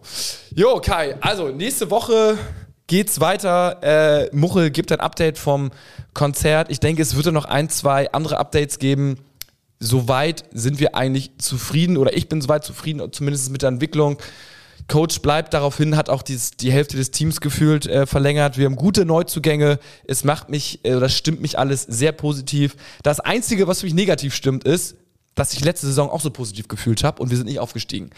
Jo, 0.54 0.82
Kai, 0.82 1.16
also 1.22 1.50
nächste 1.50 1.90
Woche 1.90 2.38
geht's 2.88 3.22
weiter. 3.22 3.82
Äh, 3.82 4.36
Muchel 4.36 4.72
gibt 4.72 4.92
ein 4.92 5.00
Update 5.00 5.38
vom 5.38 5.72
Konzert. 6.14 6.70
Ich 6.70 6.82
denke, 6.82 7.02
es 7.02 7.16
wird 7.16 7.34
noch 7.34 7.46
ein, 7.46 7.70
zwei 7.70 8.12
andere 8.12 8.40
Updates 8.40 8.78
geben. 8.78 9.20
Soweit 9.80 10.46
sind 10.52 10.80
wir 10.80 10.96
eigentlich 10.96 11.38
zufrieden 11.38 11.98
oder 11.98 12.16
ich 12.16 12.30
bin 12.30 12.42
soweit 12.42 12.64
zufrieden, 12.64 13.12
zumindest 13.12 13.52
mit 13.52 13.62
der 13.62 13.70
Entwicklung. 13.70 14.18
Coach 14.88 15.22
bleibt 15.22 15.54
daraufhin, 15.54 15.98
hat 15.98 16.10
auch 16.10 16.22
dies, 16.22 16.52
die 16.52 16.72
Hälfte 16.72 16.96
des 16.96 17.12
Teams 17.12 17.42
gefühlt 17.42 17.88
äh, 17.88 18.06
verlängert. 18.06 18.58
Wir 18.58 18.66
haben 18.66 18.76
gute 18.76 19.04
Neuzugänge. 19.04 19.80
Es 20.06 20.24
macht 20.24 20.50
mich, 20.50 20.86
äh, 20.86 21.00
das 21.00 21.16
stimmt 21.16 21.42
mich 21.42 21.58
alles 21.58 21.84
sehr 21.84 22.12
positiv. 22.12 22.76
Das 23.02 23.20
Einzige, 23.20 23.68
was 23.68 23.82
mich 23.84 23.94
negativ 23.94 24.36
stimmt, 24.36 24.64
ist, 24.64 24.96
dass 25.34 25.54
ich 25.54 25.64
letzte 25.64 25.88
Saison 25.88 26.10
auch 26.10 26.22
so 26.22 26.30
positiv 26.30 26.68
gefühlt 26.68 27.04
habe 27.04 27.22
und 27.22 27.30
wir 27.30 27.38
sind 27.38 27.48
nicht 27.48 27.60
aufgestiegen. 27.60 28.12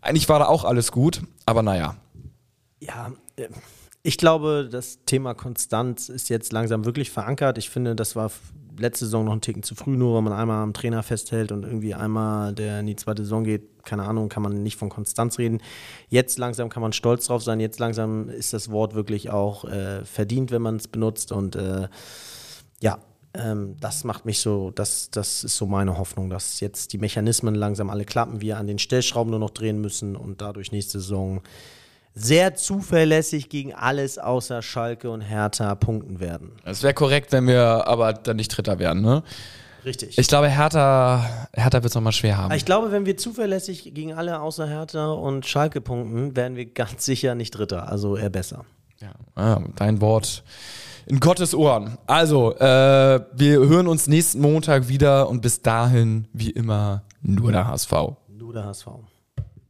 Eigentlich 0.00 0.28
war 0.28 0.38
da 0.38 0.46
auch 0.46 0.64
alles 0.64 0.92
gut, 0.92 1.22
aber 1.46 1.62
naja. 1.62 1.96
Ja, 2.80 3.12
äh, 3.36 3.48
ich 4.08 4.16
glaube, 4.16 4.66
das 4.72 5.04
Thema 5.04 5.34
Konstanz 5.34 6.08
ist 6.08 6.30
jetzt 6.30 6.50
langsam 6.50 6.86
wirklich 6.86 7.10
verankert. 7.10 7.58
Ich 7.58 7.68
finde, 7.68 7.94
das 7.94 8.16
war 8.16 8.30
letzte 8.78 9.04
Saison 9.04 9.26
noch 9.26 9.34
ein 9.34 9.42
Ticken 9.42 9.62
zu 9.62 9.74
früh, 9.74 9.98
nur 9.98 10.14
weil 10.14 10.22
man 10.22 10.32
einmal 10.32 10.62
am 10.62 10.72
Trainer 10.72 11.02
festhält 11.02 11.52
und 11.52 11.62
irgendwie 11.62 11.92
einmal, 11.92 12.54
der 12.54 12.80
in 12.80 12.86
die 12.86 12.96
zweite 12.96 13.22
Saison 13.22 13.44
geht, 13.44 13.84
keine 13.84 14.04
Ahnung, 14.04 14.30
kann 14.30 14.42
man 14.42 14.62
nicht 14.62 14.78
von 14.78 14.88
Konstanz 14.88 15.38
reden. 15.38 15.60
Jetzt 16.08 16.38
langsam 16.38 16.70
kann 16.70 16.80
man 16.80 16.94
stolz 16.94 17.26
drauf 17.26 17.42
sein. 17.42 17.60
Jetzt 17.60 17.80
langsam 17.80 18.30
ist 18.30 18.54
das 18.54 18.70
Wort 18.70 18.94
wirklich 18.94 19.28
auch 19.28 19.66
äh, 19.66 20.02
verdient, 20.06 20.52
wenn 20.52 20.62
man 20.62 20.76
es 20.76 20.88
benutzt. 20.88 21.30
Und 21.30 21.54
äh, 21.56 21.88
ja, 22.80 23.00
ähm, 23.34 23.76
das 23.78 24.04
macht 24.04 24.24
mich 24.24 24.38
so, 24.38 24.70
das, 24.70 25.10
das 25.10 25.44
ist 25.44 25.58
so 25.58 25.66
meine 25.66 25.98
Hoffnung, 25.98 26.30
dass 26.30 26.60
jetzt 26.60 26.94
die 26.94 26.98
Mechanismen 26.98 27.54
langsam 27.54 27.90
alle 27.90 28.06
klappen, 28.06 28.40
wir 28.40 28.56
an 28.56 28.68
den 28.68 28.78
Stellschrauben 28.78 29.30
nur 29.30 29.40
noch 29.40 29.50
drehen 29.50 29.82
müssen 29.82 30.16
und 30.16 30.40
dadurch 30.40 30.72
nächste 30.72 30.98
Saison 30.98 31.42
sehr 32.18 32.54
zuverlässig 32.54 33.48
gegen 33.48 33.74
alles 33.74 34.18
außer 34.18 34.62
Schalke 34.62 35.10
und 35.10 35.20
Hertha 35.20 35.74
punkten 35.74 36.20
werden. 36.20 36.52
Es 36.64 36.82
wäre 36.82 36.94
korrekt, 36.94 37.32
wenn 37.32 37.46
wir 37.46 37.86
aber 37.86 38.12
dann 38.12 38.36
nicht 38.36 38.48
Dritter 38.48 38.78
werden, 38.78 39.02
ne? 39.02 39.22
Richtig. 39.84 40.18
Ich 40.18 40.26
glaube, 40.26 40.48
Hertha, 40.48 41.24
Hertha 41.52 41.82
wird 41.82 41.86
es 41.86 41.94
nochmal 41.94 42.12
schwer 42.12 42.36
haben. 42.36 42.52
Ich 42.52 42.64
glaube, 42.64 42.90
wenn 42.90 43.06
wir 43.06 43.16
zuverlässig 43.16 43.94
gegen 43.94 44.12
alle 44.12 44.40
außer 44.40 44.66
Hertha 44.66 45.12
und 45.12 45.46
Schalke 45.46 45.80
punkten, 45.80 46.36
werden 46.36 46.56
wir 46.56 46.66
ganz 46.66 47.04
sicher 47.04 47.34
nicht 47.34 47.52
Dritter, 47.52 47.88
also 47.88 48.16
eher 48.16 48.30
besser. 48.30 48.64
Ja, 49.00 49.12
ah, 49.36 49.62
dein 49.76 50.00
Wort 50.00 50.42
in 51.06 51.20
Gottes 51.20 51.54
Ohren. 51.54 51.96
Also, 52.06 52.54
äh, 52.56 53.20
wir 53.32 53.58
hören 53.60 53.86
uns 53.86 54.08
nächsten 54.08 54.40
Montag 54.40 54.88
wieder 54.88 55.28
und 55.28 55.40
bis 55.40 55.62
dahin, 55.62 56.26
wie 56.32 56.50
immer, 56.50 57.02
nur 57.22 57.52
der 57.52 57.66
HSV. 57.66 57.92
Nur 58.28 58.52
der 58.52 58.64
HSV. 58.64 58.88